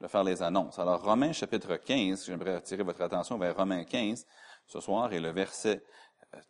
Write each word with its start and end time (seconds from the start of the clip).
de 0.00 0.06
faire 0.06 0.24
les 0.24 0.42
annonces. 0.42 0.78
Alors, 0.78 1.02
Romains 1.02 1.32
chapitre 1.32 1.76
15, 1.76 2.26
j'aimerais 2.26 2.54
attirer 2.54 2.82
votre 2.82 3.02
attention 3.02 3.38
vers 3.38 3.56
Romains 3.56 3.84
15 3.84 4.26
ce 4.66 4.80
soir 4.80 5.12
et 5.12 5.20
le 5.20 5.30
verset 5.30 5.82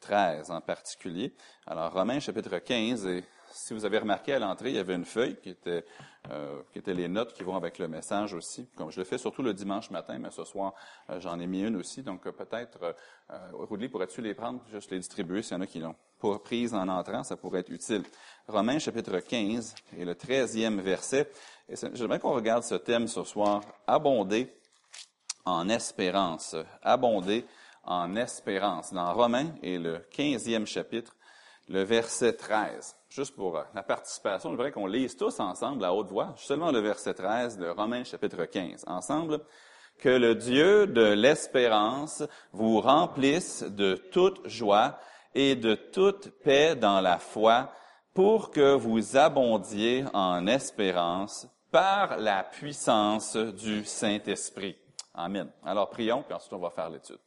13 0.00 0.50
en 0.50 0.60
particulier. 0.60 1.34
Alors, 1.66 1.92
Romains 1.92 2.20
chapitre 2.20 2.58
15, 2.58 3.06
et 3.06 3.24
si 3.50 3.72
vous 3.72 3.84
avez 3.84 3.98
remarqué 3.98 4.34
à 4.34 4.38
l'entrée, 4.38 4.70
il 4.70 4.76
y 4.76 4.78
avait 4.78 4.94
une 4.94 5.04
feuille 5.04 5.36
qui 5.40 5.50
était, 5.50 5.84
euh, 6.30 6.60
qui 6.72 6.78
était 6.78 6.94
les 6.94 7.08
notes 7.08 7.32
qui 7.32 7.42
vont 7.42 7.56
avec 7.56 7.78
le 7.78 7.88
message 7.88 8.34
aussi. 8.34 8.68
Comme 8.76 8.90
je 8.90 8.98
le 8.98 9.04
fais 9.04 9.18
surtout 9.18 9.42
le 9.42 9.54
dimanche 9.54 9.90
matin, 9.90 10.18
mais 10.18 10.30
ce 10.30 10.44
soir, 10.44 10.74
euh, 11.10 11.20
j'en 11.20 11.38
ai 11.40 11.46
mis 11.46 11.62
une 11.62 11.76
aussi. 11.76 12.02
Donc, 12.02 12.26
euh, 12.26 12.32
peut-être, 12.32 12.96
euh, 13.30 13.88
pourrais-tu 13.88 14.20
les 14.20 14.34
prendre, 14.34 14.60
juste 14.70 14.90
les 14.90 14.98
distribuer? 14.98 15.42
S'il 15.42 15.56
y 15.56 15.60
en 15.60 15.62
a 15.62 15.66
qui 15.66 15.78
l'ont 15.78 15.96
pas 16.18 16.38
prise 16.38 16.74
en 16.74 16.88
entrant, 16.88 17.22
ça 17.22 17.36
pourrait 17.36 17.60
être 17.60 17.70
utile. 17.70 18.02
Romains 18.46 18.78
chapitre 18.78 19.18
15 19.18 19.74
et 19.96 20.04
le 20.04 20.14
13e 20.14 20.80
verset. 20.80 21.30
Et 21.68 21.74
j'aimerais 21.94 22.18
qu'on 22.18 22.34
regarde 22.34 22.62
ce 22.62 22.76
thème 22.76 23.06
ce 23.06 23.24
soir, 23.24 23.62
abonder 23.86 24.52
en 25.44 25.68
espérance. 25.68 26.56
Abonder 26.82 27.44
en 27.84 28.16
espérance. 28.16 28.92
Dans 28.92 29.12
Romains 29.14 29.52
et 29.62 29.78
le 29.78 29.98
15e 30.12 30.66
chapitre, 30.66 31.14
le 31.68 31.82
verset 31.82 32.34
13. 32.34 32.96
Juste 33.10 33.34
pour 33.34 33.62
la 33.74 33.82
participation, 33.82 34.56
je 34.56 34.70
qu'on 34.70 34.86
lise 34.86 35.16
tous 35.16 35.40
ensemble 35.40 35.84
à 35.84 35.92
haute 35.92 36.08
voix, 36.08 36.34
seulement 36.36 36.70
le 36.70 36.80
verset 36.80 37.14
13 37.14 37.58
de 37.58 37.68
Romains 37.68 38.04
chapitre 38.04 38.44
15. 38.44 38.84
Ensemble, 38.86 39.40
que 39.98 40.08
le 40.08 40.34
Dieu 40.34 40.86
de 40.86 41.12
l'espérance 41.12 42.22
vous 42.52 42.80
remplisse 42.80 43.62
de 43.62 43.94
toute 43.94 44.46
joie 44.48 44.98
et 45.38 45.54
de 45.54 45.76
toute 45.76 46.30
paix 46.42 46.74
dans 46.74 47.00
la 47.00 47.20
foi 47.20 47.72
pour 48.12 48.50
que 48.50 48.74
vous 48.74 49.16
abondiez 49.16 50.04
en 50.12 50.48
espérance 50.48 51.46
par 51.70 52.16
la 52.16 52.42
puissance 52.42 53.36
du 53.36 53.84
Saint-Esprit. 53.84 54.76
Amen. 55.14 55.48
Alors 55.64 55.90
prions, 55.90 56.24
puis 56.24 56.34
ensuite 56.34 56.52
on 56.52 56.58
va 56.58 56.70
faire 56.70 56.90
l'étude. 56.90 57.20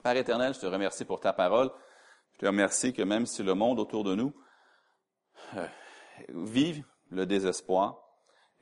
Père 0.00 0.16
éternel, 0.16 0.54
je 0.54 0.60
te 0.60 0.66
remercie 0.66 1.04
pour 1.04 1.18
ta 1.18 1.32
parole. 1.32 1.72
Je 2.34 2.38
te 2.38 2.46
remercie 2.46 2.92
que 2.92 3.02
même 3.02 3.26
si 3.26 3.42
le 3.42 3.54
monde 3.54 3.80
autour 3.80 4.04
de 4.04 4.14
nous 4.14 4.32
euh, 5.56 5.66
vit 6.28 6.84
le 7.10 7.26
désespoir 7.26 7.98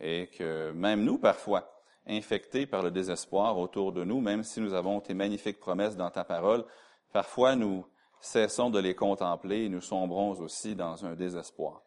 et 0.01 0.29
que 0.29 0.71
même 0.71 1.05
nous, 1.05 1.19
parfois, 1.19 1.71
infectés 2.07 2.65
par 2.65 2.83
le 2.83 2.91
désespoir 2.91 3.59
autour 3.59 3.93
de 3.93 4.03
nous, 4.03 4.23
même 4.23 4.43
si 4.43 4.63
nous 4.63 4.73
avons 4.73 4.99
tes 5.03 5.13
magnifiques 5.13 5.61
promesses 5.61 5.95
dans 5.95 6.11
ta 6.11 6.25
parole, 6.25 6.65
parfois 7.13 7.55
nous 7.55 7.85
cessons 8.23 8.71
de 8.71 8.79
les 8.79 8.95
contempler 8.95 9.65
et 9.65 9.69
nous 9.69 9.81
sombrons 9.81 10.31
aussi 10.41 10.75
dans 10.77 11.05
un 11.05 11.15
désespoir. 11.15 11.83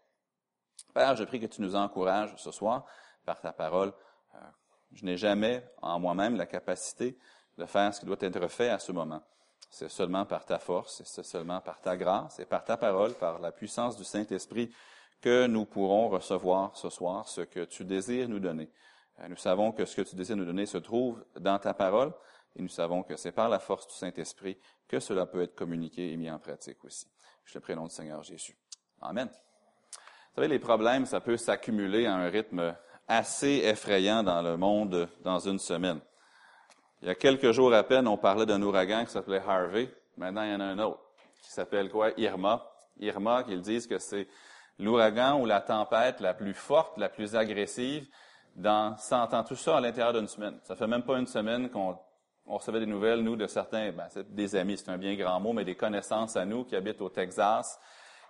Père, 0.93 1.15
je 1.15 1.23
prie 1.23 1.39
que 1.39 1.45
tu 1.45 1.61
nous 1.61 1.75
encourages 1.75 2.35
ce 2.37 2.51
soir 2.51 2.85
par 3.25 3.39
ta 3.39 3.53
parole. 3.53 3.93
Euh, 4.35 4.39
je 4.91 5.05
n'ai 5.05 5.17
jamais 5.17 5.65
en 5.81 5.97
moi-même 5.97 6.35
la 6.35 6.45
capacité 6.45 7.17
de 7.57 7.65
faire 7.65 7.93
ce 7.93 8.01
qui 8.01 8.05
doit 8.05 8.17
être 8.19 8.47
fait 8.49 8.69
à 8.69 8.79
ce 8.79 8.91
moment. 8.91 9.21
C'est 9.69 9.89
seulement 9.89 10.25
par 10.25 10.45
ta 10.45 10.59
force, 10.59 11.01
c'est 11.05 11.23
seulement 11.23 11.61
par 11.61 11.79
ta 11.81 11.95
grâce 11.95 12.39
et 12.39 12.45
par 12.45 12.63
ta 12.65 12.77
parole, 12.77 13.13
par 13.13 13.39
la 13.39 13.51
puissance 13.51 13.97
du 13.97 14.03
Saint-Esprit, 14.03 14.73
que 15.21 15.47
nous 15.47 15.65
pourrons 15.65 16.09
recevoir 16.09 16.75
ce 16.75 16.89
soir 16.89 17.27
ce 17.27 17.41
que 17.41 17.63
tu 17.63 17.85
désires 17.85 18.27
nous 18.27 18.39
donner. 18.39 18.69
Euh, 19.21 19.29
nous 19.29 19.37
savons 19.37 19.71
que 19.71 19.85
ce 19.85 19.95
que 19.95 20.01
tu 20.01 20.17
désires 20.17 20.35
nous 20.35 20.45
donner 20.45 20.65
se 20.65 20.77
trouve 20.77 21.23
dans 21.39 21.59
ta 21.59 21.73
parole, 21.73 22.13
et 22.55 22.61
nous 22.61 22.69
savons 22.69 23.03
que 23.03 23.15
c'est 23.15 23.31
par 23.31 23.49
la 23.49 23.59
force 23.59 23.87
du 23.87 23.93
Saint-Esprit 23.93 24.57
que 24.87 24.99
cela 24.99 25.25
peut 25.25 25.41
être 25.41 25.55
communiqué 25.55 26.11
et 26.11 26.17
mis 26.17 26.29
en 26.29 26.39
pratique 26.39 26.83
aussi. 26.85 27.07
Je 27.43 27.53
te 27.53 27.59
prie 27.59 27.73
au 27.73 27.75
nom 27.75 27.85
du 27.85 27.93
Seigneur 27.93 28.23
Jésus. 28.23 28.57
Amen. 29.01 29.27
Vous 29.27 30.35
savez, 30.35 30.47
les 30.47 30.59
problèmes, 30.59 31.05
ça 31.05 31.21
peut 31.21 31.37
s'accumuler 31.37 32.05
à 32.05 32.15
un 32.15 32.29
rythme 32.29 32.75
assez 33.07 33.61
effrayant 33.63 34.23
dans 34.23 34.41
le 34.41 34.57
monde 34.57 35.07
dans 35.23 35.39
une 35.39 35.59
semaine. 35.59 35.99
Il 37.01 37.07
y 37.07 37.11
a 37.11 37.15
quelques 37.15 37.51
jours 37.51 37.73
à 37.73 37.83
peine, 37.83 38.07
on 38.07 38.17
parlait 38.17 38.45
d'un 38.45 38.61
ouragan 38.61 39.05
qui 39.05 39.11
s'appelait 39.11 39.43
Harvey. 39.45 39.93
Maintenant, 40.17 40.43
il 40.43 40.51
y 40.51 40.55
en 40.55 40.59
a 40.59 40.65
un 40.65 40.79
autre 40.79 41.01
qui 41.41 41.51
s'appelle 41.51 41.89
quoi? 41.89 42.11
Irma. 42.17 42.71
Irma, 42.99 43.43
qu'ils 43.43 43.61
disent 43.61 43.87
que 43.87 43.99
c'est 43.99 44.27
l'ouragan 44.79 45.39
ou 45.39 45.45
la 45.45 45.61
tempête 45.61 46.19
la 46.21 46.33
plus 46.33 46.53
forte, 46.53 46.97
la 46.97 47.09
plus 47.09 47.35
agressive 47.35 48.07
dans, 48.55 48.95
ça 48.97 49.19
entend 49.19 49.43
tout 49.43 49.55
ça 49.55 49.77
à 49.77 49.81
l'intérieur 49.81 50.13
d'une 50.13 50.27
semaine. 50.27 50.59
Ça 50.63 50.75
fait 50.75 50.87
même 50.87 51.03
pas 51.03 51.17
une 51.17 51.27
semaine 51.27 51.69
qu'on 51.69 51.97
recevait 52.47 52.79
des 52.79 52.85
nouvelles, 52.85 53.21
nous, 53.21 53.35
de 53.35 53.47
certains, 53.47 53.91
ben, 53.91 54.07
des 54.29 54.55
amis, 54.55 54.77
c'est 54.77 54.89
un 54.89 54.97
bien 54.97 55.15
grand 55.15 55.39
mot, 55.39 55.53
mais 55.53 55.65
des 55.65 55.75
connaissances 55.75 56.35
à 56.35 56.45
nous 56.45 56.63
qui 56.63 56.75
habitent 56.75 57.01
au 57.01 57.09
Texas, 57.09 57.79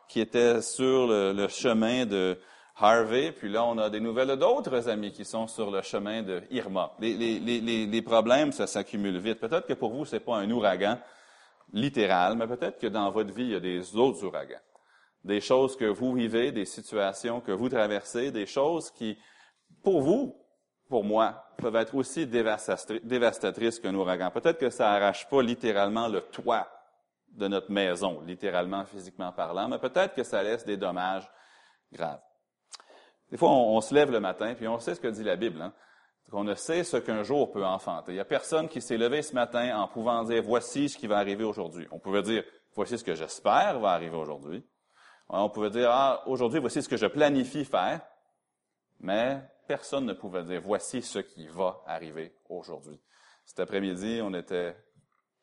qui 0.08 0.22
étaient 0.22 0.62
sur 0.62 1.08
le 1.08 1.48
chemin 1.48 2.06
de, 2.06 2.38
Harvey, 2.78 3.32
puis 3.32 3.48
là, 3.48 3.64
on 3.64 3.78
a 3.78 3.90
des 3.90 4.02
nouvelles 4.02 4.36
d'autres 4.36 4.90
amis 4.90 5.14
qui 5.14 5.24
sont 5.24 5.48
sur 5.48 5.72
le 5.72 5.82
chemin 5.82 6.24
de 6.24 6.44
Irma. 6.52 6.92
Les, 7.00 7.40
les 7.40 8.02
problèmes, 8.02 8.52
ça 8.52 8.68
s'accumule 8.68 9.18
vite. 9.18 9.40
Peut-être 9.40 9.66
que 9.66 9.74
pour 9.74 9.94
vous, 9.94 10.04
c'est 10.04 10.20
pas 10.20 10.36
un 10.36 10.52
ouragan 10.52 11.00
littéral, 11.72 12.36
mais 12.36 12.48
peut-être 12.48 12.78
que 12.78 12.88
dans 12.88 13.10
votre 13.12 13.34
vie, 13.34 13.44
il 13.44 13.52
y 13.52 13.56
a 13.56 13.62
des 13.62 13.96
autres 13.96 14.26
ouragans. 14.26 14.60
Des 15.24 15.40
choses 15.40 15.78
que 15.78 15.86
vous 15.86 16.14
vivez, 16.14 16.52
des 16.52 16.66
situations 16.66 17.40
que 17.40 17.54
vous 17.54 17.70
traversez, 17.70 18.32
des 18.32 18.46
choses 18.46 18.92
qui, 18.92 19.18
pour 19.82 20.02
vous, 20.02 20.36
pour 20.90 21.04
moi, 21.04 21.46
peuvent 21.58 21.76
être 21.76 21.96
aussi 21.96 22.28
dévastatrices 22.28 23.80
qu'un 23.80 23.96
ouragan. 23.96 24.30
Peut-être 24.32 24.60
que 24.60 24.70
ça 24.70 24.92
arrache 24.92 25.28
pas 25.28 25.42
littéralement 25.42 26.08
le 26.08 26.22
toit 26.22 26.68
de 27.30 27.48
notre 27.48 27.72
maison, 27.72 28.22
littéralement, 28.22 28.86
physiquement 28.86 29.32
parlant, 29.32 29.68
mais 29.68 29.80
peut-être 29.80 30.14
que 30.14 30.24
ça 30.24 30.42
laisse 30.44 30.66
des 30.66 30.78
dommages 30.78 31.30
graves. 31.92 32.22
Des 33.32 33.38
fois, 33.38 33.50
on, 33.50 33.82
se 33.82 33.94
lève 33.94 34.12
le 34.12 34.20
matin, 34.20 34.54
puis 34.54 34.68
on 34.68 34.80
sait 34.80 34.96
ce 34.96 35.02
que 35.02 35.08
dit 35.08 35.24
la 35.24 35.36
Bible. 35.36 35.62
Hein? 35.62 35.74
On 36.32 36.44
ne 36.44 36.56
sait 36.56 36.84
ce 36.84 36.98
qu'un 36.98 37.24
jour 37.24 37.52
peut 37.52 37.66
enfanter. 37.66 38.12
Il 38.12 38.16
n'y 38.16 38.22
a 38.22 38.26
personne 38.26 38.68
qui 38.68 38.82
s'est 38.82 38.98
levé 38.98 39.22
ce 39.22 39.34
matin 39.34 39.78
en 39.78 39.88
pouvant 39.88 40.24
dire, 40.24 40.44
voici 40.44 40.90
ce 40.90 40.98
qui 40.98 41.08
va 41.08 41.18
arriver 41.18 41.44
aujourd'hui. 41.44 41.88
On 41.92 42.00
pouvait 42.00 42.22
dire, 42.22 42.44
voici 42.74 42.98
ce 42.98 43.04
que 43.04 43.16
j'espère 43.16 43.80
va 43.80 43.92
arriver 43.92 44.16
aujourd'hui. 44.16 44.64
On 45.30 45.50
pouvait 45.50 45.72
dire, 45.72 45.90
ah, 45.92 46.24
aujourd'hui, 46.28 46.60
voici 46.60 46.82
ce 46.82 46.90
que 46.90 46.98
je 46.98 47.08
planifie 47.08 47.66
faire. 47.66 48.02
Mais 49.00 49.42
personne 49.68 50.06
ne 50.06 50.14
pouvait 50.14 50.44
dire, 50.44 50.62
voici 50.62 51.02
ce 51.02 51.20
qui 51.20 51.48
va 51.48 51.82
arriver 51.86 52.36
aujourd'hui. 52.50 53.00
Cet 53.46 53.60
après-midi, 53.60 54.20
on 54.24 54.34
était, 54.34 54.76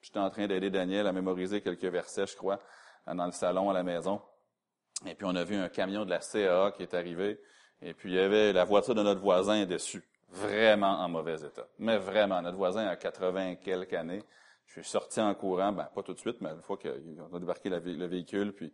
j'étais 0.01 0.19
en 0.19 0.31
train 0.31 0.47
d'aider 0.47 0.71
Daniel 0.71 1.07
à 1.07 1.13
mémoriser 1.13 1.61
quelques 1.61 1.85
versets, 1.85 2.27
je 2.27 2.37
crois, 2.37 2.61
dans 3.07 3.27
le 3.27 3.33
salon 3.33 3.71
à 3.71 3.73
la 3.73 3.83
maison. 3.83 4.21
Et 5.07 5.15
puis 5.15 5.27
on 5.27 5.35
a 5.35 5.45
vu 5.45 5.57
un 5.57 5.69
camion 5.69 6.05
de 6.05 6.11
la 6.11 6.21
CAA 6.21 6.73
qui 6.73 6.83
est 6.83 6.95
arrivé. 6.95 7.41
Et 7.81 7.95
puis, 7.95 8.13
il 8.13 8.15
y 8.15 8.21
avait 8.21 8.53
la 8.53 8.65
voiture 8.65 8.95
de 8.95 9.03
notre 9.03 9.21
voisin 9.21 9.67
dessus. 9.67 10.05
Vraiment 10.29 11.01
en 11.01 11.09
mauvais 11.09 11.43
état. 11.43 11.67
Mais 11.79 11.99
vraiment, 11.99 12.41
notre 12.41 12.57
voisin 12.57 12.87
a 12.87 12.97
80 12.97 13.57
quelques 13.57 13.93
années. 13.93 14.23
Je 14.67 14.81
suis 14.81 14.89
sorti 14.89 15.21
en 15.21 15.35
courant, 15.35 15.73
ben, 15.73 15.89
pas 15.95 16.03
tout 16.03 16.15
de 16.15 16.19
suite, 16.19 16.41
mais 16.41 16.51
une 16.51 16.63
fois 16.63 16.79
qu'on 16.79 17.37
a 17.37 17.39
débarqué 17.39 17.69
le 17.69 18.07
véhicule, 18.07 18.55
puis 18.55 18.73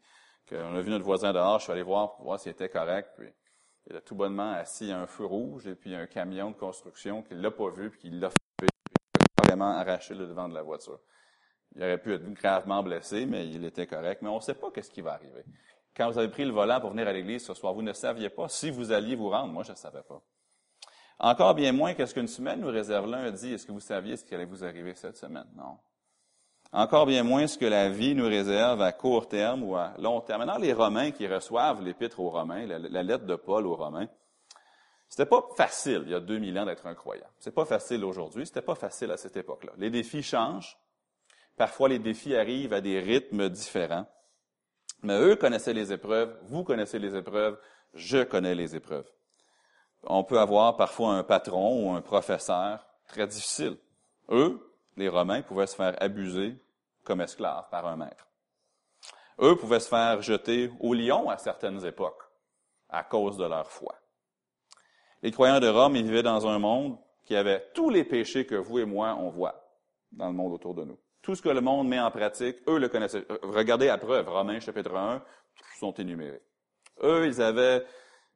qu'on 0.48 0.76
a 0.76 0.80
vu 0.80 0.90
notre 0.90 1.04
voisin 1.04 1.32
dehors, 1.32 1.58
je 1.58 1.64
suis 1.64 1.72
allé 1.72 1.82
voir 1.82 2.14
pour 2.14 2.26
voir 2.26 2.38
s'il 2.38 2.52
était 2.52 2.68
correct, 2.68 3.10
puis 3.16 3.28
il 3.90 3.96
a 3.96 4.00
tout 4.00 4.14
bonnement 4.14 4.52
assis 4.52 4.92
à 4.92 5.00
un 5.00 5.06
feu 5.06 5.24
rouge, 5.24 5.66
et 5.66 5.74
puis 5.74 5.94
un 5.94 6.06
camion 6.06 6.50
de 6.50 6.56
construction 6.56 7.22
qui 7.22 7.34
l'a 7.34 7.50
pas 7.50 7.70
vu, 7.70 7.90
puis 7.90 8.00
qui 8.00 8.10
l'a 8.10 8.30
fait, 8.30 8.36
puis 8.58 8.68
a 9.38 9.46
vraiment 9.46 9.70
arraché 9.70 10.14
le 10.14 10.26
devant 10.26 10.48
de 10.48 10.54
la 10.54 10.62
voiture. 10.62 11.00
Il 11.74 11.82
aurait 11.82 11.98
pu 11.98 12.12
être 12.12 12.24
gravement 12.34 12.82
blessé, 12.82 13.24
mais 13.26 13.48
il 13.48 13.64
était 13.64 13.86
correct. 13.86 14.20
Mais 14.22 14.28
on 14.28 14.36
ne 14.36 14.40
sait 14.40 14.54
pas 14.54 14.70
qu'est-ce 14.70 14.90
qui 14.90 15.00
va 15.00 15.12
arriver. 15.12 15.44
Quand 15.96 16.10
vous 16.10 16.18
avez 16.18 16.28
pris 16.28 16.44
le 16.44 16.52
volant 16.52 16.80
pour 16.80 16.90
venir 16.90 17.08
à 17.08 17.12
l'église 17.12 17.44
ce 17.44 17.54
soir, 17.54 17.74
vous 17.74 17.82
ne 17.82 17.92
saviez 17.92 18.30
pas 18.30 18.48
si 18.48 18.70
vous 18.70 18.92
alliez 18.92 19.16
vous 19.16 19.30
rendre. 19.30 19.52
Moi, 19.52 19.64
je 19.64 19.72
ne 19.72 19.76
savais 19.76 20.02
pas. 20.02 20.22
Encore 21.18 21.54
bien 21.54 21.72
moins 21.72 21.94
qu'est-ce 21.94 22.14
qu'une 22.14 22.28
semaine 22.28 22.60
nous 22.60 22.68
réserve 22.68 23.10
lundi. 23.10 23.52
Est-ce 23.52 23.66
que 23.66 23.72
vous 23.72 23.80
saviez 23.80 24.16
ce 24.16 24.24
qui 24.24 24.34
allait 24.34 24.44
vous 24.44 24.64
arriver 24.64 24.94
cette 24.94 25.16
semaine? 25.16 25.48
Non. 25.56 25.78
Encore 26.72 27.06
bien 27.06 27.22
moins 27.22 27.46
ce 27.46 27.56
que 27.56 27.64
la 27.64 27.88
vie 27.88 28.14
nous 28.14 28.26
réserve 28.26 28.82
à 28.82 28.92
court 28.92 29.26
terme 29.26 29.62
ou 29.62 29.76
à 29.76 29.94
long 29.98 30.20
terme. 30.20 30.44
Maintenant, 30.44 30.58
les 30.58 30.74
Romains 30.74 31.12
qui 31.12 31.26
reçoivent 31.26 31.82
l'épître 31.82 32.20
aux 32.20 32.28
Romains, 32.28 32.66
la, 32.66 33.02
lettre 33.02 33.24
de 33.24 33.36
Paul 33.36 33.66
aux 33.66 33.76
Romains, 33.76 34.08
c'était 35.08 35.24
pas 35.24 35.42
facile 35.56 36.02
il 36.04 36.10
y 36.10 36.14
a 36.14 36.20
2000 36.20 36.58
ans 36.58 36.66
d'être 36.66 36.86
un 36.86 36.94
croyant. 36.94 37.26
C'est 37.38 37.54
pas 37.54 37.64
facile 37.64 38.04
aujourd'hui. 38.04 38.46
C'était 38.46 38.60
pas 38.60 38.74
facile 38.74 39.10
à 39.10 39.16
cette 39.16 39.36
époque-là. 39.38 39.72
Les 39.78 39.88
défis 39.88 40.22
changent. 40.22 40.76
Parfois, 41.56 41.88
les 41.88 41.98
défis 41.98 42.36
arrivent 42.36 42.74
à 42.74 42.82
des 42.82 43.00
rythmes 43.00 43.48
différents. 43.48 44.06
Mais 45.02 45.18
eux 45.18 45.36
connaissaient 45.36 45.72
les 45.72 45.92
épreuves, 45.92 46.36
vous 46.42 46.64
connaissez 46.64 46.98
les 46.98 47.14
épreuves, 47.14 47.58
je 47.94 48.24
connais 48.24 48.54
les 48.54 48.76
épreuves. 48.76 49.08
On 50.02 50.24
peut 50.24 50.38
avoir 50.38 50.76
parfois 50.76 51.14
un 51.14 51.22
patron 51.22 51.84
ou 51.84 51.90
un 51.92 52.02
professeur 52.02 52.84
très 53.06 53.26
difficile. 53.26 53.76
Eux, 54.30 54.67
les 54.98 55.08
Romains, 55.08 55.42
pouvaient 55.42 55.66
se 55.66 55.76
faire 55.76 55.96
abuser 56.00 56.56
comme 57.04 57.20
esclaves 57.20 57.68
par 57.70 57.86
un 57.86 57.96
maître. 57.96 58.26
Eux 59.40 59.56
pouvaient 59.56 59.80
se 59.80 59.88
faire 59.88 60.20
jeter 60.20 60.70
au 60.80 60.92
lion 60.92 61.30
à 61.30 61.38
certaines 61.38 61.84
époques 61.86 62.22
à 62.88 63.04
cause 63.04 63.36
de 63.36 63.44
leur 63.44 63.70
foi. 63.70 63.94
Les 65.22 65.30
croyants 65.30 65.60
de 65.60 65.68
Rome, 65.68 65.96
ils 65.96 66.04
vivaient 66.04 66.22
dans 66.22 66.46
un 66.46 66.58
monde 66.58 66.98
qui 67.24 67.36
avait 67.36 67.64
tous 67.74 67.90
les 67.90 68.04
péchés 68.04 68.46
que 68.46 68.54
vous 68.54 68.78
et 68.78 68.84
moi, 68.84 69.16
on 69.20 69.30
voit 69.30 69.68
dans 70.12 70.28
le 70.28 70.32
monde 70.32 70.52
autour 70.52 70.74
de 70.74 70.84
nous. 70.84 70.98
Tout 71.22 71.34
ce 71.34 71.42
que 71.42 71.48
le 71.48 71.60
monde 71.60 71.88
met 71.88 72.00
en 72.00 72.10
pratique, 72.10 72.56
eux 72.68 72.78
le 72.78 72.88
connaissaient. 72.88 73.24
Euh, 73.30 73.38
regardez 73.42 73.88
à 73.88 73.98
preuve, 73.98 74.28
Romains 74.28 74.60
chapitre 74.60 74.94
1, 74.94 75.22
sont 75.78 75.92
énumérés. 75.94 76.42
Eux, 77.02 77.26
ils 77.26 77.42
avaient 77.42 77.84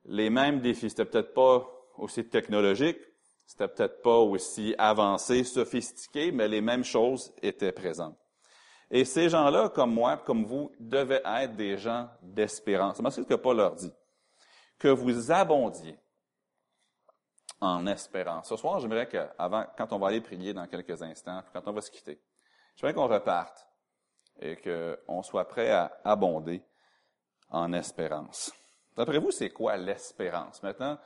les 0.05 0.31
mêmes 0.31 0.61
défis. 0.61 0.91
C'était 0.91 1.05
peut-être 1.05 1.33
pas 1.33 1.67
aussi 1.97 2.29
technologique, 2.29 2.99
C'était 3.47 3.69
peut-être 3.69 4.03
pas 4.03 4.19
aussi 4.19 4.75
avancé, 4.79 5.45
sophistiqué, 5.45 6.33
mais 6.33 6.49
les 6.49 6.61
mêmes 6.61 6.85
choses 6.85 7.33
étaient 7.43 7.73
présentes. 7.73 8.17
Et 8.91 9.05
ces 9.05 9.29
gens-là, 9.29 9.71
comme 9.71 9.95
moi, 9.95 10.19
comme 10.19 10.45
vous, 10.45 10.71
devaient 10.79 11.23
être 11.25 11.57
des 11.57 11.79
gens 11.79 12.09
d'espérance. 12.21 13.01
C'est 13.03 13.23
ce 13.23 13.27
que 13.27 13.35
Paul 13.35 13.57
leur 13.57 13.75
dit. 13.75 13.93
Que 14.79 14.89
vous 14.89 15.33
abondiez 15.33 15.99
en 17.61 17.87
espérance. 17.87 18.49
Ce 18.49 18.57
soir, 18.57 18.81
j'aimerais 18.81 19.09
que, 19.09 19.27
avant, 19.39 19.65
quand 19.79 19.93
on 19.93 19.99
va 19.99 20.09
aller 20.09 20.21
prier 20.21 20.53
dans 20.53 20.67
quelques 20.67 21.01
instants, 21.03 21.43
quand 21.53 21.67
on 21.67 21.73
va 21.73 21.81
se 21.81 21.91
quitter, 21.91 22.21
j'aimerais 22.77 22.93
qu'on 22.93 23.07
reparte 23.07 23.67
et 24.41 24.57
qu'on 24.57 25.23
soit 25.23 25.47
prêt 25.47 25.71
à 25.71 26.01
abonder 26.05 26.63
en 27.49 27.73
espérance. 27.73 28.53
D'après 28.97 29.19
vous, 29.19 29.31
c'est 29.31 29.51
quoi 29.51 29.77
l'espérance? 29.77 30.63
Maintenant, 30.63 30.99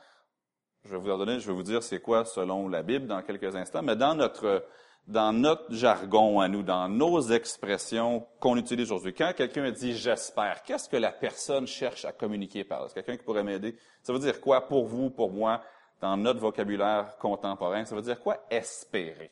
je 0.87 0.95
vais 0.95 0.97
vous 0.97 1.17
donner, 1.17 1.39
je 1.39 1.47
vais 1.47 1.53
vous 1.53 1.63
dire 1.63 1.83
c'est 1.83 1.99
quoi 1.99 2.25
selon 2.25 2.69
la 2.69 2.81
Bible 2.81 3.07
dans 3.07 3.21
quelques 3.21 3.55
instants, 3.55 3.81
mais 3.81 3.95
dans 3.95 4.15
notre, 4.15 4.65
dans 5.05 5.33
notre 5.33 5.73
jargon 5.73 6.39
à 6.39 6.47
nous, 6.47 6.63
dans 6.63 6.87
nos 6.87 7.19
expressions 7.21 8.25
qu'on 8.39 8.55
utilise 8.57 8.91
aujourd'hui, 8.91 9.13
quand 9.13 9.33
quelqu'un 9.35 9.71
dit 9.71 9.95
j'espère, 9.95 10.63
qu'est-ce 10.63 10.87
que 10.87 10.97
la 10.97 11.11
personne 11.11 11.67
cherche 11.67 12.05
à 12.05 12.13
communiquer 12.13 12.63
par 12.63 12.79
là? 12.79 12.85
Est-ce 12.85 12.95
quelqu'un 12.95 13.17
qui 13.17 13.23
pourrait 13.23 13.43
m'aider? 13.43 13.75
Ça 14.01 14.13
veut 14.13 14.19
dire 14.19 14.39
quoi 14.39 14.67
pour 14.67 14.85
vous, 14.85 15.09
pour 15.09 15.31
moi, 15.31 15.61
dans 15.99 16.15
notre 16.15 16.39
vocabulaire 16.39 17.17
contemporain? 17.17 17.83
Ça 17.85 17.95
veut 17.95 18.01
dire 18.01 18.19
quoi 18.19 18.45
espérer? 18.49 19.31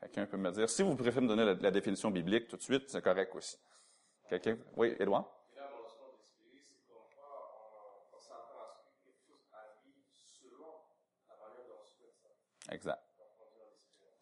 Quelqu'un 0.00 0.26
peut 0.26 0.36
me 0.36 0.50
dire, 0.50 0.68
si 0.68 0.82
vous 0.82 0.96
préférez 0.96 1.20
me 1.20 1.28
donner 1.28 1.44
la, 1.44 1.54
la 1.54 1.70
définition 1.70 2.10
biblique 2.10 2.48
tout 2.48 2.56
de 2.56 2.62
suite, 2.62 2.84
c'est 2.88 3.02
correct 3.02 3.32
aussi. 3.36 3.56
Quelqu'un? 4.28 4.56
Oui, 4.76 4.96
Édouard? 4.98 5.26
Exact. 12.72 13.02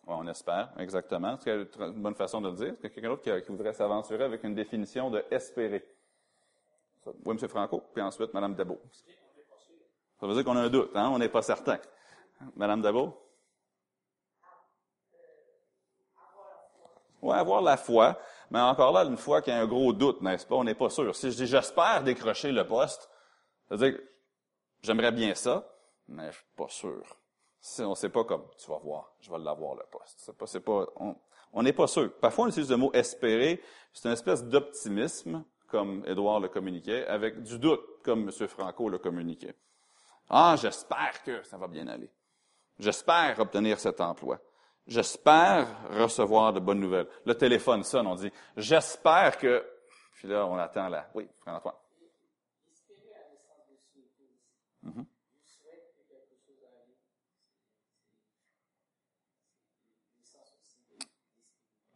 Ouais, 0.06 0.14
on 0.18 0.26
espère, 0.26 0.72
exactement. 0.78 1.38
C'est 1.40 1.78
une 1.78 2.02
bonne 2.02 2.14
façon 2.14 2.40
de 2.40 2.48
le 2.48 2.56
dire. 2.56 2.66
Est-ce 2.68 2.76
qu'il 2.76 2.84
y 2.84 2.86
a 2.86 2.90
quelqu'un 2.90 3.08
d'autre 3.08 3.46
qui, 3.46 3.52
voudrait 3.52 3.72
s'aventurer 3.72 4.24
avec 4.24 4.42
une 4.42 4.54
définition 4.54 5.10
de 5.10 5.24
espérer? 5.30 5.86
Oui, 7.06 7.36
M. 7.40 7.48
Franco, 7.48 7.82
puis 7.94 8.02
ensuite 8.02 8.34
Mme 8.34 8.54
Dabo. 8.54 8.80
Ça 10.18 10.26
veut 10.26 10.34
dire 10.34 10.44
qu'on 10.44 10.56
a 10.56 10.62
un 10.62 10.68
doute, 10.68 10.90
hein? 10.94 11.10
on 11.10 11.18
n'est 11.18 11.28
pas 11.28 11.42
certain. 11.42 11.78
Mme 12.56 12.82
Dabo? 12.82 13.16
Oui, 17.22 17.34
avoir 17.34 17.62
la 17.62 17.76
foi, 17.76 18.18
mais 18.50 18.60
encore 18.60 18.92
là, 18.92 19.04
une 19.04 19.16
fois 19.16 19.42
qu'il 19.42 19.52
y 19.52 19.56
a 19.56 19.60
un 19.60 19.66
gros 19.66 19.92
doute, 19.92 20.22
n'est-ce 20.22 20.46
pas? 20.46 20.56
On 20.56 20.64
n'est 20.64 20.74
pas 20.74 20.90
sûr. 20.90 21.14
Si 21.14 21.30
je 21.30 21.36
dis 21.36 21.46
j'espère 21.46 22.02
décrocher 22.02 22.50
le 22.50 22.66
poste, 22.66 23.08
ça 23.68 23.76
veut 23.76 23.90
dire 23.90 23.98
que 23.98 24.04
j'aimerais 24.82 25.12
bien 25.12 25.34
ça, 25.34 25.68
mais 26.08 26.32
je 26.32 26.36
suis 26.36 26.46
pas 26.56 26.68
sûr. 26.68 27.19
Si 27.60 27.82
on 27.82 27.90
ne 27.90 27.94
sait 27.94 28.08
pas 28.08 28.24
comme, 28.24 28.44
tu 28.56 28.70
vas 28.70 28.78
voir, 28.78 29.12
je 29.20 29.30
vais 29.30 29.38
l'avoir 29.38 29.74
le 29.74 29.84
poste. 29.90 30.18
C'est 30.18 30.36
pas, 30.36 30.46
c'est 30.46 30.60
pas, 30.60 30.86
on 31.52 31.62
n'est 31.62 31.72
pas 31.72 31.86
sûr. 31.86 32.12
Parfois, 32.18 32.46
on 32.46 32.48
utilise 32.48 32.70
le 32.70 32.76
mot 32.76 32.90
espérer. 32.92 33.62
C'est 33.92 34.08
une 34.08 34.14
espèce 34.14 34.44
d'optimisme, 34.44 35.44
comme 35.66 36.02
Édouard 36.06 36.40
le 36.40 36.48
communiquait, 36.48 37.06
avec 37.06 37.42
du 37.42 37.58
doute, 37.58 37.82
comme 38.02 38.28
M. 38.28 38.48
Franco 38.48 38.88
le 38.88 38.98
communiquait. 38.98 39.54
Ah, 40.30 40.56
j'espère 40.58 41.22
que 41.22 41.42
ça 41.42 41.58
va 41.58 41.68
bien 41.68 41.86
aller. 41.88 42.10
J'espère 42.78 43.38
obtenir 43.40 43.78
cet 43.78 44.00
emploi. 44.00 44.38
J'espère 44.86 45.66
recevoir 45.90 46.52
de 46.52 46.60
bonnes 46.60 46.80
nouvelles. 46.80 47.08
Le 47.26 47.34
téléphone 47.34 47.82
sonne, 47.82 48.06
on 48.06 48.14
dit, 48.14 48.32
j'espère 48.56 49.36
que, 49.36 49.64
puis 50.14 50.28
là, 50.28 50.46
on 50.46 50.56
attend 50.56 50.88
là. 50.88 51.10
Oui, 51.14 51.28
François. 51.40 51.80
Mm-hmm. 54.84 55.04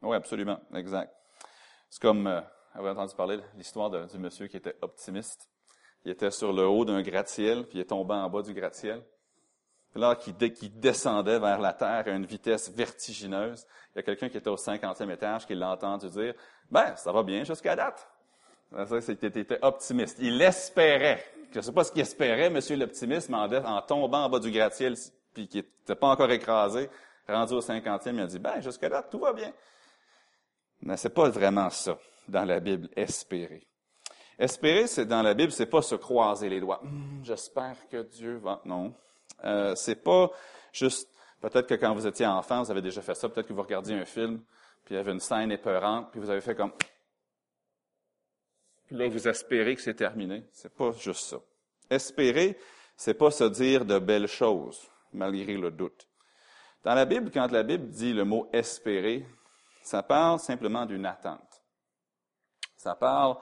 Oui, 0.04 0.16
absolument, 0.16 0.60
exact. 0.74 1.14
C'est 1.88 2.02
comme, 2.02 2.26
euh, 2.26 2.40
vous 2.74 2.80
avez 2.80 2.90
entendu 2.90 3.14
parler 3.14 3.36
de 3.38 3.42
l'histoire 3.56 3.90
du 3.90 4.18
monsieur 4.18 4.46
qui 4.48 4.58
était 4.58 4.76
optimiste. 4.82 5.48
Il 6.04 6.10
était 6.10 6.30
sur 6.30 6.52
le 6.52 6.66
haut 6.66 6.84
d'un 6.84 7.00
gratte-ciel, 7.00 7.64
puis 7.66 7.78
il 7.78 7.80
est 7.80 7.86
tombé 7.86 8.12
en 8.12 8.28
bas 8.28 8.42
du 8.42 8.52
gratte-ciel. 8.52 9.02
Là, 9.94 10.16
qui, 10.16 10.32
descendait 10.70 11.38
vers 11.38 11.60
la 11.60 11.72
terre 11.72 12.04
à 12.06 12.10
une 12.10 12.26
vitesse 12.26 12.70
vertigineuse, 12.70 13.64
il 13.94 13.98
y 13.98 14.00
a 14.00 14.02
quelqu'un 14.02 14.28
qui 14.28 14.36
était 14.36 14.50
au 14.50 14.56
cinquantième 14.56 15.10
étage 15.12 15.46
qui 15.46 15.54
l'a 15.54 15.70
entendu 15.70 16.08
dire, 16.10 16.34
ben, 16.68 16.94
ça 16.96 17.12
va 17.12 17.22
bien 17.22 17.44
jusqu'à 17.44 17.76
date. 17.76 18.06
Ça, 18.72 19.00
c'était 19.00 19.58
optimiste. 19.62 20.18
Il 20.20 20.42
espérait. 20.42 21.24
Je 21.52 21.58
ne 21.58 21.62
sais 21.62 21.72
pas 21.72 21.84
ce 21.84 21.92
qu'il 21.92 22.00
espérait, 22.02 22.50
monsieur 22.50 22.76
l'optimiste, 22.76 23.30
mais 23.30 23.36
en, 23.36 23.80
tombant 23.82 24.24
en 24.24 24.28
bas 24.28 24.40
du 24.40 24.50
gratte-ciel, 24.50 24.96
puis 25.32 25.46
qui 25.46 25.58
n'était 25.58 25.94
pas 25.94 26.08
encore 26.08 26.30
écrasé, 26.32 26.90
rendu 27.28 27.54
au 27.54 27.60
cinquantième, 27.60 28.16
il 28.16 28.22
a 28.22 28.26
dit, 28.26 28.40
ben, 28.40 28.60
jusqu'à 28.60 28.88
date, 28.88 29.10
tout 29.10 29.20
va 29.20 29.32
bien. 29.32 29.52
Mais 30.84 30.98
c'est 30.98 31.14
pas 31.14 31.30
vraiment 31.30 31.70
ça 31.70 31.98
dans 32.28 32.44
la 32.44 32.60
Bible, 32.60 32.88
espérer. 32.94 33.66
Espérer, 34.38 34.86
c'est 34.86 35.06
dans 35.06 35.22
la 35.22 35.32
Bible, 35.32 35.50
c'est 35.50 35.66
pas 35.66 35.80
se 35.80 35.94
croiser 35.94 36.48
les 36.50 36.60
doigts. 36.60 36.82
Hum, 36.82 37.20
j'espère 37.22 37.76
que 37.88 38.02
Dieu 38.02 38.36
va. 38.36 38.60
Non, 38.66 38.94
euh, 39.44 39.74
c'est 39.76 40.02
pas 40.02 40.30
juste. 40.72 41.08
Peut-être 41.40 41.66
que 41.66 41.74
quand 41.74 41.94
vous 41.94 42.06
étiez 42.06 42.26
enfant, 42.26 42.62
vous 42.62 42.70
avez 42.70 42.82
déjà 42.82 43.00
fait 43.00 43.14
ça. 43.14 43.28
Peut-être 43.28 43.46
que 43.46 43.52
vous 43.54 43.62
regardiez 43.62 43.96
un 43.96 44.04
film, 44.04 44.42
puis 44.84 44.94
il 44.94 44.98
y 44.98 45.00
avait 45.00 45.12
une 45.12 45.20
scène 45.20 45.50
épeurante, 45.52 46.10
puis 46.10 46.20
vous 46.20 46.28
avez 46.28 46.42
fait 46.42 46.54
comme. 46.54 46.72
Puis 48.86 48.96
là, 48.96 49.08
vous 49.08 49.26
espérez 49.26 49.76
que 49.76 49.80
c'est 49.80 49.94
terminé. 49.94 50.44
C'est 50.52 50.74
pas 50.74 50.92
juste 50.92 51.30
ça. 51.30 51.38
Espérer, 51.88 52.58
c'est 52.94 53.14
pas 53.14 53.30
se 53.30 53.44
dire 53.44 53.86
de 53.86 53.98
belles 53.98 54.28
choses 54.28 54.90
malgré 55.14 55.56
le 55.56 55.70
doute. 55.70 56.08
Dans 56.82 56.94
la 56.94 57.06
Bible, 57.06 57.30
quand 57.32 57.50
la 57.50 57.62
Bible 57.62 57.88
dit 57.88 58.12
le 58.12 58.24
mot 58.24 58.50
espérer, 58.52 59.24
ça 59.84 60.02
parle 60.02 60.40
simplement 60.40 60.86
d'une 60.86 61.04
attente. 61.04 61.62
Ça 62.76 62.94
parle 62.94 63.36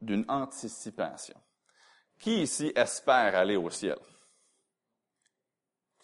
d'une 0.00 0.24
anticipation. 0.28 1.36
Qui 2.20 2.42
ici 2.42 2.72
espère 2.74 3.34
aller 3.34 3.56
au 3.56 3.68
ciel? 3.68 3.98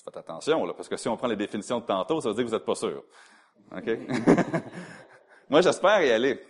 Faites 0.04 0.16
attention, 0.16 0.66
là, 0.66 0.74
parce 0.74 0.88
que 0.88 0.96
si 0.96 1.08
on 1.08 1.16
prend 1.16 1.28
les 1.28 1.36
définitions 1.36 1.78
de 1.78 1.86
tantôt, 1.86 2.20
ça 2.20 2.28
veut 2.28 2.34
dire 2.34 2.44
que 2.44 2.50
vous 2.50 2.56
n'êtes 2.56 2.66
pas 2.66 2.74
sûr. 2.74 3.04
OK? 3.70 3.88
Moi, 5.48 5.60
j'espère 5.60 6.02
y 6.02 6.10
aller. 6.10 6.44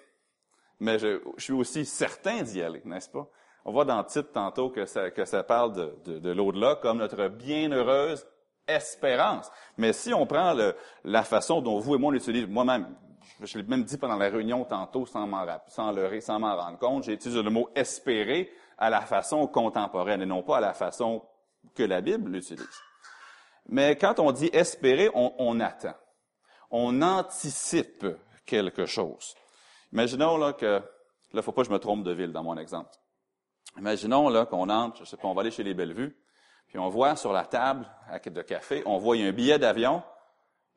Mais 0.80 0.98
je, 0.98 1.20
suis 1.36 1.52
aussi 1.52 1.84
certain 1.84 2.42
d'y 2.42 2.62
aller, 2.62 2.80
n'est-ce 2.86 3.10
pas? 3.10 3.28
On 3.66 3.72
voit 3.72 3.84
dans 3.84 3.98
le 3.98 4.06
titre 4.06 4.32
tantôt 4.32 4.70
que 4.70 4.86
ça, 4.86 5.42
parle 5.44 5.74
de, 6.04 6.18
de 6.18 6.30
l'au-delà 6.30 6.76
comme 6.76 6.98
notre 6.98 7.28
bienheureuse 7.28 8.26
espérance. 8.66 9.50
Mais 9.76 9.92
si 9.92 10.12
on 10.14 10.26
prend 10.26 10.54
le, 10.54 10.76
la 11.04 11.22
façon 11.22 11.60
dont 11.60 11.78
vous 11.78 11.94
et 11.94 11.98
moi 11.98 12.08
on 12.08 12.12
l'utilise, 12.12 12.46
moi-même, 12.46 12.94
je 13.40 13.58
l'ai 13.58 13.64
même 13.64 13.84
dit 13.84 13.98
pendant 13.98 14.16
la 14.16 14.28
réunion 14.28 14.64
tantôt 14.64 15.06
sans 15.06 15.26
m'en 15.26 15.46
sans 15.68 15.92
sans 16.20 16.38
rendre 16.38 16.78
compte, 16.78 17.04
j'ai 17.04 17.12
utilisé 17.12 17.42
le 17.42 17.50
mot 17.50 17.68
espérer 17.74 18.50
à 18.78 18.90
la 18.90 19.00
façon 19.00 19.46
contemporaine 19.46 20.22
et 20.22 20.26
non 20.26 20.42
pas 20.42 20.58
à 20.58 20.60
la 20.60 20.74
façon 20.74 21.22
que 21.74 21.82
la 21.82 22.00
Bible 22.00 22.30
l'utilise. 22.30 22.80
Mais 23.68 23.96
quand 23.96 24.18
on 24.18 24.32
dit 24.32 24.50
espérer, 24.52 25.10
on, 25.14 25.34
on 25.38 25.60
attend. 25.60 25.94
On 26.70 27.02
anticipe 27.02 28.06
quelque 28.44 28.86
chose. 28.86 29.34
Imaginons 29.92 30.36
là 30.36 30.52
que, 30.52 30.82
là, 31.32 31.42
faut 31.42 31.52
pas 31.52 31.62
que 31.62 31.68
je 31.68 31.72
me 31.72 31.78
trompe 31.78 32.02
de 32.02 32.12
ville 32.12 32.32
dans 32.32 32.42
mon 32.42 32.56
exemple. 32.56 32.90
Imaginons 33.78 34.28
là 34.28 34.46
qu'on 34.46 34.68
entre, 34.68 34.98
je 34.98 35.04
sais 35.04 35.16
pas, 35.16 35.28
on 35.28 35.34
va 35.34 35.42
aller 35.42 35.50
chez 35.50 35.62
les 35.62 35.74
Bellevues, 35.74 36.16
puis 36.72 36.78
on 36.78 36.88
voit 36.88 37.16
sur 37.16 37.34
la 37.34 37.44
table 37.44 37.86
de 38.24 38.40
café, 38.40 38.82
on 38.86 38.96
voit 38.96 39.18
il 39.18 39.22
y 39.22 39.26
a 39.26 39.28
un 39.28 39.32
billet 39.32 39.58
d'avion 39.58 40.02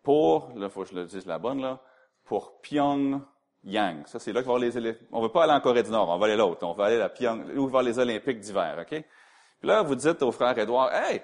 pour, 0.04 0.52
là, 0.58 0.68
faut 0.68 0.84
que 0.84 0.90
je 0.90 0.96
le 0.96 1.06
dise 1.06 1.26
la 1.26 1.40
bonne, 1.40 1.62
là, 1.62 1.80
pour 2.26 2.60
Pyongyang. 2.60 4.06
Ça, 4.06 4.20
c'est 4.20 4.34
là 4.34 4.44
qu'on 4.44 4.60
va 4.60 4.60
les 4.60 4.98
On 5.14 5.22
veut 5.22 5.30
pas 5.30 5.46
aller 5.46 5.54
en 5.54 5.62
Corée 5.62 5.84
du 5.84 5.92
Nord, 5.92 6.10
on 6.10 6.18
va 6.18 6.26
aller 6.26 6.36
l'autre. 6.36 6.68
On 6.68 6.74
va 6.74 6.88
aller 6.88 7.00
à 7.00 7.08
Pyong, 7.08 7.50
où 7.56 7.70
voir 7.70 7.82
les 7.82 7.98
Olympiques 7.98 8.42
d'hiver, 8.42 8.76
OK? 8.82 8.90
Puis 8.90 9.68
là, 9.70 9.84
vous 9.84 9.96
dites 9.96 10.22
au 10.22 10.34
frère 10.34 10.58
Édouard, 10.60 10.94
Hey, 10.94 11.22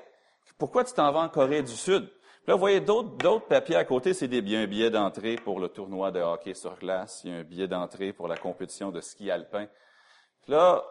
pourquoi 0.57 0.85
tu 0.85 0.93
t'en 0.93 1.11
vas 1.11 1.19
en 1.19 1.27
Corée 1.27 1.63
du 1.63 1.75
Sud? 1.75 2.07
Puis 2.07 2.47
là, 2.47 2.53
vous 2.53 2.61
voyez 2.61 2.79
d'autres, 2.79 3.17
d'autres 3.17 3.47
papiers 3.47 3.75
à 3.75 3.83
côté, 3.83 4.13
c'est 4.13 4.29
des, 4.29 4.55
un 4.55 4.67
billet 4.67 4.89
d'entrée 4.89 5.35
pour 5.35 5.59
le 5.59 5.67
tournoi 5.67 6.11
de 6.11 6.21
hockey 6.21 6.53
sur 6.53 6.79
glace, 6.79 7.23
il 7.25 7.31
y 7.31 7.33
a 7.33 7.39
un 7.39 7.43
billet 7.43 7.67
d'entrée 7.67 8.13
pour 8.13 8.29
la 8.29 8.37
compétition 8.37 8.89
de 8.89 9.01
ski 9.01 9.29
alpin. 9.29 9.67
Puis 10.43 10.53
là, 10.53 10.81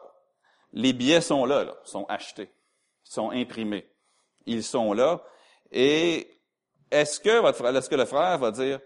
les 0.74 0.92
billets 0.92 1.22
sont 1.22 1.46
là, 1.46 1.64
là, 1.64 1.76
sont 1.84 2.04
achetés 2.10 2.50
sont 3.10 3.32
imprimés. 3.32 3.90
Ils 4.46 4.62
sont 4.62 4.92
là. 4.92 5.20
Et 5.72 6.40
est-ce 6.92 7.18
que 7.18 7.40
votre 7.40 7.58
frère, 7.58 7.76
est-ce 7.76 7.90
que 7.90 7.96
le 7.96 8.04
frère 8.04 8.38
va 8.38 8.52
dire, 8.52 8.78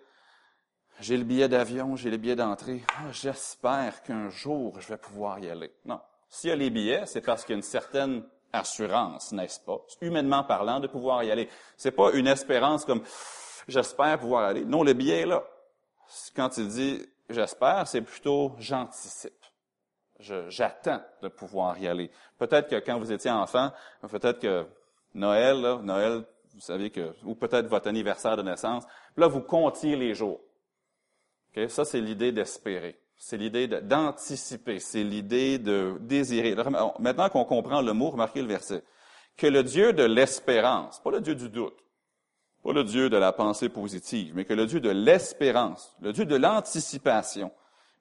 j'ai 0.98 1.18
le 1.18 1.24
billet 1.24 1.46
d'avion, 1.46 1.94
j'ai 1.94 2.10
le 2.10 2.16
billet 2.16 2.34
d'entrée, 2.34 2.82
ah, 2.96 3.12
j'espère 3.12 4.02
qu'un 4.02 4.30
jour 4.30 4.80
je 4.80 4.88
vais 4.88 4.96
pouvoir 4.96 5.38
y 5.40 5.50
aller. 5.50 5.70
Non. 5.84 6.00
S'il 6.30 6.50
y 6.50 6.52
a 6.54 6.56
les 6.56 6.70
billets, 6.70 7.04
c'est 7.04 7.20
parce 7.20 7.44
qu'il 7.44 7.52
y 7.52 7.56
a 7.56 7.56
une 7.56 7.62
certaine 7.62 8.24
assurance, 8.52 9.32
n'est-ce 9.32 9.60
pas, 9.60 9.78
humainement 10.00 10.42
parlant, 10.42 10.80
de 10.80 10.86
pouvoir 10.86 11.22
y 11.22 11.30
aller. 11.30 11.48
C'est 11.76 11.90
pas 11.90 12.12
une 12.12 12.26
espérance 12.26 12.86
comme 12.86 13.02
j'espère 13.68 14.18
pouvoir 14.18 14.44
aller. 14.44 14.64
Non, 14.64 14.82
le 14.82 14.94
billet 14.94 15.20
est 15.20 15.26
là. 15.26 15.44
Quand 16.34 16.56
il 16.56 16.68
dit 16.68 17.06
j'espère, 17.28 17.86
c'est 17.86 18.02
plutôt 18.02 18.52
j'anticipe 18.58 19.43
j'attends 20.18 21.02
de 21.22 21.28
pouvoir 21.28 21.78
y 21.78 21.86
aller. 21.88 22.10
Peut-être 22.38 22.68
que 22.68 22.76
quand 22.76 22.98
vous 22.98 23.12
étiez 23.12 23.30
enfant, 23.30 23.72
peut-être 24.08 24.40
que 24.40 24.66
Noël, 25.14 25.80
Noël, 25.82 26.24
vous 26.54 26.60
savez 26.60 26.90
que, 26.90 27.14
ou 27.24 27.34
peut-être 27.34 27.66
votre 27.66 27.88
anniversaire 27.88 28.36
de 28.36 28.42
naissance. 28.42 28.84
Là, 29.16 29.26
vous 29.26 29.40
comptiez 29.40 29.96
les 29.96 30.14
jours. 30.14 30.40
Okay? 31.50 31.68
Ça, 31.68 31.84
c'est 31.84 32.00
l'idée 32.00 32.32
d'espérer. 32.32 32.98
C'est 33.16 33.36
l'idée 33.36 33.66
d'anticiper. 33.66 34.78
C'est 34.78 35.02
l'idée 35.02 35.58
de 35.58 35.96
désirer. 36.00 36.54
Maintenant 36.98 37.28
qu'on 37.28 37.44
comprend 37.44 37.80
le 37.80 37.92
mot, 37.92 38.10
remarquez 38.10 38.42
le 38.42 38.48
verset. 38.48 38.82
Que 39.36 39.46
le 39.46 39.64
Dieu 39.64 39.92
de 39.92 40.04
l'espérance, 40.04 41.00
pas 41.00 41.10
le 41.10 41.20
Dieu 41.20 41.34
du 41.34 41.48
doute, 41.48 41.76
pas 42.62 42.72
le 42.72 42.84
Dieu 42.84 43.10
de 43.10 43.16
la 43.16 43.32
pensée 43.32 43.68
positive, 43.68 44.32
mais 44.36 44.44
que 44.44 44.54
le 44.54 44.66
Dieu 44.66 44.80
de 44.80 44.90
l'espérance, 44.90 45.96
le 46.00 46.12
Dieu 46.12 46.24
de 46.24 46.36
l'anticipation, 46.36 47.50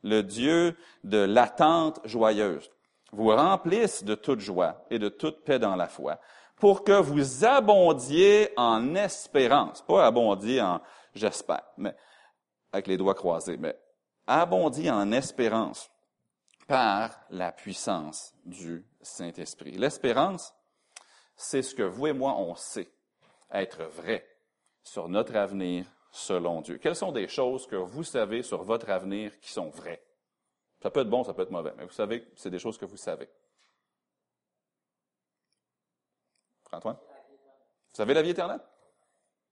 le 0.04 0.22
Dieu 0.22 0.78
de 1.04 1.18
l'attente 1.18 2.00
joyeuse, 2.06 2.70
vous 3.12 3.30
remplisse 3.30 4.04
de 4.04 4.16
toute 4.16 4.40
joie 4.40 4.86
et 4.90 5.00
de 5.00 5.10
toute 5.10 5.44
paix 5.44 5.60
dans 5.60 5.76
la 5.76 5.88
foi, 5.88 6.20
pour 6.58 6.84
que 6.84 7.00
vous 7.00 7.46
abondiez 7.46 8.52
en 8.58 8.96
espérance, 8.96 9.82
pas 9.82 10.06
abondiez 10.06 10.62
en 10.62 10.82
j'espère, 11.14 11.64
mais 11.78 11.96
avec 12.72 12.88
les 12.88 12.98
doigts 12.98 13.16
croisés, 13.16 13.58
mais 13.58 13.78
abondiez 14.28 14.92
en 14.92 15.12
espérance 15.12 15.90
par 16.68 17.20
la 17.30 17.52
puissance 17.52 18.34
du 18.46 18.86
Saint-Esprit. 19.02 19.72
L'espérance, 19.72 20.54
c'est 21.36 21.62
ce 21.62 21.76
que 21.76 21.84
vous 21.84 22.08
et 22.08 22.14
moi, 22.14 22.36
on 22.38 22.56
sait 22.56 22.92
être 23.52 23.84
vrai 23.84 24.26
sur 24.84 25.10
notre 25.10 25.36
avenir 25.36 25.86
selon 26.14 26.62
Dieu. 26.62 26.78
Quelles 26.78 26.96
sont 26.96 27.12
des 27.12 27.28
choses 27.28 27.66
que 27.66 27.76
vous 27.76 28.04
savez 28.04 28.44
sur 28.44 28.64
votre 28.64 28.90
avenir 28.90 29.38
qui 29.40 29.52
sont 29.52 29.70
vraies? 29.70 30.06
Ça 30.82 30.92
peut 30.92 31.02
être 31.02 31.10
bon, 31.10 31.24
ça 31.24 31.34
peut 31.34 31.42
être 31.42 31.52
mauvais, 31.52 31.74
mais 31.76 31.86
vous 31.86 31.92
savez, 31.92 32.28
c'est 32.36 32.52
des 32.52 32.60
choses 32.60 32.78
que 32.78 32.86
vous 32.86 32.98
savez. 32.98 33.28
Antoine? 36.72 36.96
Vous 36.96 37.96
savez 37.96 38.14
la 38.14 38.22
vie 38.22 38.32
éternelle? 38.32 38.62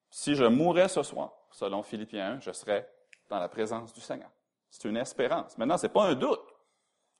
Si 0.10 0.36
je 0.36 0.44
mourais 0.44 0.88
ce 0.88 1.04
soir, 1.04 1.34
selon 1.52 1.84
Philippiens 1.84 2.34
1, 2.34 2.40
je 2.42 2.52
serais 2.52 2.90
dans 3.30 3.40
la 3.40 3.50
présence 3.50 3.94
du 3.94 4.02
Seigneur. 4.02 4.30
C'est 4.70 4.88
une 4.88 4.98
espérance. 4.98 5.58
Maintenant, 5.58 5.78
c'est 5.78 5.90
pas 5.90 6.06
un 6.06 6.16
doute. 6.16 6.42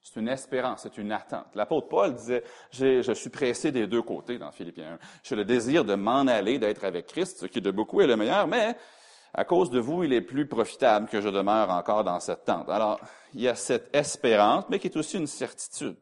C'est 0.00 0.18
une 0.18 0.28
espérance, 0.28 0.82
c'est 0.82 0.98
une 0.98 1.12
attente. 1.12 1.54
L'apôtre 1.54 1.88
Paul 1.88 2.14
disait, 2.14 2.42
je 2.72 3.12
suis 3.12 3.30
pressé 3.30 3.70
des 3.70 3.86
deux 3.86 4.02
côtés 4.02 4.38
dans 4.38 4.50
Philippiens 4.50 4.94
1. 4.94 4.98
J'ai 5.22 5.36
le 5.36 5.44
désir 5.44 5.84
de 5.84 5.94
m'en 5.94 6.26
aller, 6.26 6.58
d'être 6.58 6.84
avec 6.84 7.06
Christ, 7.06 7.38
ce 7.38 7.46
qui 7.46 7.60
de 7.60 7.70
beaucoup 7.70 8.00
est 8.00 8.08
le 8.08 8.16
meilleur, 8.16 8.48
mais 8.48 8.76
à 9.34 9.44
cause 9.44 9.70
de 9.70 9.78
vous, 9.78 10.04
il 10.04 10.12
est 10.12 10.20
plus 10.20 10.46
profitable 10.46 11.08
que 11.08 11.20
je 11.20 11.28
demeure 11.28 11.70
encore 11.70 12.04
dans 12.04 12.20
cette 12.20 12.44
tente. 12.44 12.68
Alors, 12.68 13.00
il 13.32 13.40
y 13.40 13.48
a 13.48 13.54
cette 13.54 13.94
espérance, 13.94 14.64
mais 14.68 14.78
qui 14.78 14.88
est 14.88 14.96
aussi 14.96 15.16
une 15.16 15.26
certitude. 15.26 15.96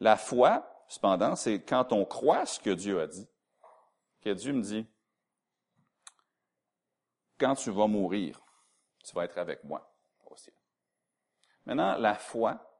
La 0.00 0.16
foi, 0.16 0.84
cependant, 0.88 1.34
c'est 1.34 1.62
quand 1.62 1.92
on 1.92 2.04
croit 2.04 2.44
ce 2.44 2.60
que 2.60 2.70
Dieu 2.70 3.00
a 3.00 3.06
dit, 3.06 3.26
que 4.20 4.30
Dieu 4.30 4.52
me 4.52 4.62
dit, 4.62 4.86
quand 7.38 7.54
tu 7.54 7.70
vas 7.70 7.86
mourir, 7.86 8.40
tu 9.02 9.14
vas 9.14 9.24
être 9.24 9.38
avec 9.38 9.64
moi 9.64 9.90
aussi. 10.26 10.52
Maintenant, 11.64 11.96
la 11.96 12.14
foi, 12.14 12.78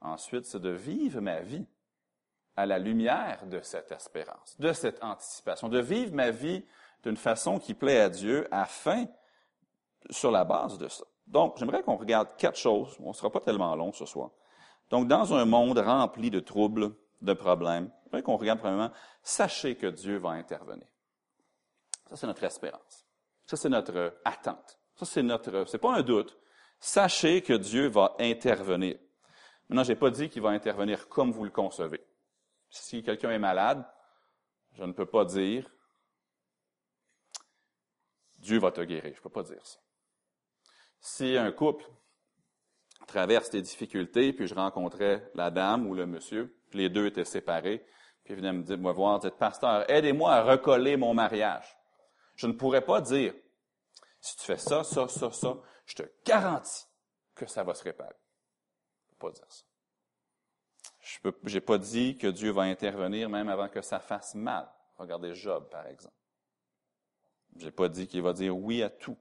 ensuite, 0.00 0.44
c'est 0.44 0.60
de 0.60 0.70
vivre 0.70 1.20
ma 1.20 1.40
vie 1.40 1.66
à 2.56 2.66
la 2.66 2.78
lumière 2.78 3.46
de 3.46 3.60
cette 3.62 3.90
espérance, 3.92 4.58
de 4.58 4.72
cette 4.72 5.02
anticipation, 5.02 5.68
de 5.68 5.80
vivre 5.80 6.14
ma 6.14 6.30
vie 6.30 6.64
d'une 7.02 7.16
façon 7.16 7.58
qui 7.58 7.74
plaît 7.74 8.00
à 8.00 8.08
Dieu 8.08 8.46
afin, 8.50 9.06
sur 10.10 10.30
la 10.30 10.44
base 10.44 10.78
de 10.78 10.88
ça. 10.88 11.04
Donc, 11.26 11.56
j'aimerais 11.58 11.82
qu'on 11.82 11.96
regarde 11.96 12.36
quatre 12.36 12.58
choses. 12.58 12.96
On 13.00 13.08
ne 13.08 13.12
sera 13.12 13.30
pas 13.30 13.40
tellement 13.40 13.74
long 13.76 13.92
ce 13.92 14.06
soir. 14.06 14.30
Donc, 14.90 15.06
dans 15.06 15.34
un 15.34 15.44
monde 15.44 15.78
rempli 15.78 16.30
de 16.30 16.40
troubles, 16.40 16.94
de 17.22 17.32
problèmes, 17.32 17.90
j'aimerais 18.04 18.22
qu'on 18.22 18.36
regarde 18.36 18.58
premièrement, 18.58 18.90
sachez 19.22 19.76
que 19.76 19.86
Dieu 19.86 20.16
va 20.16 20.30
intervenir. 20.30 20.86
Ça, 22.08 22.16
c'est 22.16 22.26
notre 22.26 22.42
espérance. 22.42 23.06
Ça, 23.46 23.56
c'est 23.56 23.68
notre 23.68 24.18
attente. 24.24 24.78
Ça, 24.96 25.06
c'est 25.06 25.22
notre, 25.22 25.64
c'est 25.68 25.78
pas 25.78 25.94
un 25.94 26.02
doute. 26.02 26.36
Sachez 26.80 27.42
que 27.42 27.52
Dieu 27.52 27.88
va 27.88 28.16
intervenir. 28.18 28.96
Maintenant, 29.68 29.84
j'ai 29.84 29.94
pas 29.94 30.10
dit 30.10 30.28
qu'il 30.28 30.42
va 30.42 30.48
intervenir 30.48 31.08
comme 31.08 31.30
vous 31.30 31.44
le 31.44 31.50
concevez. 31.50 32.04
Si 32.70 33.02
quelqu'un 33.02 33.30
est 33.30 33.38
malade, 33.38 33.84
je 34.72 34.82
ne 34.82 34.92
peux 34.92 35.06
pas 35.06 35.24
dire 35.24 35.70
Dieu 38.40 38.58
va 38.58 38.72
te 38.72 38.80
guérir. 38.80 39.14
Je 39.14 39.20
peux 39.20 39.30
pas 39.30 39.42
dire 39.42 39.64
ça. 39.64 39.78
Si 41.00 41.36
un 41.36 41.52
couple 41.52 41.84
traverse 43.06 43.50
des 43.50 43.62
difficultés, 43.62 44.32
puis 44.32 44.46
je 44.46 44.54
rencontrais 44.54 45.30
la 45.34 45.50
dame 45.50 45.86
ou 45.86 45.94
le 45.94 46.06
monsieur, 46.06 46.56
puis 46.70 46.78
les 46.78 46.88
deux 46.88 47.06
étaient 47.06 47.24
séparés, 47.24 47.84
puis 48.24 48.34
ils 48.34 48.36
venaient 48.36 48.52
me, 48.52 48.62
dire, 48.62 48.78
me 48.78 48.92
voir, 48.92 49.18
dire, 49.18 49.34
pasteur, 49.34 49.88
aidez-moi 49.90 50.32
à 50.32 50.42
recoller 50.42 50.96
mon 50.96 51.14
mariage. 51.14 51.76
Je 52.36 52.46
ne 52.46 52.52
pourrais 52.52 52.84
pas 52.84 53.00
dire, 53.00 53.34
si 54.20 54.36
tu 54.36 54.44
fais 54.44 54.58
ça, 54.58 54.84
ça, 54.84 55.08
ça, 55.08 55.30
ça, 55.30 55.56
je 55.86 55.94
te 55.94 56.02
garantis 56.24 56.84
que 57.34 57.46
ça 57.46 57.64
va 57.64 57.74
se 57.74 57.82
réparer. 57.82 58.16
Je 59.08 59.14
peux 59.14 59.28
pas 59.28 59.32
dire 59.32 59.46
ça. 59.48 59.64
Je 61.44 61.54
n'ai 61.54 61.60
pas 61.60 61.78
dit 61.78 62.16
que 62.18 62.28
Dieu 62.28 62.52
va 62.52 62.62
intervenir 62.62 63.28
même 63.28 63.48
avant 63.48 63.68
que 63.68 63.80
ça 63.80 63.98
fasse 63.98 64.34
mal. 64.34 64.70
Regardez 64.96 65.34
Job, 65.34 65.68
par 65.70 65.86
exemple. 65.86 66.14
Je 67.56 67.66
n'ai 67.66 67.70
pas 67.70 67.88
dit 67.88 68.06
qu'il 68.06 68.22
va 68.22 68.32
dire 68.32 68.56
oui 68.56 68.82
à 68.82 68.90
tout. 68.90 69.16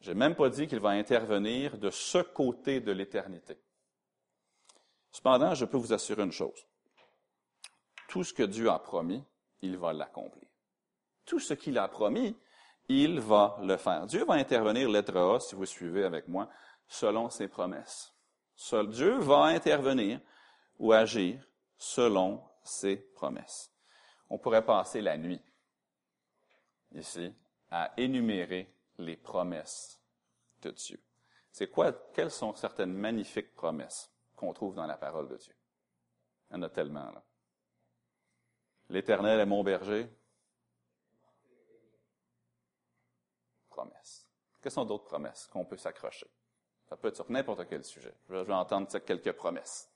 Je 0.00 0.10
n'ai 0.10 0.18
même 0.18 0.34
pas 0.34 0.48
dit 0.48 0.66
qu'il 0.66 0.80
va 0.80 0.90
intervenir 0.90 1.78
de 1.78 1.90
ce 1.90 2.18
côté 2.18 2.80
de 2.80 2.92
l'éternité. 2.92 3.58
Cependant, 5.12 5.54
je 5.54 5.64
peux 5.64 5.76
vous 5.76 5.92
assurer 5.92 6.22
une 6.22 6.32
chose. 6.32 6.66
Tout 8.08 8.24
ce 8.24 8.32
que 8.32 8.42
Dieu 8.42 8.68
a 8.70 8.78
promis, 8.78 9.22
il 9.60 9.76
va 9.76 9.92
l'accomplir. 9.92 10.48
Tout 11.24 11.38
ce 11.38 11.54
qu'il 11.54 11.78
a 11.78 11.86
promis, 11.86 12.36
il 12.88 13.20
va 13.20 13.56
le 13.62 13.76
faire. 13.76 14.06
Dieu 14.06 14.24
va 14.24 14.34
intervenir, 14.34 14.88
lettre 14.88 15.16
A, 15.16 15.38
si 15.38 15.54
vous 15.54 15.66
suivez 15.66 16.04
avec 16.04 16.26
moi, 16.28 16.48
selon 16.88 17.30
ses 17.30 17.48
promesses. 17.48 18.12
Dieu 18.88 19.18
va 19.18 19.44
intervenir 19.44 20.20
ou 20.78 20.92
agir 20.92 21.46
selon 21.76 22.42
ses 22.62 22.96
promesses. 22.96 23.72
On 24.28 24.38
pourrait 24.38 24.64
passer 24.64 25.00
la 25.00 25.16
nuit 25.16 25.40
ici 26.94 27.34
à 27.70 27.92
énumérer 27.96 28.74
les 28.98 29.16
promesses 29.16 30.00
de 30.60 30.70
Dieu. 30.70 31.02
C'est 31.50 31.70
quoi, 31.70 31.92
quelles 32.14 32.30
sont 32.30 32.54
certaines 32.54 32.94
magnifiques 32.94 33.54
promesses 33.54 34.10
qu'on 34.36 34.52
trouve 34.52 34.74
dans 34.74 34.86
la 34.86 34.96
parole 34.96 35.28
de 35.28 35.36
Dieu? 35.36 35.54
Il 36.50 36.54
y 36.54 36.58
en 36.58 36.62
a 36.62 36.70
tellement, 36.70 37.10
là. 37.10 37.22
L'Éternel 38.88 39.40
est 39.40 39.46
mon 39.46 39.62
berger. 39.62 40.08
Promesses. 43.68 44.26
Quelles 44.60 44.72
sont 44.72 44.84
d'autres 44.84 45.04
promesses 45.04 45.46
qu'on 45.46 45.64
peut 45.64 45.76
s'accrocher? 45.76 46.30
Ça 46.88 46.96
peut 46.96 47.08
être 47.08 47.16
sur 47.16 47.30
n'importe 47.30 47.66
quel 47.68 47.84
sujet. 47.84 48.14
Je 48.28 48.34
vais 48.34 48.52
entendre 48.52 48.98
quelques 48.98 49.32
promesses. 49.32 49.91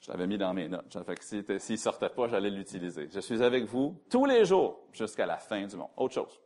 Je 0.00 0.10
l'avais 0.10 0.26
mis 0.26 0.38
dans 0.38 0.54
mes 0.54 0.68
notes. 0.68 1.04
Fait 1.04 1.14
que 1.14 1.58
s'il 1.58 1.78
sortait 1.78 2.08
pas, 2.08 2.26
j'allais 2.26 2.50
l'utiliser. 2.50 3.08
Je 3.10 3.20
suis 3.20 3.42
avec 3.42 3.64
vous 3.64 4.02
tous 4.08 4.24
les 4.24 4.44
jours 4.44 4.88
jusqu'à 4.92 5.26
la 5.26 5.36
fin 5.36 5.66
du 5.66 5.76
monde. 5.76 5.90
Autre 5.96 6.14
chose. 6.14 6.40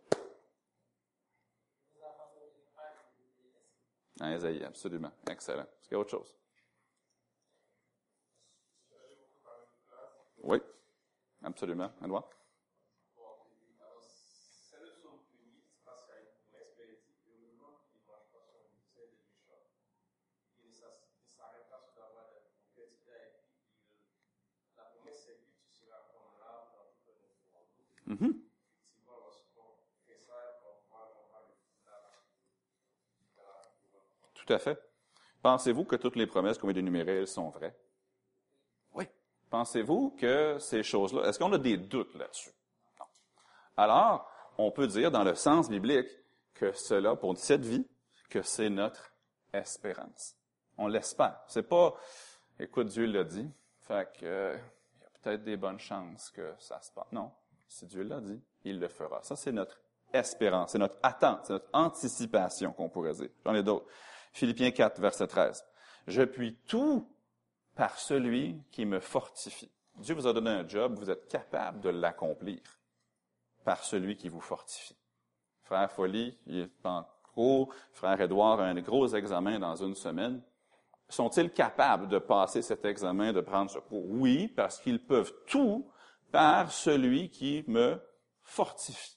Ah, 4.20 4.32
absolument. 4.66 5.12
Excellent. 5.28 5.62
Est-ce 5.62 5.88
qu'il 5.88 5.92
y 5.92 5.94
a 5.94 5.98
autre 6.00 6.10
chose? 6.10 6.36
Oui, 10.42 10.58
absolument. 11.42 11.90
Edouard? 12.02 12.28
Mhm. 28.06 28.40
Tout 34.34 34.52
à 34.52 34.58
fait. 34.58 34.78
Pensez-vous 35.42 35.84
que 35.84 35.96
toutes 35.96 36.16
les 36.16 36.26
promesses 36.26 36.58
qu'on 36.58 36.66
vient 36.66 36.74
d'énumérer, 36.74 37.24
sont 37.26 37.48
vraies? 37.48 37.76
Oui. 38.92 39.08
Pensez-vous 39.50 40.10
que 40.18 40.58
ces 40.58 40.82
choses-là, 40.82 41.28
est-ce 41.28 41.38
qu'on 41.38 41.52
a 41.52 41.58
des 41.58 41.76
doutes 41.76 42.14
là-dessus? 42.14 42.50
Non. 42.98 43.06
Alors, 43.76 44.30
on 44.58 44.70
peut 44.70 44.86
dire 44.86 45.10
dans 45.10 45.24
le 45.24 45.34
sens 45.34 45.68
biblique 45.68 46.08
que 46.54 46.72
cela, 46.72 47.16
pour 47.16 47.36
cette 47.38 47.64
vie, 47.64 47.86
que 48.28 48.42
c'est 48.42 48.70
notre 48.70 49.12
espérance. 49.52 50.36
On 50.76 50.88
l'espère. 50.88 51.40
C'est 51.46 51.68
pas, 51.68 51.94
écoute, 52.58 52.88
Dieu 52.88 53.06
l'a 53.06 53.24
dit, 53.24 53.50
fait 53.80 54.10
que, 54.18 54.26
euh, 54.26 54.58
il 54.96 55.00
y 55.00 55.04
a 55.04 55.10
peut-être 55.22 55.44
des 55.44 55.56
bonnes 55.56 55.78
chances 55.78 56.30
que 56.30 56.54
ça 56.58 56.80
se 56.82 56.90
passe. 56.92 57.10
Non. 57.12 57.32
Si 57.68 57.86
Dieu 57.86 58.02
l'a 58.02 58.20
dit, 58.20 58.40
il 58.64 58.78
le 58.78 58.88
fera. 58.88 59.22
Ça, 59.22 59.36
c'est 59.36 59.52
notre 59.52 59.80
espérance, 60.12 60.72
c'est 60.72 60.78
notre 60.78 60.98
attente, 61.02 61.40
c'est 61.44 61.52
notre 61.52 61.68
anticipation 61.72 62.72
qu'on 62.72 62.88
pourrait 62.88 63.14
dire. 63.14 63.30
J'en 63.44 63.54
ai 63.54 63.62
d'autres. 63.62 63.86
Philippiens 64.32 64.70
4, 64.70 65.00
verset 65.00 65.26
13. 65.26 65.64
Je 66.06 66.22
puis 66.22 66.56
tout 66.66 67.08
par 67.74 67.98
celui 67.98 68.60
qui 68.70 68.84
me 68.84 69.00
fortifie. 69.00 69.70
Dieu 69.96 70.14
vous 70.14 70.26
a 70.26 70.32
donné 70.32 70.50
un 70.50 70.68
job, 70.68 70.98
vous 70.98 71.10
êtes 71.10 71.28
capable 71.28 71.80
de 71.80 71.88
l'accomplir 71.88 72.60
par 73.64 73.82
celui 73.82 74.16
qui 74.16 74.28
vous 74.28 74.40
fortifie. 74.40 74.96
Frère 75.62 75.90
Folly, 75.90 76.36
il 76.46 76.60
est 76.60 76.86
en 76.86 77.06
cours. 77.34 77.72
Frère 77.92 78.20
Édouard 78.20 78.60
a 78.60 78.64
un 78.64 78.80
gros 78.80 79.06
examen 79.08 79.58
dans 79.58 79.76
une 79.76 79.94
semaine. 79.94 80.42
Sont-ils 81.08 81.50
capables 81.50 82.08
de 82.08 82.18
passer 82.18 82.62
cet 82.62 82.84
examen, 82.84 83.32
de 83.32 83.40
prendre 83.40 83.70
ce 83.70 83.78
cours? 83.78 84.04
Oui, 84.08 84.48
parce 84.48 84.78
qu'ils 84.80 85.04
peuvent 85.04 85.32
tout 85.46 85.88
par 86.34 86.72
celui 86.72 87.30
qui 87.30 87.62
me 87.68 87.96
fortifie. 88.42 89.16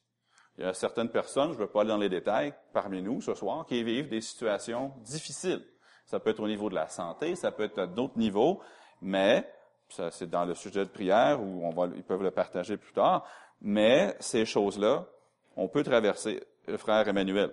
Il 0.55 0.63
y 0.63 0.67
a 0.67 0.73
certaines 0.75 1.09
personnes, 1.09 1.51
je 1.53 1.57
ne 1.57 1.63
veux 1.63 1.67
pas 1.67 1.81
aller 1.81 1.89
dans 1.89 1.97
les 1.97 2.09
détails, 2.09 2.53
parmi 2.73 3.01
nous 3.01 3.21
ce 3.21 3.33
soir, 3.33 3.65
qui 3.65 3.83
vivent 3.83 4.07
des 4.07 4.21
situations 4.21 4.93
difficiles. 4.99 5.65
Ça 6.05 6.19
peut 6.19 6.29
être 6.29 6.41
au 6.41 6.47
niveau 6.47 6.69
de 6.69 6.75
la 6.75 6.87
santé, 6.87 7.35
ça 7.35 7.51
peut 7.51 7.63
être 7.63 7.79
à 7.79 7.87
d'autres 7.87 8.19
niveaux, 8.19 8.61
mais 9.01 9.51
ça 9.89 10.11
c'est 10.11 10.29
dans 10.29 10.45
le 10.45 10.53
sujet 10.53 10.85
de 10.85 10.91
prière 10.91 11.41
où 11.41 11.65
on 11.65 11.71
va, 11.71 11.87
ils 11.95 12.03
peuvent 12.03 12.21
le 12.21 12.29
partager 12.29 12.77
plus 12.77 12.93
tard. 12.93 13.27
Mais 13.61 14.15
ces 14.19 14.45
choses-là, 14.45 15.07
on 15.55 15.69
peut 15.69 15.83
traverser. 15.83 16.43
Le 16.67 16.77
frère 16.77 17.07
Emmanuel 17.07 17.51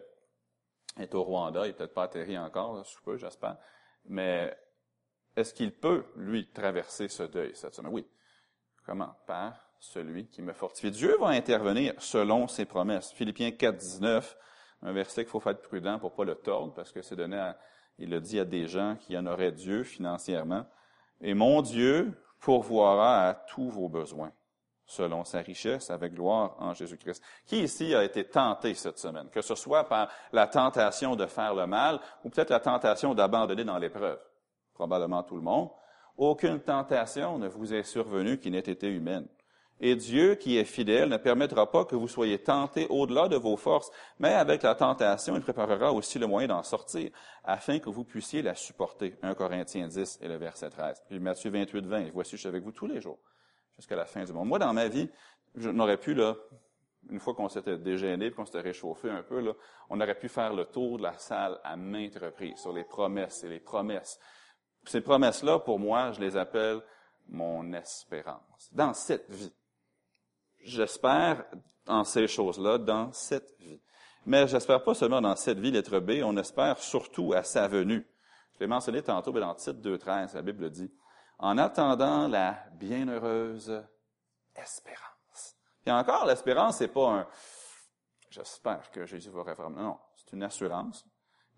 est 0.99 1.15
au 1.15 1.25
Rwanda, 1.25 1.65
il 1.65 1.69
n'est 1.69 1.73
peut-être 1.73 1.95
pas 1.95 2.03
atterri 2.03 2.37
encore, 2.37 2.85
je 2.85 2.99
peux, 3.03 3.17
j'espère. 3.17 3.57
Mais 4.05 4.55
est-ce 5.37 5.55
qu'il 5.55 5.73
peut, 5.73 6.05
lui, 6.17 6.51
traverser 6.51 7.09
ce 7.09 7.23
deuil 7.23 7.53
cette 7.55 7.75
semaine? 7.75 7.95
Oui. 7.95 8.07
Comment? 8.85 9.15
Par 9.27 9.55
celui 9.79 10.27
qui 10.27 10.43
me 10.43 10.53
fortifie? 10.53 10.91
Dieu 10.91 11.17
va 11.19 11.29
intervenir 11.29 11.95
selon 11.99 12.49
ses 12.49 12.67
promesses. 12.67 13.13
Philippiens 13.13 13.51
4, 13.51 13.77
19, 13.77 14.37
un 14.83 14.93
verset 14.93 15.25
qu'il 15.25 15.31
faut 15.31 15.41
faire 15.41 15.59
prudent 15.59 15.99
pour 15.99 16.15
pas 16.15 16.25
le 16.25 16.35
tordre, 16.35 16.75
parce 16.75 16.93
que 16.93 17.01
c'est 17.01 17.17
donné 17.17 17.39
à, 17.39 17.59
il 17.99 18.11
le 18.11 18.21
dit 18.21 18.39
à 18.39 18.45
des 18.45 18.67
gens 18.67 18.97
qui 18.97 19.17
en 19.17 19.27
auraient 19.27 19.53
Dieu 19.53 19.85
financièrement. 19.85 20.67
Et 21.21 21.33
mon 21.33 21.63
Dieu 21.63 22.13
pourvoira 22.41 23.29
à 23.29 23.35
tous 23.35 23.71
vos 23.71 23.89
besoins, 23.89 24.33
selon 24.85 25.25
sa 25.25 25.39
richesse, 25.39 25.89
avec 25.89 26.13
gloire 26.13 26.55
en 26.59 26.75
Jésus-Christ. 26.75 27.23
Qui 27.47 27.63
ici 27.63 27.95
a 27.95 28.05
été 28.05 28.25
tenté 28.25 28.75
cette 28.75 28.99
semaine, 28.99 29.31
que 29.31 29.41
ce 29.41 29.55
soit 29.55 29.85
par 29.85 30.11
la 30.33 30.47
tentation 30.47 31.17
de 31.17 31.25
faire 31.25 31.55
le 31.55 31.67
mal, 31.67 32.01
ou 32.23 32.29
peut-être 32.29 32.51
la 32.51 32.61
tentation 32.61 33.15
d'abandonner 33.15 33.65
dans 33.65 33.79
l'épreuve? 33.79 34.21
Probablement 34.75 35.23
tout 35.23 35.37
le 35.37 35.43
monde. 35.43 35.71
Aucune 36.17 36.61
tentation 36.61 37.39
ne 37.39 37.49
vous 37.49 37.75
est 37.75 37.83
survenue 37.83 38.39
qui 38.39 38.51
n'ait 38.51 38.59
été 38.59 38.89
humaine. 38.89 39.27
Et 39.81 39.97
Dieu, 39.97 40.37
qui 40.37 40.57
est 40.57 40.65
fidèle, 40.65 41.09
ne 41.09 41.17
permettra 41.17 41.71
pas 41.71 41.85
que 41.85 41.97
vous 41.97 42.07
soyez 42.07 42.39
tentés 42.39 42.87
au-delà 42.89 43.27
de 43.27 43.37
vos 43.37 43.57
forces, 43.57 43.91
mais 44.21 44.33
avec 44.33 44.63
la 44.63 44.77
tentation, 44.77 45.35
il 45.35 45.43
préparera 45.43 45.93
aussi 45.93 46.19
le 46.21 46.29
moyen 46.29 46.49
d'en 46.49 46.63
sortir, 46.63 47.11
afin 47.43 47.81
que 47.81 47.91
vous 47.91 48.05
puissiez 48.05 48.41
la 48.41 48.55
supporter. 48.55 49.17
1 49.23 49.35
Corinthiens 49.35 49.89
10 49.89 50.21
et 50.23 50.29
le 50.29 50.37
verset 50.37 50.71
13. 50.71 51.03
Puis 51.09 51.19
Matthieu 51.19 51.51
28, 51.51 51.87
20. 51.87 51.99
Et 52.07 52.11
voici, 52.11 52.33
je 52.33 52.37
suis 52.37 52.49
avec 52.49 52.63
vous 52.63 52.71
tous 52.71 52.87
les 52.87 53.01
jours, 53.01 53.19
jusqu'à 53.77 53.97
la 53.97 54.05
fin 54.05 54.23
du 54.23 54.33
monde. 54.33 54.47
Moi, 54.47 54.61
dans 54.61 54.73
ma 54.73 54.87
vie, 54.87 55.11
je 55.57 55.69
n'aurais 55.71 55.99
pu, 55.99 56.15
là, 56.15 56.37
une 57.11 57.19
fois 57.19 57.35
qu'on 57.35 57.49
s'était 57.49 57.77
dégêné, 57.77 58.31
qu'on 58.31 58.47
s'était 58.47 58.61
réchauffé 58.61 59.11
un 59.11 59.25
peu, 59.25 59.41
là, 59.41 59.53
on 59.91 60.01
aurait 60.01 60.19
pu 60.19 60.29
faire 60.29 60.55
le 60.55 60.67
tour 60.67 60.99
de 60.99 61.03
la 61.03 61.19
salle 61.19 61.59
à 61.65 61.77
maintes 61.77 62.19
reprises 62.19 62.59
sur 62.59 62.73
les 62.73 62.85
promesses 62.85 63.43
et 63.43 63.49
les 63.49 63.61
promesses. 63.61 64.21
Ces 64.87 65.01
promesses-là, 65.01 65.59
pour 65.61 65.79
moi, 65.79 66.13
je 66.13 66.21
les 66.21 66.37
appelle 66.37 66.81
mon 67.29 67.73
espérance. 67.73 68.69
Dans 68.73 68.93
cette 68.93 69.31
vie 69.31 69.53
j'espère 70.65 71.45
en 71.87 72.05
ces 72.05 72.27
choses-là 72.27 72.79
dans 72.79 73.13
cette 73.13 73.55
vie. 73.59 73.81
Mais 74.27 74.49
j'espère 74.49 74.83
pas 74.83 74.95
seulement 74.95 75.21
dans 75.21 75.37
cette 75.37 75.59
vie, 75.59 75.71
lettre 75.71 76.01
B, 76.01 76.23
on 76.25 76.37
espère 76.39 76.79
surtout 76.79 77.35
à 77.35 77.43
sa 77.43 77.69
venue. 77.69 78.07
Je 78.55 78.61
l'ai 78.61 78.67
mentionné 78.67 79.03
tantôt, 79.03 79.33
mais 79.33 79.41
dans 79.41 79.55
titre 79.55 79.81
2.13, 79.81 80.35
la 80.35 80.43
Bible 80.43 80.71
dit, 80.71 80.91
en 81.39 81.59
attendant 81.59 82.27
la 82.27 82.57
bienheureuse 82.73 83.85
espérance. 84.55 85.57
Et 85.85 85.91
encore, 85.91 86.25
l'espérance, 86.25 86.79
c'est 86.79 86.89
pas 86.89 87.11
un, 87.11 87.27
j'espère 88.31 88.91
que 88.91 89.05
Jésus 89.05 89.31
va 89.31 89.43
revenir. 89.43 89.71
Non, 89.71 89.99
c'est 90.17 90.33
une 90.33 90.43
assurance, 90.43 91.05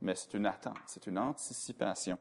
mais 0.01 0.17
c'est 0.17 0.35
une 0.35 0.47
attente, 0.47 0.79
c'est 0.87 1.07
une 1.07 1.19
anticipation. 1.19 2.19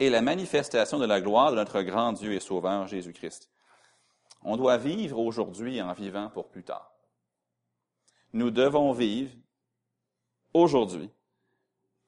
Et 0.00 0.10
la 0.10 0.22
manifestation 0.22 0.98
de 0.98 1.06
la 1.06 1.20
gloire 1.20 1.50
de 1.50 1.56
notre 1.56 1.82
grand 1.82 2.12
Dieu 2.12 2.32
et 2.32 2.40
Sauveur 2.40 2.86
Jésus-Christ. 2.86 3.50
On 4.42 4.56
doit 4.56 4.76
vivre 4.76 5.18
aujourd'hui 5.18 5.80
en 5.80 5.92
vivant 5.92 6.28
pour 6.28 6.48
plus 6.48 6.64
tard. 6.64 6.92
Nous 8.32 8.50
devons 8.50 8.92
vivre 8.92 9.32
aujourd'hui 10.54 11.10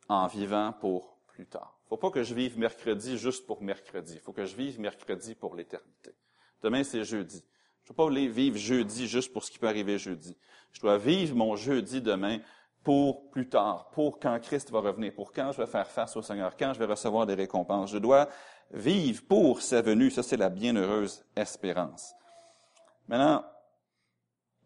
en 0.09 0.27
vivant 0.27 0.73
pour 0.73 1.19
plus 1.29 1.47
tard. 1.47 1.79
Il 1.83 1.85
ne 1.85 1.89
faut 1.91 1.97
pas 1.97 2.11
que 2.11 2.23
je 2.23 2.35
vive 2.35 2.59
mercredi 2.59 3.19
juste 3.19 3.47
pour 3.47 3.63
mercredi. 3.63 4.15
Il 4.15 4.21
faut 4.21 4.33
que 4.33 4.47
je 4.47 4.57
vive 4.57 4.81
mercredi 4.81 5.35
pour 5.35 5.55
l'éternité. 5.55 6.15
Demain, 6.63 6.83
c'est 6.83 7.05
jeudi. 7.05 7.45
Je 7.85 7.93
ne 7.93 7.97
dois 7.97 8.09
pas 8.09 8.15
vivre 8.15 8.57
jeudi 8.57 9.07
juste 9.07 9.33
pour 9.33 9.45
ce 9.45 9.51
qui 9.51 9.59
peut 9.59 9.69
arriver 9.69 9.99
jeudi. 9.99 10.37
Je 10.73 10.81
dois 10.81 10.97
vivre 10.97 11.37
mon 11.37 11.57
jeudi 11.57 12.01
demain 12.01 12.41
pour 12.85 13.31
plus 13.31 13.49
tard, 13.49 13.89
pour 13.91 14.21
quand 14.21 14.39
Christ 14.41 14.71
va 14.71 14.81
revenir, 14.81 15.15
pour 15.15 15.33
quand 15.33 15.51
je 15.53 15.63
vais 15.63 15.67
faire 15.67 15.91
face 15.91 16.17
au 16.17 16.23
Seigneur, 16.23 16.55
quand 16.57 16.75
je 16.75 16.79
vais 16.79 16.85
recevoir 16.85 17.27
des 17.27 17.35
récompenses. 17.35 17.91
Je 17.91 17.99
dois 17.99 18.29
vivre 18.71 19.25
pour 19.27 19.63
sa 19.63 19.81
venue. 19.81 20.11
Ça, 20.11 20.23
c'est 20.23 20.37
la 20.37 20.51
bienheureuse 20.51 21.25
espérance. 21.35 22.15
Maintenant, 23.09 23.45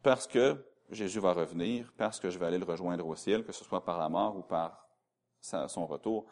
parce 0.03 0.27
que 0.27 0.65
Jésus 0.91 1.21
va 1.21 1.33
revenir, 1.33 1.93
parce 1.97 2.19
que 2.19 2.31
je 2.31 2.39
vais 2.39 2.47
aller 2.47 2.59
le 2.59 2.65
rejoindre 2.65 3.07
au 3.07 3.15
ciel, 3.15 3.45
que 3.45 3.53
ce 3.53 3.65
soit 3.65 3.85
par 3.85 3.99
la 3.99 4.09
mort 4.09 4.37
ou 4.37 4.43
par 4.43 4.89
son 5.41 5.87
retour, 5.87 6.27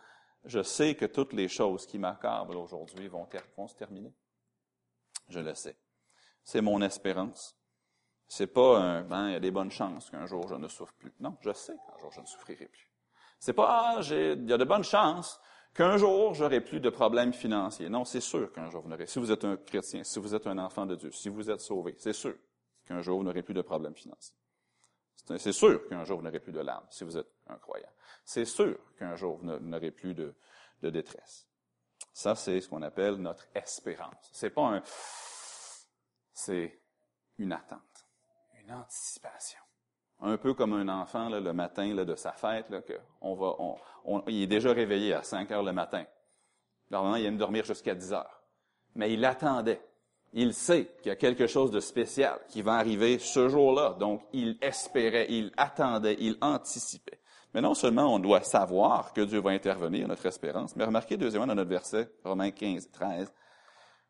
je 0.44 0.62
sais 0.62 0.94
que 0.94 1.06
toutes 1.06 1.32
les 1.32 1.48
choses 1.48 1.86
qui 1.86 1.98
m'accablent 1.98 2.56
aujourd'hui 2.56 3.08
vont, 3.08 3.28
se 3.66 3.74
terminer. 3.74 4.14
Je 5.28 5.40
le 5.40 5.54
sais. 5.54 5.76
C'est 6.42 6.60
mon 6.60 6.80
espérance. 6.82 7.56
C'est 8.28 8.48
pas 8.48 8.78
un, 8.78 9.02
ben, 9.02 9.28
il 9.28 9.32
y 9.32 9.36
a 9.36 9.40
des 9.40 9.50
bonnes 9.50 9.70
chances 9.70 10.10
qu'un 10.10 10.26
jour 10.26 10.48
je 10.48 10.54
ne 10.54 10.68
souffre 10.68 10.94
plus. 10.94 11.14
Non, 11.20 11.36
je 11.40 11.52
sais 11.52 11.74
qu'un 11.74 11.98
jour 11.98 12.10
je 12.12 12.20
ne 12.20 12.26
souffrirai 12.26 12.66
plus. 12.66 12.90
C'est 13.38 13.52
pas, 13.52 13.66
ah, 13.68 14.00
il 14.02 14.48
y 14.48 14.52
a 14.52 14.58
de 14.58 14.64
bonnes 14.64 14.84
chances 14.84 15.40
qu'un 15.74 15.98
jour, 15.98 16.34
j'aurai 16.34 16.60
plus 16.60 16.80
de 16.80 16.88
problèmes 16.88 17.34
financiers. 17.34 17.88
Non, 17.88 18.04
c'est 18.04 18.20
sûr 18.20 18.50
qu'un 18.52 18.70
jour, 18.70 18.82
vous 18.82 18.88
n'aurez. 18.88 19.06
Si 19.06 19.18
vous 19.18 19.30
êtes 19.30 19.44
un 19.44 19.56
chrétien, 19.56 20.02
si 20.04 20.18
vous 20.18 20.34
êtes 20.34 20.46
un 20.46 20.58
enfant 20.58 20.86
de 20.86 20.96
Dieu, 20.96 21.12
si 21.12 21.28
vous 21.28 21.50
êtes 21.50 21.60
sauvé, 21.60 21.94
c'est 21.98 22.14
sûr 22.14 22.34
qu'un 22.86 23.02
jour, 23.02 23.18
vous 23.18 23.24
n'aurez 23.24 23.42
plus 23.42 23.54
de 23.54 23.62
problèmes 23.62 23.94
financiers. 23.94 24.34
C'est 25.38 25.52
sûr 25.52 25.86
qu'un 25.88 26.04
jour, 26.04 26.18
vous 26.18 26.24
n'aurez 26.24 26.40
plus 26.40 26.52
de 26.52 26.60
larmes, 26.60 26.86
si 26.90 27.04
vous 27.04 27.18
êtes 27.18 27.30
un 27.48 27.58
croyant. 27.58 27.90
C'est 28.24 28.44
sûr 28.44 28.78
qu'un 28.98 29.16
jour, 29.16 29.38
vous 29.38 29.46
n'aurez 29.46 29.90
plus 29.90 30.14
de, 30.14 30.34
de 30.82 30.90
détresse. 30.90 31.46
Ça, 32.12 32.34
c'est 32.34 32.60
ce 32.60 32.68
qu'on 32.68 32.82
appelle 32.82 33.16
notre 33.16 33.44
espérance. 33.54 34.30
C'est 34.32 34.50
pas 34.50 34.62
un, 34.62 34.82
c'est 36.32 36.80
une 37.38 37.52
attente, 37.52 37.95
une 38.68 40.32
un 40.32 40.36
peu 40.38 40.54
comme 40.54 40.72
un 40.72 40.88
enfant 40.88 41.28
le 41.28 41.52
matin 41.52 41.94
de 41.94 42.14
sa 42.14 42.32
fête, 42.32 42.70
là, 42.70 42.80
que 42.80 42.94
on 43.20 43.34
va, 43.34 43.54
on, 44.04 44.22
il 44.28 44.42
est 44.42 44.46
déjà 44.46 44.72
réveillé 44.72 45.12
à 45.12 45.22
5 45.22 45.50
heures 45.50 45.62
le 45.62 45.72
matin. 45.72 46.04
Normalement, 46.90 47.16
il 47.16 47.26
aime 47.26 47.36
dormir 47.36 47.64
jusqu'à 47.64 47.94
10 47.94 48.12
heures. 48.12 48.42
Mais 48.94 49.12
il 49.12 49.24
attendait. 49.24 49.80
Il 50.32 50.54
sait 50.54 50.86
qu'il 51.02 51.10
y 51.10 51.12
a 51.12 51.16
quelque 51.16 51.46
chose 51.46 51.70
de 51.70 51.80
spécial 51.80 52.38
qui 52.48 52.62
va 52.62 52.74
arriver 52.74 53.18
ce 53.18 53.48
jour-là. 53.48 53.96
Donc, 54.00 54.22
il 54.32 54.58
espérait, 54.60 55.26
il 55.28 55.52
attendait, 55.56 56.16
il 56.18 56.36
anticipait. 56.40 57.20
Mais 57.54 57.60
non 57.60 57.74
seulement 57.74 58.14
on 58.14 58.18
doit 58.18 58.42
savoir 58.42 59.12
que 59.12 59.20
Dieu 59.20 59.40
va 59.40 59.50
intervenir, 59.50 60.08
notre 60.08 60.26
espérance, 60.26 60.76
mais 60.76 60.84
remarquez 60.84 61.16
deuxièmement 61.16 61.46
dans 61.46 61.54
notre 61.54 61.70
verset, 61.70 62.10
Romains 62.22 62.50
15, 62.50 62.90
13, 62.90 63.32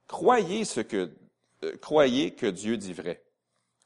croyez 0.08 0.64
ce 0.64 0.80
que, 0.80 1.12
euh, 1.62 1.76
croyez 1.80 2.34
que 2.34 2.46
Dieu 2.46 2.76
dit 2.76 2.92
vrai 2.92 3.25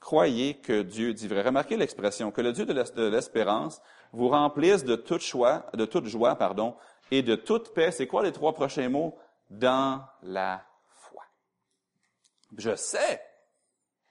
croyez 0.01 0.55
que 0.55 0.83
Dieu 0.83 1.15
dit 1.15 1.29
vrai. 1.29 1.43
Remarquez 1.43 1.77
l'expression, 1.77 2.31
que 2.31 2.41
le 2.41 2.53
Dieu 2.53 2.67
de 2.67 3.09
l'espérance 3.09 3.81
vous 4.13 4.29
remplisse 4.29 4.85
de 4.85 4.97
toute 4.97 5.23
joie, 5.23 6.35
pardon, 6.37 6.77
et 7.11 7.23
de 7.23 7.37
toute 7.37 7.73
paix. 7.75 7.93
C'est 7.93 8.07
quoi 8.07 8.23
les 8.23 8.33
trois 8.33 8.55
prochains 8.55 8.89
mots? 8.89 9.17
Dans 9.51 10.05
la 10.23 10.65
foi. 10.87 11.25
Je 12.57 12.75
sais, 12.77 13.21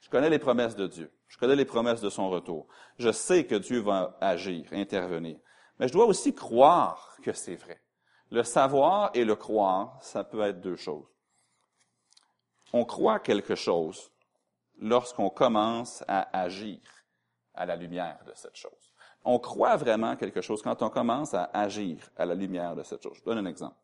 je 0.00 0.08
connais 0.10 0.30
les 0.30 0.38
promesses 0.38 0.76
de 0.76 0.86
Dieu. 0.86 1.12
Je 1.28 1.38
connais 1.38 1.56
les 1.56 1.64
promesses 1.64 2.00
de 2.00 2.10
son 2.10 2.28
retour. 2.28 2.66
Je 2.98 3.12
sais 3.12 3.46
que 3.46 3.54
Dieu 3.54 3.80
va 3.80 4.16
agir, 4.20 4.66
intervenir. 4.72 5.38
Mais 5.78 5.88
je 5.88 5.92
dois 5.92 6.06
aussi 6.06 6.34
croire 6.34 7.16
que 7.22 7.32
c'est 7.32 7.54
vrai. 7.54 7.80
Le 8.30 8.42
savoir 8.42 9.10
et 9.14 9.24
le 9.24 9.36
croire, 9.36 9.98
ça 10.02 10.24
peut 10.24 10.42
être 10.42 10.60
deux 10.60 10.76
choses. 10.76 11.06
On 12.72 12.84
croit 12.84 13.18
quelque 13.18 13.54
chose 13.54 14.10
lorsqu'on 14.80 15.30
commence 15.30 16.02
à 16.08 16.36
agir 16.36 16.80
à 17.54 17.66
la 17.66 17.76
lumière 17.76 18.18
de 18.26 18.32
cette 18.34 18.56
chose. 18.56 18.92
On 19.24 19.38
croit 19.38 19.76
vraiment 19.76 20.16
quelque 20.16 20.40
chose 20.40 20.62
quand 20.62 20.82
on 20.82 20.90
commence 20.90 21.34
à 21.34 21.44
agir 21.52 22.10
à 22.16 22.24
la 22.24 22.34
lumière 22.34 22.74
de 22.74 22.82
cette 22.82 23.02
chose. 23.02 23.18
Je 23.18 23.24
donne 23.24 23.38
un 23.38 23.46
exemple. 23.46 23.76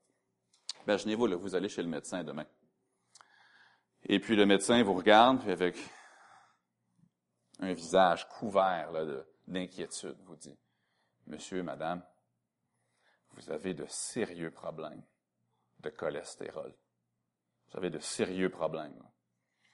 Imaginez-vous, 0.86 1.38
vous 1.38 1.54
allez 1.54 1.68
chez 1.68 1.82
le 1.82 1.88
médecin 1.88 2.24
demain. 2.24 2.46
Et 4.04 4.18
puis 4.18 4.36
le 4.36 4.46
médecin 4.46 4.82
vous 4.82 4.94
regarde, 4.94 5.46
avec 5.48 5.76
un 7.60 7.72
visage 7.72 8.26
couvert 8.28 8.90
d'inquiétude, 9.46 10.16
vous 10.24 10.36
dit, 10.36 10.56
Monsieur, 11.26 11.62
Madame, 11.62 12.02
vous 13.32 13.50
avez 13.50 13.74
de 13.74 13.84
sérieux 13.88 14.50
problèmes 14.50 15.02
de 15.80 15.90
cholestérol. 15.90 16.72
Vous 17.68 17.78
avez 17.78 17.90
de 17.90 17.98
sérieux 17.98 18.48
problèmes. 18.48 18.94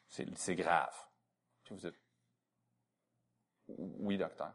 c'est 0.09 0.57
grave. 0.57 0.97
Vous 1.73 1.79
dites, 1.79 1.99
oui, 3.69 4.19
docteur. 4.19 4.53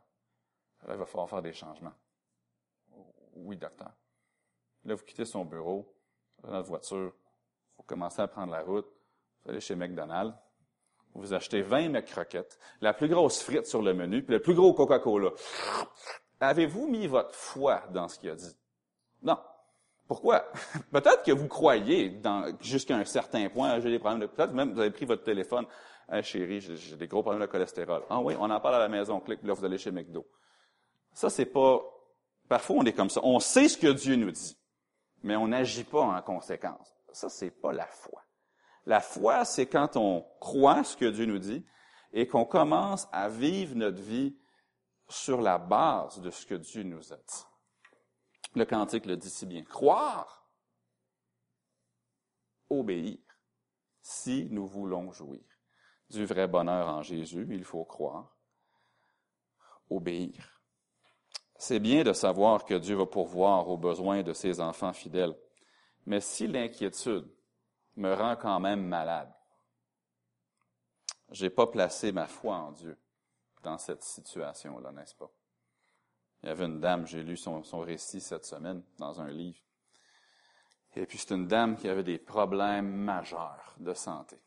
Là, 0.86 0.93
il 0.93 0.97
va 0.97 1.06
falloir 1.06 1.27
faire 1.27 1.41
des 1.41 1.53
changements. 1.53 1.93
Oui, 3.34 3.58
docteur. 3.58 3.91
Là, 4.86 4.93
vous 4.93 5.03
quittez 5.03 5.25
son 5.25 5.43
bureau, 5.43 5.91
dans 6.43 6.51
votre 6.51 6.67
voiture, 6.67 7.13
vous 7.77 7.84
commencez 7.84 8.21
à 8.21 8.27
prendre 8.27 8.51
la 8.51 8.62
route, 8.62 8.88
vous 9.43 9.49
allez 9.49 9.60
chez 9.60 9.75
McDonald's, 9.75 10.38
vous 11.15 11.34
achetez 11.34 11.63
20 11.63 11.89
McCroquettes, 11.89 12.60
la 12.82 12.93
plus 12.93 13.10
grosse 13.10 13.41
frite 13.41 13.65
sur 13.65 13.82
le 13.82 13.95
menu, 13.95 14.23
puis 14.23 14.36
le 14.36 14.41
plus 14.41 14.53
gros 14.53 14.73
Coca-Cola. 14.73 15.32
Avez-vous 16.39 16.88
mis 16.88 17.08
votre 17.08 17.34
foi 17.34 17.80
dans 17.88 18.08
ce 18.08 18.19
qu'il 18.19 18.30
a 18.30 18.36
dit? 18.36 18.56
Non. 19.23 19.39
Pourquoi? 20.07 20.45
Peut-être 20.91 21.23
que 21.23 21.31
vous 21.31 21.47
croyez 21.47 22.19
jusqu'à 22.61 22.95
un 22.95 23.05
certain 23.05 23.49
point, 23.49 23.79
j'ai 23.79 23.91
des 23.91 23.99
problèmes 23.99 24.21
de, 24.21 24.27
peut-être 24.27 24.53
même 24.53 24.73
vous 24.73 24.79
avez 24.79 24.91
pris 24.91 25.05
votre 25.05 25.23
téléphone, 25.23 25.65
hey, 26.09 26.23
chérie, 26.23 26.61
j'ai 26.61 26.95
des 26.95 27.07
gros 27.07 27.21
problèmes 27.21 27.41
de 27.41 27.47
cholestérol. 27.51 28.03
Ah 28.09 28.19
oui, 28.19 28.35
on 28.39 28.49
en 28.49 28.59
parle 28.59 28.75
à 28.75 28.79
la 28.79 28.87
maison, 28.87 29.19
clique, 29.19 29.43
là 29.43 29.53
vous 29.53 29.65
allez 29.65 29.77
chez 29.77 29.91
McDo. 29.91 30.25
Ça, 31.13 31.29
c'est 31.29 31.45
pas, 31.45 31.81
parfois 32.47 32.77
on 32.77 32.85
est 32.85 32.93
comme 32.93 33.09
ça. 33.09 33.19
On 33.23 33.39
sait 33.39 33.67
ce 33.67 33.77
que 33.77 33.87
Dieu 33.87 34.15
nous 34.15 34.31
dit, 34.31 34.57
mais 35.23 35.35
on 35.35 35.47
n'agit 35.49 35.83
pas 35.83 36.01
en 36.01 36.21
conséquence. 36.21 36.95
Ça, 37.11 37.29
c'est 37.29 37.51
pas 37.51 37.73
la 37.73 37.87
foi. 37.87 38.21
La 38.85 39.01
foi, 39.01 39.43
c'est 39.43 39.65
quand 39.65 39.97
on 39.97 40.25
croit 40.39 40.83
ce 40.83 40.95
que 40.95 41.05
Dieu 41.05 41.25
nous 41.25 41.39
dit 41.39 41.65
et 42.13 42.27
qu'on 42.27 42.45
commence 42.45 43.07
à 43.11 43.27
vivre 43.27 43.75
notre 43.75 44.01
vie 44.01 44.37
sur 45.09 45.41
la 45.41 45.57
base 45.57 46.21
de 46.21 46.29
ce 46.31 46.45
que 46.45 46.55
Dieu 46.55 46.83
nous 46.83 47.11
a 47.11 47.17
dit. 47.17 47.46
Le 48.55 48.65
cantique 48.65 49.05
le 49.05 49.17
dit 49.17 49.29
si 49.29 49.45
bien. 49.45 49.63
Croire, 49.63 50.49
obéir, 52.69 53.17
si 54.01 54.47
nous 54.51 54.65
voulons 54.65 55.12
jouir 55.12 55.43
du 56.10 56.25
vrai 56.25 56.47
bonheur 56.47 56.88
en 56.88 57.01
Jésus, 57.01 57.47
il 57.51 57.63
faut 57.63 57.83
croire, 57.86 58.38
obéir. 59.89 60.62
C'est 61.57 61.79
bien 61.79 62.03
de 62.03 62.13
savoir 62.13 62.65
que 62.65 62.75
Dieu 62.75 62.95
va 62.95 63.05
pourvoir 63.05 63.67
aux 63.67 63.77
besoins 63.77 64.23
de 64.23 64.33
ses 64.33 64.62
enfants 64.62 64.93
fidèles, 64.93 65.36
mais 66.05 66.21
si 66.21 66.47
l'inquiétude 66.47 67.27
me 67.95 68.13
rend 68.13 68.36
quand 68.36 68.60
même 68.60 68.86
malade, 68.86 69.33
j'ai 71.31 71.49
pas 71.49 71.67
placé 71.67 72.12
ma 72.12 72.27
foi 72.27 72.55
en 72.55 72.71
Dieu 72.71 72.97
dans 73.63 73.77
cette 73.77 74.03
situation-là, 74.03 74.91
n'est-ce 74.91 75.15
pas? 75.15 75.31
Il 76.43 76.50
y 76.50 76.52
avait 76.52 76.65
une 76.65 76.80
dame, 76.80 77.08
j'ai 77.08 77.23
lu 77.23 77.36
son, 77.36 77.62
récit 77.80 78.21
cette 78.21 78.45
semaine 78.45 78.84
dans 79.00 79.21
un 79.21 79.30
livre. 79.30 79.60
Et 80.95 81.06
puis 81.06 81.17
c'est 81.17 81.34
une 81.34 81.47
dame 81.47 81.76
qui 81.76 81.88
avait 81.88 82.04
des 82.04 82.17
problèmes 82.17 82.89
majeurs 82.89 83.76
de 83.80 83.93
santé. 83.93 84.38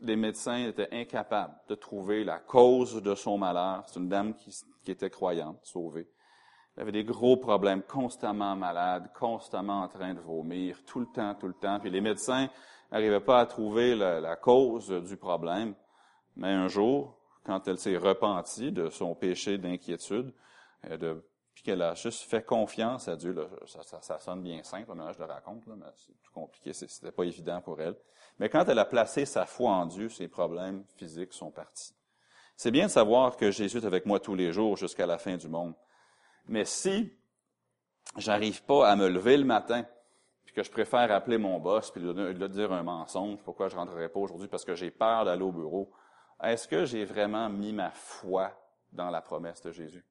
Les 0.00 0.16
médecins 0.16 0.66
étaient 0.66 0.92
incapables 0.92 1.56
de 1.68 1.74
trouver 1.74 2.22
la 2.22 2.38
cause 2.38 3.02
de 3.02 3.14
son 3.14 3.38
malheur. 3.38 3.84
C'est 3.86 3.98
une 3.98 4.08
dame 4.08 4.34
qui, 4.34 4.54
qui 4.84 4.90
était 4.90 5.10
croyante, 5.10 5.58
sauvée. 5.64 6.08
Elle 6.76 6.82
avait 6.82 6.92
des 6.92 7.04
gros 7.04 7.38
problèmes, 7.38 7.82
constamment 7.82 8.54
malade, 8.54 9.10
constamment 9.18 9.82
en 9.82 9.88
train 9.88 10.12
de 10.12 10.20
vomir, 10.20 10.84
tout 10.84 11.00
le 11.00 11.06
temps, 11.06 11.34
tout 11.34 11.48
le 11.48 11.54
temps. 11.54 11.80
Puis 11.80 11.90
les 11.90 12.02
médecins 12.02 12.48
n'arrivaient 12.92 13.20
pas 13.20 13.40
à 13.40 13.46
trouver 13.46 13.94
la, 13.94 14.20
la 14.20 14.36
cause 14.36 14.90
du 14.90 15.16
problème. 15.16 15.74
Mais 16.36 16.52
un 16.52 16.68
jour, 16.68 17.18
quand 17.44 17.66
elle 17.66 17.78
s'est 17.78 17.96
repentie 17.96 18.72
de 18.72 18.90
son 18.90 19.14
péché 19.14 19.56
d'inquiétude, 19.56 20.34
de, 20.84 21.24
puis 21.56 21.62
qu'elle 21.62 21.80
a 21.80 21.94
juste 21.94 22.28
fait 22.28 22.44
confiance 22.44 23.08
à 23.08 23.16
Dieu. 23.16 23.32
Là, 23.32 23.46
ça, 23.66 23.82
ça, 23.82 24.02
ça, 24.02 24.20
sonne 24.20 24.42
bien 24.42 24.62
simple, 24.62 24.92
mais 24.94 25.12
je 25.14 25.18
le 25.18 25.24
raconte, 25.24 25.66
là, 25.66 25.74
mais 25.76 25.86
c'est 25.96 26.12
tout 26.22 26.32
compliqué, 26.32 26.74
c'était 26.74 27.10
pas 27.10 27.24
évident 27.24 27.62
pour 27.62 27.80
elle. 27.80 27.96
Mais 28.38 28.50
quand 28.50 28.68
elle 28.68 28.78
a 28.78 28.84
placé 28.84 29.24
sa 29.24 29.46
foi 29.46 29.70
en 29.70 29.86
Dieu, 29.86 30.10
ses 30.10 30.28
problèmes 30.28 30.84
physiques 30.96 31.32
sont 31.32 31.50
partis. 31.50 31.94
C'est 32.56 32.70
bien 32.70 32.86
de 32.86 32.90
savoir 32.90 33.38
que 33.38 33.50
Jésus 33.50 33.78
est 33.78 33.86
avec 33.86 34.04
moi 34.04 34.20
tous 34.20 34.34
les 34.34 34.52
jours 34.52 34.76
jusqu'à 34.76 35.06
la 35.06 35.16
fin 35.16 35.36
du 35.36 35.48
monde. 35.48 35.74
Mais 36.46 36.66
si 36.66 37.10
j'arrive 38.18 38.62
pas 38.64 38.90
à 38.90 38.96
me 38.96 39.08
lever 39.08 39.38
le 39.38 39.44
matin, 39.44 39.86
puis 40.44 40.54
que 40.54 40.62
je 40.62 40.70
préfère 40.70 41.10
appeler 41.10 41.38
mon 41.38 41.58
boss 41.58 41.90
puis 41.90 42.00
lui 42.02 42.48
dire 42.50 42.72
un 42.72 42.82
mensonge, 42.82 43.42
pourquoi 43.42 43.68
je 43.68 43.76
rentrerai 43.76 44.10
pas 44.10 44.20
aujourd'hui 44.20 44.48
parce 44.48 44.64
que 44.64 44.74
j'ai 44.74 44.90
peur 44.90 45.24
d'aller 45.24 45.42
au 45.42 45.52
bureau, 45.52 45.90
est-ce 46.42 46.68
que 46.68 46.84
j'ai 46.84 47.06
vraiment 47.06 47.48
mis 47.48 47.72
ma 47.72 47.90
foi 47.92 48.52
dans 48.92 49.08
la 49.10 49.22
promesse 49.22 49.62
de 49.62 49.72
Jésus? 49.72 50.04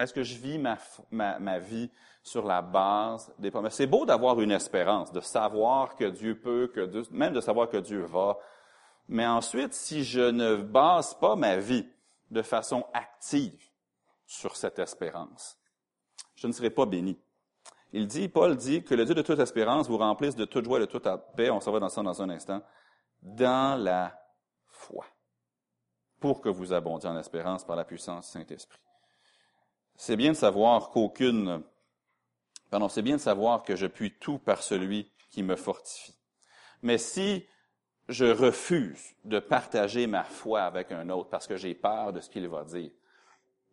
Est-ce 0.00 0.14
que 0.14 0.22
je 0.22 0.38
vis 0.38 0.58
ma, 0.58 1.58
vie 1.58 1.90
sur 2.22 2.46
la 2.46 2.62
base 2.62 3.30
des 3.38 3.50
promesses? 3.50 3.74
C'est 3.74 3.86
beau 3.86 4.06
d'avoir 4.06 4.40
une 4.40 4.50
espérance, 4.50 5.12
de 5.12 5.20
savoir 5.20 5.94
que 5.94 6.06
Dieu 6.06 6.40
peut, 6.40 6.72
que 6.74 7.04
même 7.12 7.34
de 7.34 7.40
savoir 7.42 7.68
que 7.68 7.76
Dieu 7.76 8.00
va. 8.04 8.38
Mais 9.08 9.26
ensuite, 9.26 9.74
si 9.74 10.02
je 10.02 10.22
ne 10.22 10.56
base 10.56 11.12
pas 11.12 11.36
ma 11.36 11.58
vie 11.58 11.86
de 12.30 12.40
façon 12.40 12.86
active 12.94 13.62
sur 14.24 14.56
cette 14.56 14.78
espérance, 14.78 15.58
je 16.34 16.46
ne 16.46 16.52
serai 16.52 16.70
pas 16.70 16.86
béni. 16.86 17.18
Il 17.92 18.06
dit, 18.06 18.28
Paul 18.28 18.56
dit 18.56 18.82
que 18.82 18.94
le 18.94 19.04
Dieu 19.04 19.14
de 19.14 19.20
toute 19.20 19.38
espérance 19.38 19.86
vous 19.86 19.98
remplisse 19.98 20.34
de 20.34 20.46
toute 20.46 20.64
joie 20.64 20.78
et 20.78 20.80
de 20.80 20.86
toute 20.86 21.08
paix, 21.36 21.50
on 21.50 21.60
s'en 21.60 21.72
va 21.72 21.80
dans 21.80 21.90
ça 21.90 22.02
dans 22.02 22.22
un 22.22 22.30
instant, 22.30 22.62
dans 23.20 23.78
la 23.78 24.18
foi, 24.66 25.04
pour 26.20 26.40
que 26.40 26.48
vous 26.48 26.72
abondiez 26.72 27.10
en 27.10 27.18
espérance 27.18 27.64
par 27.64 27.76
la 27.76 27.84
puissance 27.84 28.26
du 28.26 28.32
Saint-Esprit. 28.32 28.80
C'est 30.02 30.16
bien 30.16 30.30
de 30.30 30.36
savoir 30.36 30.88
qu'aucune, 30.88 31.62
pardon, 32.70 32.88
c'est 32.88 33.02
bien 33.02 33.16
de 33.16 33.20
savoir 33.20 33.62
que 33.62 33.76
je 33.76 33.86
puis 33.86 34.14
tout 34.18 34.38
par 34.38 34.62
celui 34.62 35.12
qui 35.28 35.42
me 35.42 35.56
fortifie. 35.56 36.18
Mais 36.80 36.96
si 36.96 37.44
je 38.08 38.24
refuse 38.24 39.14
de 39.26 39.38
partager 39.40 40.06
ma 40.06 40.24
foi 40.24 40.62
avec 40.62 40.90
un 40.90 41.10
autre 41.10 41.28
parce 41.28 41.46
que 41.46 41.58
j'ai 41.58 41.74
peur 41.74 42.14
de 42.14 42.22
ce 42.22 42.30
qu'il 42.30 42.48
va 42.48 42.64
dire, 42.64 42.90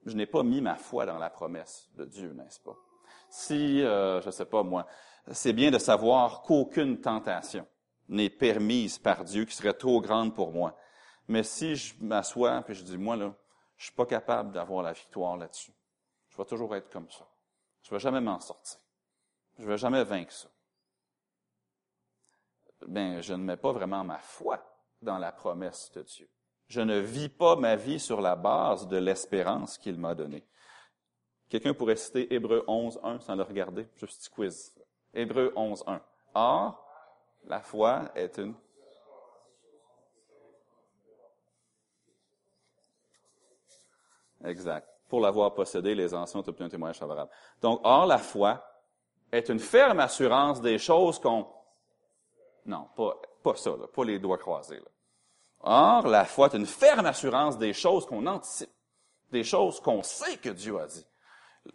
je 0.05 0.17
n'ai 0.17 0.25
pas 0.25 0.43
mis 0.43 0.59
ma 0.59 0.75
foi 0.75 1.05
dans 1.05 1.17
la 1.17 1.29
promesse 1.29 1.89
de 1.95 2.03
Dieu, 2.03 2.33
n'est-ce 2.33 2.59
pas? 2.59 2.75
Si, 3.29 3.81
euh, 3.81 4.19
je 4.19 4.25
ne 4.25 4.31
sais 4.31 4.45
pas 4.45 4.63
moi, 4.63 4.85
c'est 5.31 5.53
bien 5.53 5.71
de 5.71 5.79
savoir 5.79 6.41
qu'aucune 6.41 6.99
tentation 6.99 7.65
n'est 8.09 8.29
permise 8.29 8.97
par 8.97 9.23
Dieu 9.23 9.45
qui 9.45 9.55
serait 9.55 9.71
trop 9.75 10.01
grande 10.01 10.35
pour 10.35 10.51
moi. 10.51 10.75
Mais 11.29 11.43
si 11.43 11.77
je 11.77 11.95
m'assois 12.01 12.65
et 12.67 12.73
je 12.73 12.83
dis, 12.83 12.97
moi, 12.97 13.15
là, 13.15 13.33
je 13.77 13.85
suis 13.85 13.95
pas 13.95 14.05
capable 14.05 14.51
d'avoir 14.51 14.83
la 14.83 14.91
victoire 14.91 15.37
là-dessus. 15.37 15.71
Je 16.37 16.43
vais 16.43 16.49
toujours 16.49 16.75
être 16.75 16.91
comme 16.91 17.09
ça. 17.09 17.27
Je 17.81 17.89
ne 17.89 17.97
vais 17.97 17.99
jamais 17.99 18.21
m'en 18.21 18.39
sortir. 18.39 18.77
Je 19.57 19.63
ne 19.63 19.69
vais 19.69 19.77
jamais 19.77 20.03
vaincre 20.03 20.31
ça. 20.31 20.47
Ben, 22.85 23.21
je 23.21 23.33
ne 23.33 23.43
mets 23.43 23.57
pas 23.57 23.71
vraiment 23.71 24.03
ma 24.03 24.19
foi 24.19 24.63
dans 25.01 25.17
la 25.17 25.31
promesse 25.31 25.91
de 25.93 26.03
Dieu. 26.03 26.29
Je 26.67 26.81
ne 26.81 26.99
vis 26.99 27.29
pas 27.29 27.55
ma 27.55 27.75
vie 27.75 27.99
sur 27.99 28.21
la 28.21 28.35
base 28.35 28.87
de 28.87 28.97
l'espérance 28.97 29.79
qu'il 29.79 29.97
m'a 29.97 30.13
donnée. 30.13 30.45
Quelqu'un 31.49 31.73
pourrait 31.73 31.95
citer 31.95 32.31
Hébreu 32.31 32.63
11, 32.67 32.99
1 33.01 33.19
sans 33.21 33.35
le 33.35 33.41
regarder. 33.41 33.87
Juste 33.95 34.19
petit 34.19 34.29
quiz. 34.29 34.75
Hébreu 35.15 35.51
11, 35.55 35.85
1. 35.87 36.01
Or, 36.35 36.85
la 37.45 37.61
foi 37.61 38.11
est 38.13 38.37
une 38.37 38.53
Exact 44.45 44.96
pour 45.07 45.21
l'avoir 45.21 45.53
possédé, 45.53 45.95
les 45.95 46.13
anciens 46.13 46.41
ont 46.41 46.47
obtenu 46.47 46.65
un 46.65 46.69
témoignage 46.69 46.99
favorable. 46.99 47.31
Donc, 47.61 47.79
or, 47.83 48.05
la 48.05 48.17
foi 48.17 48.63
est 49.31 49.49
une 49.49 49.59
ferme 49.59 49.99
assurance 49.99 50.61
des 50.61 50.77
choses 50.77 51.19
qu'on... 51.19 51.47
Non, 52.65 52.87
pas, 52.95 53.15
pas 53.43 53.55
ça, 53.55 53.71
là, 53.71 53.87
pas 53.87 54.03
les 54.03 54.19
doigts 54.19 54.37
croisés. 54.37 54.79
Là. 54.79 54.91
Or, 55.61 56.07
la 56.07 56.25
foi 56.25 56.47
est 56.47 56.57
une 56.57 56.65
ferme 56.65 57.05
assurance 57.05 57.57
des 57.57 57.73
choses 57.73 58.05
qu'on 58.05 58.25
anticipe, 58.27 58.69
des 59.31 59.43
choses 59.43 59.79
qu'on 59.79 60.03
sait 60.03 60.37
que 60.37 60.49
Dieu 60.49 60.79
a 60.79 60.87
dit. 60.87 61.05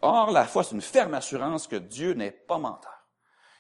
Or, 0.01 0.31
la 0.31 0.45
foi, 0.45 0.65
c'est 0.65 0.75
une 0.75 0.81
ferme 0.81 1.15
assurance 1.15 1.67
que 1.67 1.77
Dieu 1.77 2.15
n'est 2.15 2.31
pas 2.31 2.59
menteur, 2.59 3.07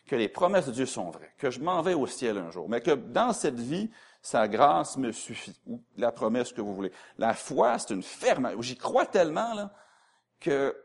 que 0.07 0.17
les 0.17 0.29
promesses 0.29 0.67
de 0.67 0.73
Dieu 0.73 0.87
sont 0.87 1.11
vraies, 1.11 1.35
que 1.39 1.51
je 1.51 1.61
m'en 1.61 1.83
vais 1.83 1.95
au 1.95 2.07
ciel 2.07 2.39
un 2.39 2.51
jour, 2.51 2.69
mais 2.69 2.81
que 2.81 2.93
dans 2.93 3.33
cette 3.33 3.61
vie, 3.61 3.91
sa 4.23 4.47
grâce 4.47 4.97
me 4.97 5.11
suffit, 5.11 5.61
ou 5.67 5.83
la 5.97 6.13
promesse 6.13 6.53
que 6.53 6.61
vous 6.61 6.75
voulez. 6.75 6.93
La 7.19 7.35
foi, 7.35 7.79
c'est 7.79 7.93
une 7.93 8.05
ferme, 8.05 8.51
j'y 8.63 8.77
crois 8.77 9.05
tellement, 9.05 9.53
là, 9.55 9.75
que, 10.39 10.77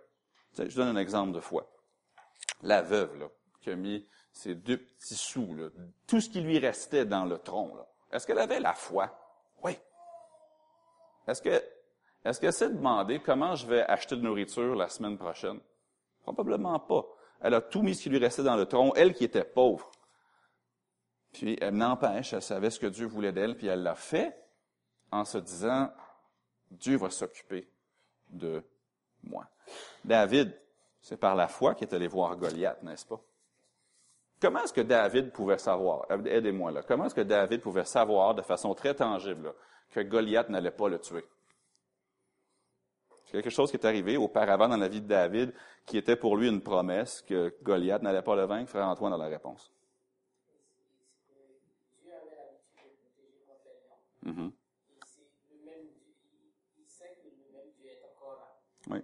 je 0.57 0.75
donne 0.75 0.97
un 0.97 0.99
exemple 0.99 1.33
de 1.33 1.39
foi. 1.39 1.71
La 2.63 2.81
veuve, 2.81 3.15
là, 3.19 3.27
qui 3.61 3.69
a 3.69 3.75
mis 3.75 4.07
ses 4.31 4.55
deux 4.55 4.77
petits 4.77 5.15
sous, 5.15 5.53
là, 5.53 5.69
tout 6.07 6.19
ce 6.19 6.29
qui 6.29 6.41
lui 6.41 6.57
restait 6.57 7.05
dans 7.05 7.25
le 7.25 7.37
tronc. 7.37 7.71
Est-ce 8.11 8.25
qu'elle 8.25 8.39
avait 8.39 8.59
la 8.59 8.73
foi? 8.73 9.15
Oui. 9.63 9.77
Est-ce 11.27 11.41
que, 11.41 11.63
est-ce 12.25 12.39
qu'elle 12.39 12.53
s'est 12.53 12.69
demandé 12.69 13.19
comment 13.19 13.55
je 13.55 13.67
vais 13.67 13.83
acheter 13.83 14.15
de 14.15 14.21
nourriture 14.21 14.75
la 14.75 14.89
semaine 14.89 15.17
prochaine? 15.17 15.59
Probablement 16.23 16.79
pas. 16.79 17.05
Elle 17.39 17.53
a 17.53 17.61
tout 17.61 17.83
mis 17.83 17.93
ce 17.93 18.03
qui 18.03 18.09
lui 18.09 18.17
restait 18.17 18.43
dans 18.43 18.55
le 18.55 18.65
tronc, 18.65 18.93
elle 18.95 19.13
qui 19.13 19.25
était 19.25 19.43
pauvre. 19.43 19.91
Puis 21.37 21.55
elle 21.61 21.75
n'empêche, 21.75 22.33
elle 22.33 22.41
savait 22.41 22.71
ce 22.71 22.79
que 22.79 22.87
Dieu 22.87 23.05
voulait 23.05 23.31
d'elle, 23.31 23.55
puis 23.55 23.67
elle 23.67 23.83
l'a 23.83 23.93
fait 23.93 24.35
en 25.11 25.23
se 25.23 25.37
disant, 25.37 25.91
Dieu 26.71 26.97
va 26.97 27.11
s'occuper 27.11 27.69
de 28.29 28.63
moi. 29.21 29.47
David, 30.03 30.59
c'est 30.99 31.17
par 31.17 31.35
la 31.35 31.47
foi 31.47 31.75
qu'il 31.75 31.87
est 31.87 31.93
allé 31.93 32.07
voir 32.07 32.35
Goliath, 32.37 32.81
n'est-ce 32.81 33.05
pas? 33.05 33.21
Comment 34.41 34.63
est-ce 34.63 34.73
que 34.73 34.81
David 34.81 35.31
pouvait 35.31 35.59
savoir, 35.59 36.07
aidez-moi 36.09 36.71
là, 36.71 36.81
comment 36.81 37.05
est-ce 37.05 37.15
que 37.15 37.21
David 37.21 37.61
pouvait 37.61 37.85
savoir 37.85 38.33
de 38.33 38.41
façon 38.41 38.73
très 38.73 38.95
tangible 38.95 39.53
que 39.91 39.99
Goliath 39.99 40.49
n'allait 40.49 40.71
pas 40.71 40.89
le 40.89 40.97
tuer? 40.97 41.23
C'est 43.25 43.33
quelque 43.33 43.51
chose 43.51 43.69
qui 43.69 43.77
est 43.77 43.85
arrivé 43.85 44.17
auparavant 44.17 44.69
dans 44.69 44.77
la 44.77 44.87
vie 44.87 45.01
de 45.01 45.07
David 45.07 45.53
qui 45.85 45.99
était 45.99 46.15
pour 46.15 46.35
lui 46.35 46.47
une 46.47 46.61
promesse 46.61 47.21
que 47.21 47.53
Goliath 47.61 48.01
n'allait 48.01 48.23
pas 48.23 48.35
le 48.35 48.45
vaincre. 48.45 48.71
Frère 48.71 48.87
Antoine 48.87 49.11
dans 49.11 49.17
la 49.17 49.27
réponse. 49.27 49.71
Mm-hmm. 54.25 54.51
Oui. 58.89 58.99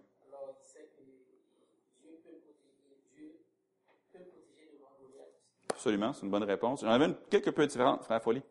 Absolument, 5.70 6.14
c'est 6.14 6.24
une 6.24 6.32
bonne 6.32 6.44
réponse. 6.44 6.82
J'en 6.82 6.90
avais 6.90 7.06
une 7.06 7.16
quelque 7.30 7.50
peu 7.50 7.68
différente, 7.68 8.04
frère 8.04 8.22
Folie. 8.22 8.44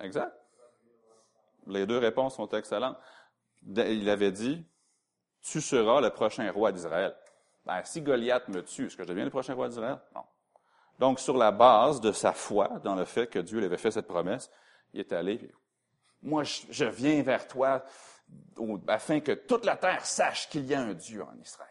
Exact. 0.00 0.34
Les 1.66 1.86
deux 1.86 1.98
réponses 1.98 2.36
sont 2.36 2.48
excellentes. 2.48 2.98
Il 3.66 4.08
avait 4.10 4.32
dit, 4.32 4.66
tu 5.40 5.60
seras 5.60 6.00
le 6.00 6.10
prochain 6.10 6.50
roi 6.50 6.72
d'Israël. 6.72 7.16
Ben, 7.64 7.82
si 7.84 8.02
Goliath 8.02 8.48
me 8.48 8.62
tue, 8.62 8.86
est-ce 8.86 8.96
que 8.96 9.02
je 9.04 9.08
deviens 9.08 9.24
le 9.24 9.30
prochain 9.30 9.54
roi 9.54 9.68
d'Israël? 9.68 9.98
Non. 10.14 10.24
Donc, 10.98 11.18
sur 11.18 11.36
la 11.36 11.50
base 11.50 12.00
de 12.00 12.12
sa 12.12 12.32
foi 12.32 12.68
dans 12.84 12.94
le 12.94 13.04
fait 13.04 13.26
que 13.26 13.38
Dieu 13.38 13.58
lui 13.58 13.66
avait 13.66 13.78
fait 13.78 13.90
cette 13.90 14.06
promesse, 14.06 14.50
il 14.92 15.00
est 15.00 15.12
allé, 15.12 15.50
moi, 16.22 16.42
je, 16.42 16.84
viens 16.86 17.22
vers 17.22 17.46
toi 17.46 17.84
afin 18.88 19.20
que 19.20 19.32
toute 19.32 19.64
la 19.64 19.76
terre 19.76 20.06
sache 20.06 20.48
qu'il 20.48 20.64
y 20.64 20.74
a 20.74 20.80
un 20.80 20.94
Dieu 20.94 21.22
en 21.22 21.36
Israël. 21.38 21.68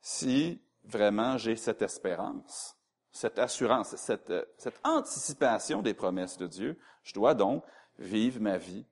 Si 0.00 0.62
vraiment 0.84 1.38
j'ai 1.38 1.56
cette 1.56 1.82
espérance, 1.82 2.76
cette 3.10 3.38
assurance, 3.38 3.96
cette, 3.96 4.32
cette 4.56 4.80
anticipation 4.84 5.82
des 5.82 5.94
promesses 5.94 6.38
de 6.38 6.46
Dieu, 6.46 6.78
je 7.02 7.12
dois 7.12 7.34
donc 7.34 7.64
vivre 7.98 8.40
ma 8.40 8.56
vie 8.56 8.86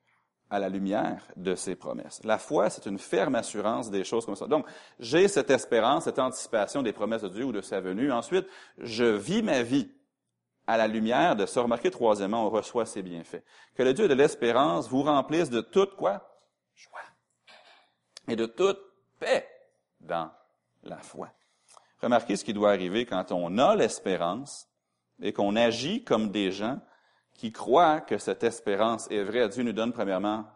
à 0.53 0.59
la 0.59 0.69
lumière 0.69 1.27
de 1.37 1.55
ses 1.55 1.75
promesses. 1.75 2.21
La 2.25 2.37
foi, 2.37 2.69
c'est 2.69 2.85
une 2.85 2.99
ferme 2.99 3.37
assurance 3.37 3.91
des 3.91 4.05
choses 4.05 4.27
comme 4.27 4.37
ça. 4.37 4.47
Donc, 4.47 4.67
j'ai 5.01 5.27
cette 5.27 5.49
espérance, 5.49 6.05
cette 6.05 6.19
anticipation 6.19 6.83
des 6.83 6.93
promesses 6.93 7.23
de 7.23 7.31
Dieu 7.31 7.45
ou 7.45 7.53
de 7.53 7.63
sa 7.63 7.81
venue. 7.81 8.13
Ensuite, 8.13 8.47
je 8.77 9.05
vis 9.05 9.43
ma 9.43 9.63
vie 9.63 9.91
à 10.67 10.77
la 10.77 10.89
lumière 10.89 11.37
de 11.37 11.47
ça. 11.47 11.63
Remarquez, 11.63 11.91
troisièmement, 11.91 12.47
on 12.47 12.51
reçoit 12.51 12.85
ses 12.85 13.01
bienfaits. 13.01 13.43
Que 13.75 13.83
le 13.83 13.95
Dieu 13.95 14.09
de 14.09 14.13
l'espérance 14.13 14.91
vous 14.91 15.03
remplisse 15.03 15.49
de 15.49 15.63
toute 15.63 15.97
quoi? 15.97 16.39
Joie. 16.75 17.01
Et 18.29 18.37
de 18.37 18.45
toute 18.45 18.79
paix 19.19 19.49
dans 20.01 20.31
la 20.83 20.99
foi. 20.99 21.31
Remarquez 22.03 22.37
ce 22.37 22.45
qui 22.45 22.53
doit 22.53 22.73
arriver 22.73 23.07
quand 23.07 23.33
on 23.33 23.57
a 23.57 23.75
l'espérance 23.75 24.69
et 25.23 25.33
qu'on 25.33 25.57
agit 25.57 26.05
comme 26.05 26.31
des 26.31 26.53
gens 26.53 26.79
qui 27.35 27.53
croient 27.53 28.01
que 28.01 28.19
cette 28.19 28.45
espérance 28.45 29.11
est 29.11 29.23
vraie, 29.23 29.49
Dieu 29.49 29.63
nous 29.63 29.73
donne 29.73 29.93
premièrement 29.93 30.47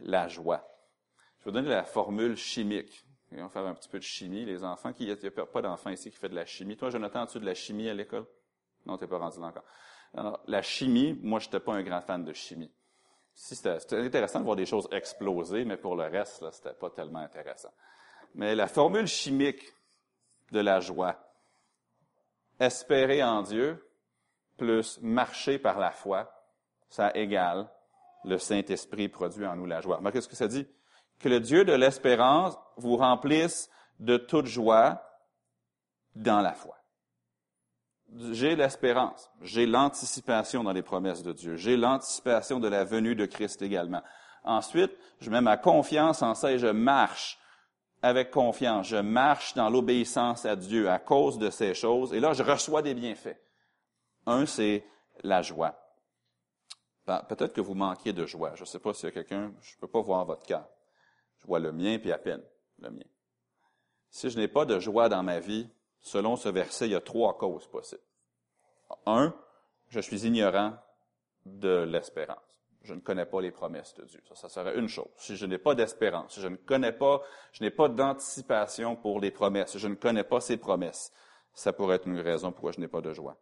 la 0.00 0.28
joie. 0.28 0.66
Je 1.38 1.44
vais 1.44 1.50
vous 1.50 1.50
donner 1.52 1.68
la 1.68 1.84
formule 1.84 2.36
chimique. 2.36 3.04
on 3.32 3.42
va 3.42 3.48
faire 3.48 3.66
un 3.66 3.74
petit 3.74 3.88
peu 3.88 3.98
de 3.98 4.04
chimie. 4.04 4.44
Les 4.44 4.64
enfants, 4.64 4.92
il 4.98 5.06
n'y 5.06 5.12
a 5.12 5.46
pas 5.46 5.62
d'enfants 5.62 5.90
ici 5.90 6.10
qui 6.10 6.16
fait 6.16 6.28
de 6.28 6.34
la 6.34 6.46
chimie. 6.46 6.76
Toi, 6.76 6.90
Jonathan, 6.90 7.22
as-tu 7.22 7.40
de 7.40 7.46
la 7.46 7.54
chimie 7.54 7.88
à 7.88 7.94
l'école? 7.94 8.26
Non, 8.84 8.96
t'es 8.96 9.06
pas 9.06 9.18
rendu 9.18 9.40
là 9.40 9.46
encore. 9.46 9.64
Alors, 10.14 10.40
la 10.46 10.62
chimie, 10.62 11.18
moi, 11.22 11.40
je 11.40 11.46
n'étais 11.46 11.60
pas 11.60 11.74
un 11.74 11.82
grand 11.82 12.00
fan 12.00 12.24
de 12.24 12.32
chimie. 12.32 12.70
Si 13.34 13.54
c'était 13.54 13.78
intéressant 13.92 14.38
de 14.40 14.44
voir 14.44 14.56
des 14.56 14.64
choses 14.64 14.88
exploser, 14.92 15.64
mais 15.64 15.76
pour 15.76 15.94
le 15.94 16.04
reste, 16.04 16.40
là, 16.40 16.50
c'était 16.52 16.72
pas 16.72 16.90
tellement 16.90 17.18
intéressant. 17.18 17.72
Mais 18.34 18.54
la 18.54 18.66
formule 18.66 19.06
chimique 19.06 19.62
de 20.52 20.60
la 20.60 20.80
joie, 20.80 21.16
espérer 22.58 23.22
en 23.22 23.42
Dieu 23.42 23.85
plus 24.56 24.98
marcher 25.02 25.58
par 25.58 25.78
la 25.78 25.90
foi, 25.90 26.30
ça 26.88 27.10
égale 27.14 27.68
le 28.24 28.38
Saint-Esprit 28.38 29.08
produit 29.08 29.46
en 29.46 29.56
nous 29.56 29.66
la 29.66 29.80
joie. 29.80 30.00
Mais 30.02 30.10
qu'est-ce 30.12 30.28
que 30.28 30.36
ça 30.36 30.48
dit? 30.48 30.66
Que 31.18 31.28
le 31.28 31.40
Dieu 31.40 31.64
de 31.64 31.72
l'espérance 31.72 32.58
vous 32.76 32.96
remplisse 32.96 33.70
de 34.00 34.16
toute 34.16 34.46
joie 34.46 35.02
dans 36.14 36.40
la 36.40 36.52
foi? 36.52 36.76
J'ai 38.30 38.54
l'espérance, 38.54 39.30
j'ai 39.42 39.66
l'anticipation 39.66 40.62
dans 40.62 40.72
les 40.72 40.82
promesses 40.82 41.22
de 41.22 41.32
Dieu, 41.32 41.56
j'ai 41.56 41.76
l'anticipation 41.76 42.60
de 42.60 42.68
la 42.68 42.84
venue 42.84 43.16
de 43.16 43.26
Christ 43.26 43.62
également. 43.62 44.02
Ensuite, 44.44 44.92
je 45.20 45.28
mets 45.28 45.40
ma 45.40 45.56
confiance 45.56 46.22
en 46.22 46.34
ça 46.34 46.52
et 46.52 46.58
je 46.58 46.68
marche 46.68 47.38
avec 48.02 48.30
confiance, 48.30 48.86
je 48.86 48.96
marche 48.96 49.54
dans 49.54 49.68
l'obéissance 49.68 50.46
à 50.46 50.54
Dieu 50.54 50.88
à 50.88 51.00
cause 51.00 51.38
de 51.38 51.50
ces 51.50 51.74
choses, 51.74 52.14
et 52.14 52.20
là, 52.20 52.32
je 52.32 52.44
reçois 52.44 52.82
des 52.82 52.94
bienfaits. 52.94 53.36
Un, 54.26 54.46
c'est 54.46 54.84
la 55.22 55.42
joie. 55.42 55.74
Ben, 57.06 57.22
peut-être 57.28 57.52
que 57.52 57.60
vous 57.60 57.74
manquiez 57.74 58.12
de 58.12 58.26
joie. 58.26 58.54
Je 58.56 58.62
ne 58.62 58.66
sais 58.66 58.80
pas 58.80 58.92
s'il 58.92 59.06
y 59.06 59.08
a 59.08 59.12
quelqu'un, 59.12 59.52
je 59.60 59.76
ne 59.76 59.80
peux 59.80 59.88
pas 59.88 60.00
voir 60.00 60.24
votre 60.24 60.44
cœur. 60.44 60.68
Je 61.38 61.46
vois 61.46 61.60
le 61.60 61.72
mien, 61.72 61.98
puis 61.98 62.12
à 62.12 62.18
peine 62.18 62.42
le 62.78 62.90
mien. 62.90 63.04
Si 64.10 64.28
je 64.30 64.38
n'ai 64.38 64.48
pas 64.48 64.64
de 64.64 64.78
joie 64.78 65.08
dans 65.08 65.22
ma 65.22 65.38
vie, 65.38 65.68
selon 66.00 66.36
ce 66.36 66.48
verset, 66.48 66.86
il 66.86 66.92
y 66.92 66.96
a 66.96 67.00
trois 67.00 67.36
causes 67.38 67.68
possibles. 67.68 68.02
Un, 69.04 69.34
je 69.88 70.00
suis 70.00 70.26
ignorant 70.26 70.76
de 71.44 71.84
l'espérance. 71.84 72.38
Je 72.82 72.94
ne 72.94 73.00
connais 73.00 73.26
pas 73.26 73.40
les 73.40 73.50
promesses 73.50 73.94
de 73.94 74.04
Dieu. 74.04 74.20
Ça, 74.28 74.34
ça 74.34 74.48
serait 74.48 74.78
une 74.78 74.88
chose. 74.88 75.08
Si 75.16 75.36
je 75.36 75.46
n'ai 75.46 75.58
pas 75.58 75.74
d'espérance, 75.74 76.34
si 76.34 76.40
je 76.40 76.48
ne 76.48 76.56
connais 76.56 76.92
pas, 76.92 77.22
je 77.52 77.62
n'ai 77.62 77.70
pas 77.70 77.88
d'anticipation 77.88 78.96
pour 78.96 79.20
les 79.20 79.30
promesses, 79.30 79.72
si 79.72 79.78
je 79.78 79.88
ne 79.88 79.96
connais 79.96 80.24
pas 80.24 80.40
ces 80.40 80.56
promesses, 80.56 81.12
ça 81.52 81.72
pourrait 81.72 81.96
être 81.96 82.06
une 82.06 82.20
raison 82.20 82.52
pourquoi 82.52 82.72
je 82.72 82.80
n'ai 82.80 82.88
pas 82.88 83.00
de 83.00 83.12
joie. 83.12 83.36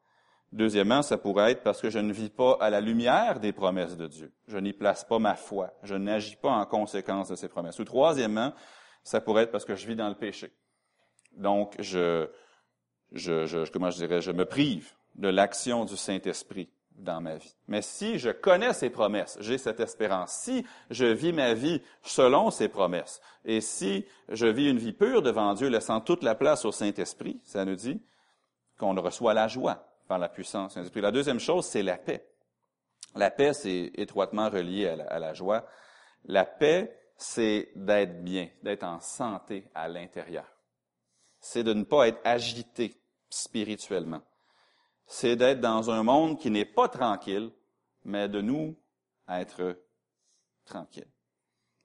Deuxièmement, 0.54 1.02
ça 1.02 1.18
pourrait 1.18 1.50
être 1.50 1.64
parce 1.64 1.80
que 1.80 1.90
je 1.90 1.98
ne 1.98 2.12
vis 2.12 2.30
pas 2.30 2.56
à 2.60 2.70
la 2.70 2.80
lumière 2.80 3.40
des 3.40 3.52
promesses 3.52 3.96
de 3.96 4.06
Dieu. 4.06 4.32
Je 4.46 4.56
n'y 4.56 4.72
place 4.72 5.02
pas 5.02 5.18
ma 5.18 5.34
foi. 5.34 5.72
Je 5.82 5.96
n'agis 5.96 6.36
pas 6.36 6.52
en 6.52 6.64
conséquence 6.64 7.28
de 7.28 7.34
ces 7.34 7.48
promesses. 7.48 7.80
Ou 7.80 7.84
troisièmement, 7.84 8.52
ça 9.02 9.20
pourrait 9.20 9.42
être 9.42 9.50
parce 9.50 9.64
que 9.64 9.74
je 9.74 9.84
vis 9.84 9.96
dans 9.96 10.08
le 10.08 10.14
péché. 10.14 10.52
Donc, 11.36 11.74
je, 11.80 12.28
je, 13.10 13.46
je 13.46 13.68
comment 13.72 13.90
je 13.90 13.96
dirais, 13.96 14.20
je 14.20 14.30
me 14.30 14.44
prive 14.44 14.92
de 15.16 15.26
l'action 15.26 15.84
du 15.84 15.96
Saint-Esprit 15.96 16.70
dans 16.92 17.20
ma 17.20 17.34
vie. 17.34 17.56
Mais 17.66 17.82
si 17.82 18.20
je 18.20 18.30
connais 18.30 18.74
ces 18.74 18.90
promesses, 18.90 19.36
j'ai 19.40 19.58
cette 19.58 19.80
espérance, 19.80 20.34
si 20.34 20.64
je 20.88 21.06
vis 21.06 21.32
ma 21.32 21.54
vie 21.54 21.82
selon 22.04 22.52
ces 22.52 22.68
promesses, 22.68 23.20
et 23.44 23.60
si 23.60 24.06
je 24.28 24.46
vis 24.46 24.70
une 24.70 24.78
vie 24.78 24.92
pure 24.92 25.20
devant 25.20 25.52
Dieu, 25.54 25.66
laissant 25.66 26.00
toute 26.00 26.22
la 26.22 26.36
place 26.36 26.64
au 26.64 26.70
Saint-Esprit, 26.70 27.40
ça 27.42 27.64
nous 27.64 27.74
dit 27.74 28.00
qu'on 28.78 28.94
reçoit 28.94 29.34
la 29.34 29.48
joie 29.48 29.84
par 30.06 30.18
la 30.18 30.28
puissance 30.28 30.76
La 30.94 31.10
deuxième 31.10 31.40
chose, 31.40 31.66
c'est 31.66 31.82
la 31.82 31.96
paix. 31.96 32.26
La 33.14 33.30
paix, 33.30 33.52
c'est 33.52 33.92
étroitement 33.94 34.50
relié 34.50 34.88
à 34.88 35.18
la, 35.18 35.34
joie. 35.34 35.66
La 36.24 36.44
paix, 36.44 36.98
c'est 37.16 37.70
d'être 37.76 38.24
bien, 38.24 38.48
d'être 38.62 38.84
en 38.84 39.00
santé 39.00 39.68
à 39.74 39.88
l'intérieur. 39.88 40.46
C'est 41.38 41.62
de 41.62 41.72
ne 41.72 41.84
pas 41.84 42.08
être 42.08 42.20
agité 42.24 43.00
spirituellement. 43.28 44.22
C'est 45.06 45.36
d'être 45.36 45.60
dans 45.60 45.90
un 45.90 46.02
monde 46.02 46.38
qui 46.38 46.50
n'est 46.50 46.64
pas 46.64 46.88
tranquille, 46.88 47.50
mais 48.04 48.28
de 48.28 48.40
nous 48.40 48.76
être 49.28 49.78
tranquille. 50.64 51.08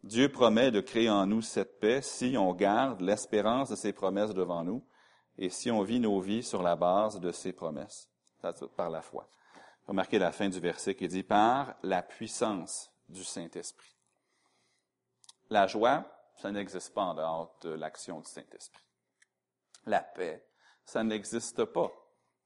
Dieu 0.03 0.31
promet 0.31 0.71
de 0.71 0.79
créer 0.79 1.09
en 1.09 1.25
nous 1.25 1.41
cette 1.41 1.79
paix 1.79 2.01
si 2.01 2.35
on 2.37 2.53
garde 2.53 3.01
l'espérance 3.01 3.69
de 3.69 3.75
ses 3.75 3.91
promesses 3.91 4.33
devant 4.33 4.63
nous 4.63 4.85
et 5.37 5.49
si 5.49 5.69
on 5.69 5.83
vit 5.83 5.99
nos 5.99 6.21
vies 6.21 6.43
sur 6.43 6.63
la 6.63 6.77
base 6.77 7.19
de 7.19 7.31
ses 7.31 7.51
promesses 7.51 8.08
par 8.75 8.89
la 8.89 9.01
foi. 9.01 9.29
Remarquez 9.87 10.19
la 10.19 10.31
fin 10.31 10.49
du 10.49 10.59
verset 10.59 10.93
qui 10.93 11.07
dit 11.07 11.23
par 11.23 11.75
la 11.81 12.03
puissance 12.03 12.91
du 13.07 13.23
Saint-Esprit. 13.23 13.95
La 15.49 15.65
joie, 15.65 16.05
ça 16.35 16.51
n'existe 16.51 16.93
pas 16.93 17.01
en 17.01 17.15
dehors 17.15 17.57
de 17.61 17.71
l'action 17.71 18.19
du 18.19 18.29
Saint-Esprit. 18.29 18.83
La 19.87 20.01
paix, 20.01 20.45
ça 20.85 21.03
n'existe 21.03 21.65
pas 21.65 21.91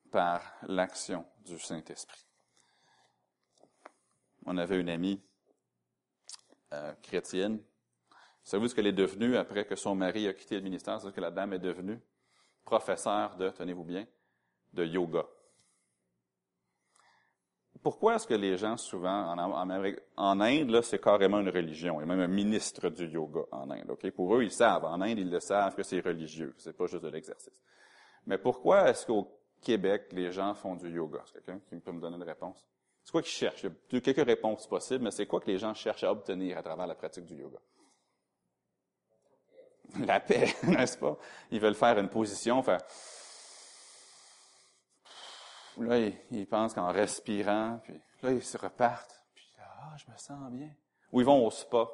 par 0.09 0.41
l'action 0.63 1.25
du 1.43 1.59
Saint-Esprit. 1.59 2.25
On 4.45 4.57
avait 4.57 4.79
une 4.79 4.89
amie 4.89 5.21
euh, 6.71 6.93
chrétienne. 7.01 7.61
Savez-vous 8.43 8.69
ce 8.69 8.75
qu'elle 8.75 8.87
est 8.87 8.93
devenue 8.93 9.35
après 9.35 9.65
que 9.65 9.75
son 9.75 9.95
mari 9.95 10.27
a 10.27 10.33
quitté 10.33 10.55
le 10.55 10.61
ministère? 10.61 11.01
C'est 11.01 11.07
ce 11.07 11.11
que 11.11 11.21
la 11.21 11.31
dame 11.31 11.51
est 11.53 11.59
devenue? 11.59 11.99
Professeure 12.63 13.35
de, 13.35 13.49
tenez-vous 13.49 13.83
bien, 13.83 14.07
de 14.71 14.85
yoga 14.85 15.25
pourquoi 17.83 18.15
est-ce 18.15 18.25
que 18.25 18.33
les 18.33 18.57
gens, 18.57 18.77
souvent, 18.77 19.35
en, 19.35 20.39
Inde, 20.39 20.69
là, 20.69 20.81
c'est 20.81 20.99
carrément 20.99 21.39
une 21.39 21.49
religion? 21.49 21.99
Il 21.99 21.99
y 21.99 22.03
a 22.03 22.15
même 22.15 22.21
un 22.21 22.33
ministre 22.33 22.89
du 22.89 23.07
yoga 23.07 23.41
en 23.51 23.69
Inde. 23.69 23.93
Pour 24.15 24.35
eux, 24.35 24.43
ils 24.43 24.51
savent. 24.51 24.85
En 24.85 25.01
Inde, 25.01 25.19
ils 25.19 25.29
le 25.29 25.39
savent 25.41 25.75
que 25.75 25.83
c'est 25.83 25.99
religieux. 25.99 26.55
C'est 26.57 26.75
pas 26.75 26.87
juste 26.87 27.03
de 27.03 27.09
l'exercice. 27.09 27.61
Mais 28.25 28.37
pourquoi 28.37 28.89
est-ce 28.89 29.05
qu'au 29.05 29.27
Québec, 29.61 30.07
les 30.13 30.31
gens 30.31 30.53
font 30.53 30.75
du 30.75 30.89
yoga? 30.89 31.19
Est-ce 31.23 31.33
quelqu'un 31.33 31.59
qui 31.59 31.75
peut 31.75 31.91
me 31.91 31.99
donner 31.99 32.15
une 32.15 32.23
réponse? 32.23 32.65
C'est 33.03 33.11
quoi 33.11 33.21
qu'ils 33.21 33.31
cherchent? 33.31 33.63
Il 33.63 33.95
y 33.95 33.97
a 33.97 34.01
quelques 34.01 34.25
réponses 34.25 34.65
possibles, 34.65 35.03
mais 35.03 35.11
c'est 35.11 35.25
quoi 35.25 35.41
que 35.41 35.51
les 35.51 35.57
gens 35.57 35.73
cherchent 35.73 36.05
à 36.05 36.11
obtenir 36.11 36.57
à 36.57 36.63
travers 36.63 36.87
la 36.87 36.95
pratique 36.95 37.25
du 37.25 37.35
yoga? 37.35 37.59
la 39.99 40.19
paix, 40.19 40.55
n'est-ce 40.63 40.97
pas? 40.97 41.17
Ils 41.51 41.59
veulent 41.59 41.75
faire 41.75 41.97
une 41.99 42.09
position, 42.09 42.61
faire... 42.63 42.81
Là, 45.77 45.97
ils, 46.31 46.47
pensent 46.47 46.73
qu'en 46.73 46.91
respirant, 46.91 47.79
puis 47.83 47.99
là, 48.21 48.31
ils 48.31 48.43
se 48.43 48.57
repartent, 48.57 49.23
puis 49.33 49.51
ah, 49.59 49.95
je 49.97 50.11
me 50.11 50.17
sens 50.17 50.51
bien. 50.51 50.69
Ou 51.11 51.21
ils 51.21 51.25
vont 51.25 51.45
au 51.45 51.51
spa. 51.51 51.87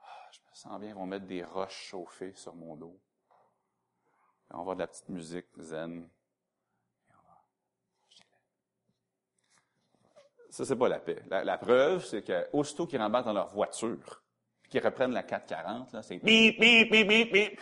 Ah, 0.00 0.28
je 0.32 0.40
me 0.40 0.54
sens 0.54 0.80
bien, 0.80 0.88
ils 0.88 0.94
vont 0.94 1.06
mettre 1.06 1.26
des 1.26 1.44
roches 1.44 1.88
chauffées 1.88 2.32
sur 2.34 2.54
mon 2.54 2.76
dos. 2.76 2.98
on 4.50 4.64
va 4.64 4.74
de 4.74 4.80
la 4.80 4.86
petite 4.88 5.08
musique 5.08 5.46
zen. 5.58 6.08
Ça, 10.50 10.64
c'est 10.64 10.76
pas 10.76 10.88
la 10.88 10.98
paix. 10.98 11.22
La, 11.28 11.58
preuve, 11.58 12.04
c'est 12.04 12.24
qu'aussitôt 12.24 12.84
qu'ils 12.88 13.00
rembattent 13.00 13.26
dans 13.26 13.32
leur 13.32 13.50
voiture, 13.50 14.20
puis 14.62 14.70
qu'ils 14.70 14.84
reprennent 14.84 15.12
la 15.12 15.22
440, 15.22 15.92
là, 15.92 16.02
c'est 16.02 16.18
bip, 16.18 16.58
bip, 16.58 16.90
bip, 16.90 17.06
bip, 17.06 17.32
bip. 17.32 17.60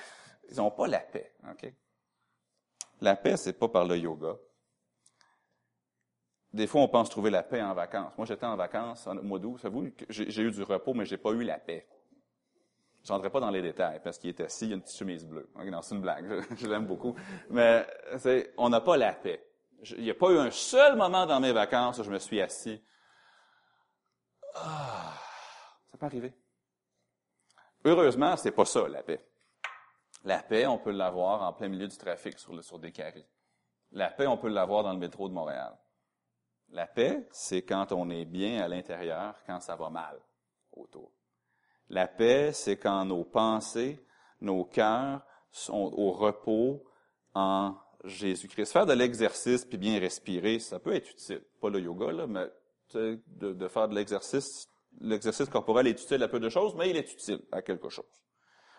Ils 0.51 0.57
n'ont 0.57 0.71
pas 0.71 0.87
la 0.87 1.01
paix. 1.01 1.35
OK? 1.51 1.71
La 3.03 3.14
paix, 3.14 3.37
c'est 3.37 3.53
pas 3.53 3.69
par 3.69 3.85
le 3.85 3.99
yoga. 3.99 4.38
Des 6.53 6.67
fois, 6.67 6.81
on 6.81 6.89
pense 6.89 7.11
trouver 7.11 7.31
la 7.31 7.43
paix 7.43 7.63
en 7.63 7.75
vacances. 7.75 8.13
Moi, 8.17 8.27
j'étais 8.27 8.47
en 8.47 8.57
vacances 8.57 9.07
au 9.07 9.23
mois 9.23 9.39
d'août. 9.39 9.59
Savez-vous, 9.61 9.91
j'ai 10.09 10.43
eu 10.43 10.51
du 10.51 10.63
repos, 10.63 10.95
mais 10.95 11.05
j'ai 11.05 11.19
pas 11.19 11.31
eu 11.31 11.43
la 11.43 11.59
paix. 11.59 11.87
Je 13.05 13.29
pas 13.29 13.41
dans 13.41 13.51
les 13.51 13.63
détails 13.63 14.01
parce 14.03 14.19
qu'il 14.19 14.31
était 14.31 14.45
assis, 14.45 14.67
il 14.67 14.71
y 14.71 14.73
a 14.73 14.77
une 14.77 14.83
petite 14.83 14.99
chemise 14.99 15.25
bleue. 15.25 15.49
Non, 15.57 15.81
c'est 15.81 15.95
une 15.95 16.03
blague. 16.03 16.45
Je, 16.57 16.67
l'aime 16.67 16.87
beaucoup. 16.87 17.15
Mais 17.49 17.87
on 18.59 18.69
n'a 18.69 18.81
pas 18.81 18.97
la 18.97 19.13
paix. 19.13 19.43
il 19.97 20.03
n'y 20.03 20.11
a 20.11 20.15
pas 20.15 20.31
eu 20.31 20.39
un 20.39 20.51
seul 20.51 20.97
moment 20.97 21.25
dans 21.25 21.41
mes 21.41 21.53
vacances 21.53 21.99
où 21.99 22.05
je 22.05 22.11
me 22.11 22.19
suis 22.19 22.41
assis. 22.41 22.83
Ah, 24.55 25.15
ça 25.91 25.97
peut 25.97 26.07
arriver. 26.07 26.35
Heureusement, 27.85 28.37
c'est 28.37 28.51
pas 28.51 28.65
ça, 28.65 28.87
la 28.89 29.03
paix. 29.03 29.25
La 30.25 30.43
paix, 30.43 30.67
on 30.67 30.79
peut 30.79 30.91
l'avoir 30.91 31.43
en 31.43 31.53
plein 31.53 31.69
milieu 31.69 31.87
du 31.87 31.97
trafic 31.97 32.39
sur, 32.39 32.53
le, 32.53 32.61
sur 32.61 32.79
des 32.79 32.93
carrés. 32.93 33.27
La 33.93 34.11
paix, 34.11 34.27
on 34.27 34.37
peut 34.37 34.49
l'avoir 34.49 34.83
dans 34.83 34.93
le 34.93 34.99
métro 34.99 35.29
de 35.29 35.35
Montréal. 35.35 35.75
La 36.70 36.87
paix, 36.87 37.26
c'est 37.31 37.62
quand 37.62 37.92
on 37.92 38.11
est 38.11 38.24
bien 38.24 38.62
à 38.62 38.68
l'intérieur, 38.68 39.35
quand 39.46 39.61
ça 39.61 39.76
va 39.76 39.88
mal 39.88 40.18
autour. 40.72 41.11
La 41.88 42.07
paix, 42.07 42.52
c'est 42.52 42.76
quand 42.76 43.04
nos 43.07 43.24
pensées, 43.24 44.04
nos 44.40 44.64
cœurs 44.64 45.22
sont 45.50 45.92
au 45.96 46.12
repos 46.12 46.85
en 47.35 47.74
Jésus-Christ. 48.04 48.72
Faire 48.72 48.87
de 48.87 48.92
l'exercice 48.92 49.64
puis 49.64 49.78
bien 49.78 49.98
respirer, 49.98 50.59
ça 50.59 50.78
peut 50.78 50.94
être 50.94 51.11
utile. 51.11 51.42
Pas 51.61 51.70
le 51.70 51.81
yoga, 51.81 52.12
là, 52.12 52.26
mais 52.26 52.46
de, 52.94 53.68
faire 53.68 53.88
de 53.88 53.94
l'exercice. 53.94 54.68
L'exercice 55.00 55.48
corporel 55.48 55.87
est 55.87 56.02
utile 56.02 56.22
à 56.22 56.28
peu 56.28 56.40
de 56.40 56.48
choses, 56.48 56.74
mais 56.74 56.90
il 56.90 56.96
est 56.96 57.12
utile 57.12 57.40
à 57.52 57.62
quelque 57.62 57.88
chose. 57.88 58.04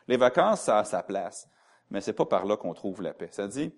Les 0.08 0.18
vacances, 0.18 0.62
ça 0.62 0.80
a 0.80 0.84
sa 0.84 1.04
place, 1.04 1.48
mais 1.90 2.02
c'est 2.02 2.14
pas 2.14 2.26
par 2.26 2.46
là 2.46 2.58
qu'on 2.58 2.74
trouve 2.74 3.02
la 3.02 3.14
paix. 3.14 3.30
Ça 3.32 3.48
dit, 3.48 3.72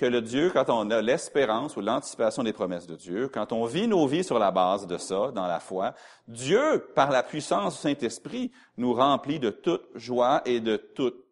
que 0.00 0.06
le 0.06 0.22
Dieu, 0.22 0.50
quand 0.50 0.70
on 0.70 0.90
a 0.90 1.02
l'espérance 1.02 1.76
ou 1.76 1.82
l'anticipation 1.82 2.42
des 2.42 2.54
promesses 2.54 2.86
de 2.86 2.96
Dieu, 2.96 3.28
quand 3.28 3.52
on 3.52 3.66
vit 3.66 3.86
nos 3.86 4.06
vies 4.06 4.24
sur 4.24 4.38
la 4.38 4.50
base 4.50 4.86
de 4.86 4.96
ça, 4.96 5.30
dans 5.30 5.46
la 5.46 5.60
foi, 5.60 5.92
Dieu, 6.26 6.90
par 6.94 7.10
la 7.10 7.22
puissance 7.22 7.74
du 7.74 7.80
Saint-Esprit, 7.82 8.50
nous 8.78 8.94
remplit 8.94 9.38
de 9.38 9.50
toute 9.50 9.86
joie 9.94 10.40
et 10.46 10.60
de 10.60 10.76
toute 10.76 11.22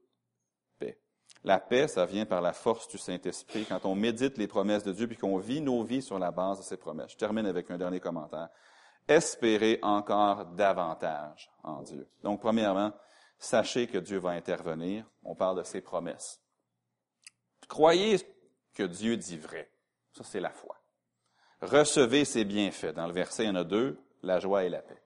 paix. 0.78 0.98
La 1.44 1.60
paix, 1.60 1.88
ça 1.88 2.04
vient 2.04 2.26
par 2.26 2.42
la 2.42 2.52
force 2.52 2.88
du 2.88 2.98
Saint-Esprit, 2.98 3.64
quand 3.66 3.86
on 3.86 3.94
médite 3.94 4.36
les 4.36 4.48
promesses 4.48 4.84
de 4.84 4.92
Dieu, 4.92 5.06
puis 5.06 5.16
qu'on 5.16 5.38
vit 5.38 5.62
nos 5.62 5.82
vies 5.82 6.02
sur 6.02 6.18
la 6.18 6.30
base 6.30 6.58
de 6.58 6.64
ces 6.64 6.76
promesses. 6.76 7.12
Je 7.12 7.16
termine 7.16 7.46
avec 7.46 7.70
un 7.70 7.78
dernier 7.78 8.00
commentaire. 8.00 8.50
Espérez 9.08 9.78
encore 9.80 10.44
davantage 10.44 11.50
en 11.62 11.80
Dieu. 11.80 12.06
Donc, 12.22 12.42
premièrement, 12.42 12.92
sachez 13.38 13.86
que 13.86 13.96
Dieu 13.96 14.18
va 14.18 14.32
intervenir. 14.32 15.06
On 15.24 15.34
parle 15.34 15.56
de 15.56 15.62
ses 15.62 15.80
promesses. 15.80 16.38
Croyez 17.66 18.18
que 18.78 18.84
Dieu 18.84 19.16
dit 19.16 19.36
vrai. 19.36 19.68
Ça, 20.12 20.22
c'est 20.22 20.38
la 20.38 20.50
foi. 20.50 20.76
Recevez 21.60 22.24
ses 22.24 22.44
bienfaits. 22.44 22.94
Dans 22.94 23.08
le 23.08 23.12
verset, 23.12 23.42
il 23.42 23.48
y 23.48 23.50
en 23.50 23.56
a 23.56 23.64
deux, 23.64 23.98
la 24.22 24.38
joie 24.38 24.62
et 24.62 24.68
la 24.68 24.80
paix. 24.80 25.02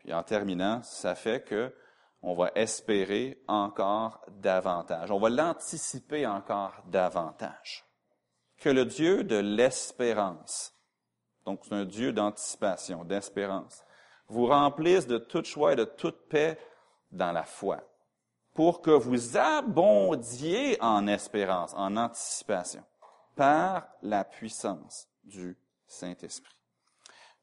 Puis 0.00 0.12
en 0.12 0.24
terminant, 0.24 0.82
ça 0.82 1.14
fait 1.14 1.44
que 1.44 1.72
on 2.20 2.34
va 2.34 2.50
espérer 2.56 3.40
encore 3.46 4.20
davantage. 4.40 5.12
On 5.12 5.20
va 5.20 5.30
l'anticiper 5.30 6.26
encore 6.26 6.82
davantage. 6.86 7.84
Que 8.56 8.70
le 8.70 8.84
Dieu 8.84 9.22
de 9.22 9.36
l'espérance, 9.36 10.74
donc 11.44 11.60
c'est 11.62 11.74
un 11.74 11.84
Dieu 11.84 12.12
d'anticipation, 12.12 13.04
d'espérance, 13.04 13.84
vous 14.26 14.46
remplisse 14.46 15.06
de 15.06 15.18
toute 15.18 15.46
joie 15.46 15.74
et 15.74 15.76
de 15.76 15.84
toute 15.84 16.28
paix 16.28 16.58
dans 17.12 17.30
la 17.30 17.44
foi 17.44 17.84
pour 18.54 18.80
que 18.80 18.92
vous 18.92 19.36
abondiez 19.36 20.80
en 20.80 21.08
espérance, 21.08 21.74
en 21.74 21.96
anticipation, 21.96 22.84
par 23.34 23.88
la 24.00 24.24
puissance 24.24 25.08
du 25.24 25.58
Saint-Esprit. 25.88 26.54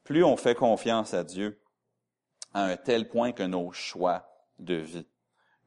Plus 0.03 0.23
on 0.23 0.37
fait 0.37 0.55
confiance 0.55 1.13
à 1.13 1.23
Dieu 1.23 1.61
à 2.53 2.63
un 2.63 2.77
tel 2.77 3.09
point 3.09 3.33
que 3.33 3.43
nos 3.43 3.71
choix 3.71 4.25
de 4.57 4.75
vie, 4.75 5.07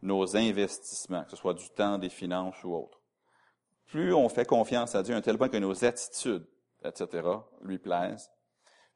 nos 0.03 0.37
investissements, 0.37 1.25
que 1.25 1.31
ce 1.31 1.37
soit 1.37 1.55
du 1.55 1.69
temps, 1.71 1.99
des 1.99 2.09
finances 2.09 2.63
ou 2.65 2.75
autre, 2.75 3.01
plus 3.87 4.15
on 4.15 4.29
fait 4.29 4.47
confiance 4.47 4.95
à 4.95 5.03
Dieu 5.03 5.15
à 5.15 5.19
un 5.19 5.23
tel 5.23 5.37
point 5.37 5.51
que 5.51 5.57
nos 5.59 5.85
attitudes, 5.85 6.47
etc., 6.83 7.29
lui 7.63 7.79
plaisent, 7.79 8.31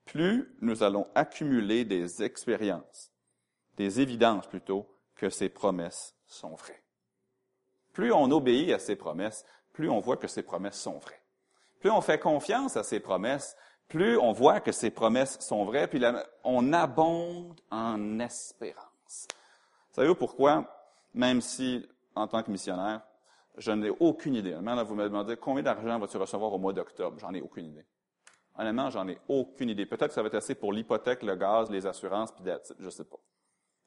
plus 0.07 0.57
nous 0.63 0.83
allons 0.83 1.07
accumuler 1.15 1.85
des 1.85 2.23
expériences, 2.23 3.13
des 3.77 4.01
évidences 4.01 4.47
plutôt, 4.47 4.89
que 5.15 5.31
ses 5.31 5.49
promesses 5.49 6.18
sont 6.29 6.55
vraies. 6.55 6.83
Plus 7.93 8.13
on 8.13 8.31
obéit 8.31 8.73
à 8.73 8.79
ses 8.79 8.97
promesses, 8.97 9.45
plus 9.73 9.91
on 9.91 9.99
voit 9.99 10.17
que 10.17 10.29
ses 10.29 10.43
promesses 10.43 10.81
sont 10.81 10.99
vraies. 10.99 11.23
Plus 11.81 11.91
on 11.91 12.01
fait 12.01 12.19
confiance 12.19 12.77
à 12.77 12.83
ses 12.83 13.01
promesses, 13.01 13.57
plus 13.89 14.19
on 14.19 14.33
voit 14.33 14.61
que 14.61 14.73
ses 14.73 14.91
promesses 14.91 15.39
sont 15.41 15.65
vraies, 15.65 15.89
puis 15.89 16.03
on 16.45 16.73
abonde 16.73 17.61
en 17.71 18.21
espérance. 18.21 19.27
Savez-vous 19.93 20.15
pourquoi, 20.15 20.65
même 21.15 21.41
si, 21.41 21.89
en 22.15 22.29
tant 22.29 22.43
que 22.43 22.51
missionnaire, 22.51 23.01
je 23.57 23.73
n'ai 23.73 23.91
aucune 23.91 24.35
idée. 24.35 24.57
Là, 24.61 24.83
vous 24.85 24.95
me 24.95 25.05
demandez 25.05 25.37
combien 25.37 25.63
d'argent 25.63 25.99
vas-tu 25.99 26.17
recevoir 26.17 26.53
au 26.53 26.59
mois 26.59 26.73
d'octobre? 26.73 27.19
J'en 27.19 27.35
ai 27.35 27.41
aucune 27.41 27.67
idée. 27.67 27.87
Honnêtement, 28.57 28.91
j'en 28.91 29.09
ai 29.09 29.19
aucune 29.29 29.71
idée. 29.71 29.87
Peut-être 29.87 30.09
que 30.09 30.15
ça 30.15 30.23
va 30.23 30.29
être 30.29 30.35
assez 30.35 30.55
pour 30.55 30.73
l'hypothèque, 30.73 31.23
le 31.23 31.35
gaz, 31.37 31.71
les 31.71 31.87
assurances, 31.87 32.31
puis 32.33 32.45
je 32.79 32.91
sais 32.91 33.05
pas. 33.05 33.19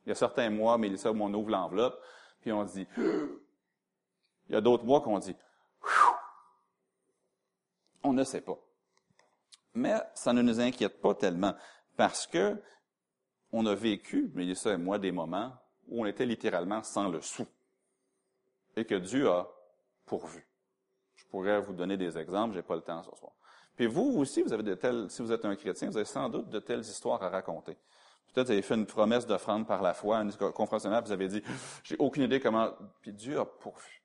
Il 0.05 0.09
y 0.09 0.11
a 0.11 0.15
certains 0.15 0.49
mois, 0.49 0.77
mais 0.77 0.95
ça, 0.97 1.11
où 1.11 1.21
on 1.21 1.33
ouvre 1.33 1.51
l'enveloppe, 1.51 2.01
puis 2.41 2.51
on 2.51 2.63
dit, 2.63 2.87
il 2.97 4.53
y 4.53 4.55
a 4.55 4.61
d'autres 4.61 4.83
mois 4.83 5.01
qu'on 5.01 5.19
dit, 5.19 5.35
on 8.03 8.13
ne 8.13 8.23
sait 8.23 8.41
pas. 8.41 8.57
Mais 9.73 9.95
ça 10.13 10.33
ne 10.33 10.41
nous 10.41 10.59
inquiète 10.59 10.99
pas 11.01 11.15
tellement 11.15 11.55
parce 11.95 12.27
que 12.27 12.61
on 13.53 13.65
a 13.65 13.75
vécu, 13.75 14.31
mais 14.33 14.53
ça 14.55 14.73
et 14.73 14.77
moi, 14.77 14.97
des 14.97 15.11
moments 15.11 15.53
où 15.87 16.03
on 16.03 16.05
était 16.05 16.25
littéralement 16.25 16.83
sans 16.83 17.09
le 17.09 17.21
sou 17.21 17.45
et 18.75 18.85
que 18.85 18.95
Dieu 18.95 19.29
a 19.29 19.49
pourvu. 20.05 20.47
Je 21.15 21.25
pourrais 21.25 21.59
vous 21.61 21.73
donner 21.73 21.97
des 21.97 22.17
exemples, 22.17 22.53
j'ai 22.53 22.61
pas 22.61 22.75
le 22.75 22.81
temps 22.81 23.03
ce 23.03 23.15
soir. 23.15 23.33
Puis 23.75 23.87
vous 23.87 24.17
aussi, 24.17 24.41
vous 24.41 24.53
avez 24.53 24.63
de 24.63 24.75
telles, 24.75 25.09
si 25.09 25.21
vous 25.21 25.31
êtes 25.31 25.45
un 25.45 25.55
chrétien, 25.55 25.89
vous 25.89 25.97
avez 25.97 26.05
sans 26.05 26.29
doute 26.29 26.49
de 26.49 26.59
telles 26.59 26.81
histoires 26.81 27.21
à 27.23 27.29
raconter. 27.29 27.77
Peut-être 28.33 28.47
vous 28.47 28.53
avez 28.53 28.61
fait 28.61 28.75
une 28.75 28.85
promesse 28.85 29.25
d'offrande 29.27 29.67
par 29.67 29.81
la 29.81 29.93
foi, 29.93 30.17
une 30.17 30.31
vous 30.31 31.11
avez 31.11 31.27
dit, 31.27 31.43
j'ai 31.83 31.97
aucune 31.97 32.23
idée 32.23 32.39
comment, 32.39 32.71
puis 33.01 33.11
Dieu 33.11 33.39
a 33.39 33.45
pourvu. 33.45 34.01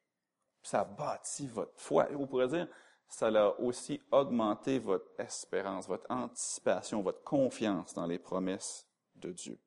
Ça 0.63 0.81
a 0.81 0.85
bâti 0.85 1.47
votre 1.47 1.73
foi. 1.77 2.11
Et 2.11 2.15
vous 2.15 2.27
pourrez 2.27 2.49
dire, 2.49 2.67
ça 3.09 3.29
a 3.29 3.49
aussi 3.61 4.01
augmenté 4.11 4.81
votre 4.81 5.07
espérance, 5.19 5.87
votre 5.87 6.11
anticipation, 6.11 7.03
votre 7.03 7.23
confiance 7.23 7.95
dans 7.95 8.07
les 8.07 8.19
promesses 8.19 8.85
de 9.15 9.31
Dieu. 9.31 9.59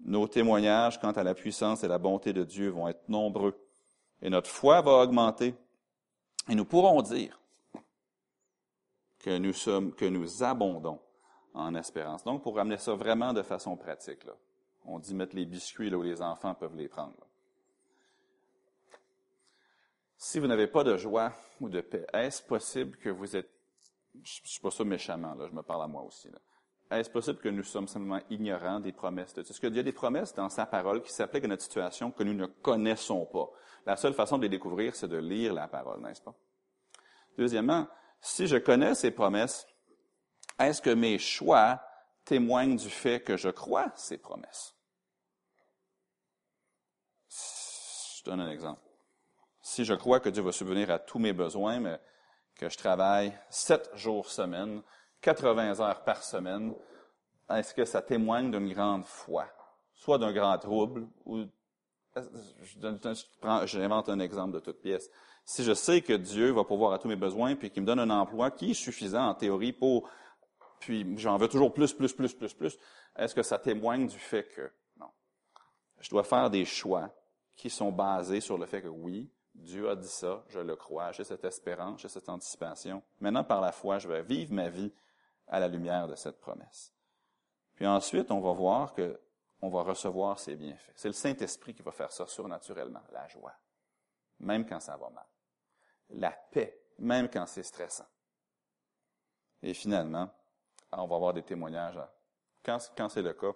Nos 0.00 0.26
témoignages 0.26 0.98
quant 0.98 1.12
à 1.12 1.22
la 1.22 1.34
puissance 1.34 1.84
et 1.84 1.88
la 1.88 1.98
bonté 1.98 2.32
de 2.32 2.42
Dieu 2.42 2.70
vont 2.70 2.88
être 2.88 3.06
nombreux. 3.08 3.54
Et 4.22 4.30
notre 4.30 4.48
foi 4.48 4.80
va 4.80 4.92
augmenter. 4.92 5.54
Et 6.48 6.54
nous 6.54 6.64
pourrons 6.64 7.02
dire 7.02 7.38
que 9.18 9.36
nous 9.36 9.52
sommes, 9.52 9.92
que 9.92 10.06
nous 10.06 10.42
abondons 10.42 11.00
en 11.54 11.74
espérance. 11.74 12.24
Donc, 12.24 12.42
pour 12.42 12.56
ramener 12.56 12.78
ça 12.78 12.94
vraiment 12.94 13.32
de 13.32 13.42
façon 13.42 13.76
pratique, 13.76 14.26
on 14.84 14.98
dit 14.98 15.14
mettre 15.14 15.36
les 15.36 15.46
biscuits 15.46 15.90
là 15.90 15.98
où 15.98 16.02
les 16.02 16.22
enfants 16.22 16.54
peuvent 16.54 16.76
les 16.76 16.88
prendre. 16.88 17.26
Si 20.16 20.38
vous 20.38 20.46
n'avez 20.46 20.66
pas 20.66 20.84
de 20.84 20.96
joie 20.96 21.32
ou 21.60 21.68
de 21.68 21.80
paix, 21.80 22.06
est-ce 22.12 22.42
possible 22.42 22.96
que 22.98 23.08
vous 23.08 23.36
êtes, 23.36 23.50
je 24.14 24.42
ne 24.42 24.48
suis 24.48 24.60
pas 24.60 24.70
ça 24.70 24.84
méchamment, 24.84 25.34
là, 25.34 25.46
je 25.48 25.54
me 25.54 25.62
parle 25.62 25.82
à 25.82 25.86
moi 25.86 26.02
aussi, 26.02 26.28
est-ce 26.90 27.08
possible 27.08 27.38
que 27.38 27.48
nous 27.48 27.62
sommes 27.62 27.86
simplement 27.86 28.20
ignorants 28.30 28.80
des 28.80 28.92
promesses 28.92 29.32
de 29.32 29.42
Dieu? 29.42 29.50
Est-ce 29.52 29.60
qu'il 29.60 29.74
y 29.74 29.78
a 29.78 29.82
des 29.82 29.92
promesses 29.92 30.34
dans 30.34 30.48
sa 30.48 30.66
parole 30.66 31.02
qui 31.02 31.12
s'appliquent 31.12 31.44
à 31.44 31.48
notre 31.48 31.62
situation 31.62 32.10
que 32.10 32.24
nous 32.24 32.34
ne 32.34 32.46
connaissons 32.46 33.26
pas? 33.26 33.48
La 33.86 33.96
seule 33.96 34.12
façon 34.12 34.38
de 34.38 34.42
les 34.42 34.48
découvrir, 34.48 34.96
c'est 34.96 35.08
de 35.08 35.16
lire 35.16 35.54
la 35.54 35.68
parole, 35.68 36.02
n'est-ce 36.02 36.20
pas? 36.20 36.34
Deuxièmement, 37.38 37.86
si 38.20 38.48
je 38.48 38.56
connais 38.56 38.96
ces 38.96 39.12
promesses, 39.12 39.66
est-ce 40.60 40.82
que 40.82 40.90
mes 40.90 41.18
choix 41.18 41.80
témoignent 42.24 42.76
du 42.76 42.90
fait 42.90 43.20
que 43.20 43.36
je 43.36 43.48
crois 43.48 43.90
ces 43.96 44.18
promesses? 44.18 44.74
Je 47.28 48.24
donne 48.24 48.40
un 48.40 48.50
exemple. 48.50 48.82
Si 49.62 49.84
je 49.84 49.94
crois 49.94 50.20
que 50.20 50.28
Dieu 50.28 50.42
va 50.42 50.52
subvenir 50.52 50.90
à 50.90 50.98
tous 50.98 51.18
mes 51.18 51.32
besoins, 51.32 51.80
mais 51.80 52.00
que 52.54 52.68
je 52.68 52.76
travaille 52.76 53.32
sept 53.48 53.90
jours 53.94 54.28
semaine, 54.28 54.82
80 55.22 55.80
heures 55.80 56.04
par 56.04 56.22
semaine, 56.22 56.74
est-ce 57.48 57.74
que 57.74 57.84
ça 57.84 58.02
témoigne 58.02 58.50
d'une 58.50 58.72
grande 58.72 59.04
foi? 59.04 59.46
Soit 59.94 60.18
d'un 60.18 60.32
grand 60.32 60.58
trouble, 60.58 61.08
ou 61.24 61.44
j'invente 63.64 64.08
un 64.08 64.20
exemple 64.20 64.52
de 64.52 64.60
toute 64.60 64.80
pièce. 64.80 65.10
Si 65.44 65.64
je 65.64 65.74
sais 65.74 66.00
que 66.02 66.12
Dieu 66.12 66.52
va 66.52 66.64
pouvoir 66.64 66.92
à 66.92 66.98
tous 66.98 67.08
mes 67.08 67.16
besoins, 67.16 67.56
puis 67.56 67.70
qu'il 67.70 67.82
me 67.82 67.86
donne 67.86 68.00
un 68.00 68.10
emploi 68.10 68.50
qui 68.50 68.72
est 68.72 68.74
suffisant 68.74 69.28
en 69.28 69.34
théorie 69.34 69.72
pour, 69.72 70.08
puis 70.80 71.06
j'en 71.18 71.36
veux 71.36 71.48
toujours 71.48 71.72
plus, 71.72 71.92
plus, 71.92 72.12
plus, 72.12 72.34
plus, 72.34 72.54
plus, 72.54 72.78
est-ce 73.16 73.34
que 73.34 73.42
ça 73.42 73.58
témoigne 73.58 74.06
du 74.06 74.18
fait 74.18 74.44
que, 74.44 74.72
non. 74.98 75.10
Je 76.00 76.10
dois 76.10 76.24
faire 76.24 76.50
des 76.50 76.64
choix 76.64 77.14
qui 77.54 77.70
sont 77.70 77.92
basés 77.92 78.40
sur 78.40 78.58
le 78.58 78.66
fait 78.66 78.82
que 78.82 78.88
oui, 78.88 79.30
Dieu 79.54 79.90
a 79.90 79.96
dit 79.96 80.08
ça, 80.08 80.42
je 80.48 80.58
le 80.58 80.74
crois, 80.74 81.12
j'ai 81.12 81.24
cette 81.24 81.44
espérance, 81.44 82.00
j'ai 82.00 82.08
cette 82.08 82.28
anticipation. 82.28 83.02
Maintenant, 83.20 83.44
par 83.44 83.60
la 83.60 83.72
foi, 83.72 83.98
je 83.98 84.08
vais 84.08 84.22
vivre 84.22 84.54
ma 84.54 84.70
vie 84.70 84.92
à 85.46 85.60
la 85.60 85.68
lumière 85.68 86.08
de 86.08 86.14
cette 86.14 86.40
promesse. 86.40 86.94
Puis 87.74 87.86
ensuite, 87.86 88.30
on 88.30 88.40
va 88.40 88.52
voir 88.52 88.94
que 88.94 89.20
on 89.62 89.68
va 89.68 89.82
recevoir 89.82 90.38
ses 90.38 90.56
bienfaits. 90.56 90.92
C'est 90.94 91.08
le 91.08 91.14
Saint-Esprit 91.14 91.74
qui 91.74 91.82
va 91.82 91.92
faire 91.92 92.10
ça 92.12 92.26
surnaturellement, 92.26 93.02
la 93.12 93.28
joie, 93.28 93.54
même 94.38 94.64
quand 94.64 94.80
ça 94.80 94.96
va 94.96 95.10
mal. 95.10 95.26
La 96.10 96.30
paix, 96.30 96.80
même 96.98 97.28
quand 97.28 97.44
c'est 97.46 97.62
stressant. 97.62 98.06
Et 99.62 99.74
finalement, 99.74 100.30
on 100.92 101.06
va 101.06 101.16
avoir 101.16 101.32
des 101.32 101.42
témoignages. 101.42 101.98
Quand, 102.64 102.78
quand 102.96 103.08
c'est 103.08 103.22
le 103.22 103.32
cas, 103.32 103.52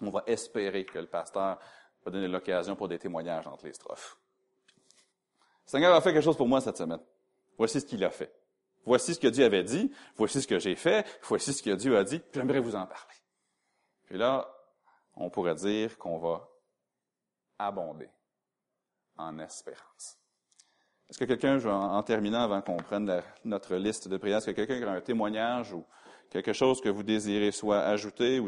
on 0.00 0.10
va 0.10 0.22
espérer 0.26 0.84
que 0.84 0.98
le 0.98 1.06
pasteur 1.06 1.58
va 2.04 2.10
donner 2.10 2.28
l'occasion 2.28 2.76
pour 2.76 2.88
des 2.88 2.98
témoignages 2.98 3.46
entre 3.46 3.66
les 3.66 3.72
strophes. 3.72 4.18
Seigneur 5.64 5.94
a 5.94 6.00
fait 6.00 6.12
quelque 6.12 6.24
chose 6.24 6.36
pour 6.36 6.48
moi 6.48 6.60
cette 6.60 6.76
semaine. 6.76 7.00
Voici 7.56 7.80
ce 7.80 7.86
qu'il 7.86 8.02
a 8.04 8.10
fait. 8.10 8.32
Voici 8.84 9.14
ce 9.14 9.20
que 9.20 9.28
Dieu 9.28 9.44
avait 9.44 9.62
dit. 9.62 9.92
Voici 10.16 10.42
ce 10.42 10.46
que 10.46 10.58
j'ai 10.58 10.74
fait. 10.74 11.06
Voici 11.22 11.52
ce 11.52 11.62
que 11.62 11.70
Dieu 11.70 11.96
a 11.96 12.04
dit. 12.04 12.20
J'aimerais 12.34 12.60
vous 12.60 12.74
en 12.74 12.86
parler. 12.86 13.14
Puis 14.04 14.18
là, 14.18 14.52
on 15.14 15.30
pourrait 15.30 15.54
dire 15.54 15.96
qu'on 15.98 16.18
va 16.18 16.48
abonder 17.58 18.10
en 19.16 19.38
espérance. 19.38 20.18
Est-ce 21.08 21.18
que 21.18 21.24
quelqu'un, 21.24 21.62
en 21.64 22.02
terminant 22.02 22.40
avant 22.40 22.62
qu'on 22.62 22.76
prenne 22.76 23.22
notre 23.44 23.76
liste 23.76 24.08
de 24.08 24.16
prières, 24.16 24.38
est-ce 24.38 24.50
que 24.50 24.62
quelqu'un 24.62 24.88
a 24.88 24.96
un 24.96 25.00
témoignage 25.00 25.72
ou 25.72 25.84
quelque 26.32 26.54
chose 26.54 26.80
que 26.80 26.88
vous 26.88 27.02
désirez 27.02 27.52
soit 27.52 27.80
ajouter 27.80 28.38
ou 28.38 28.40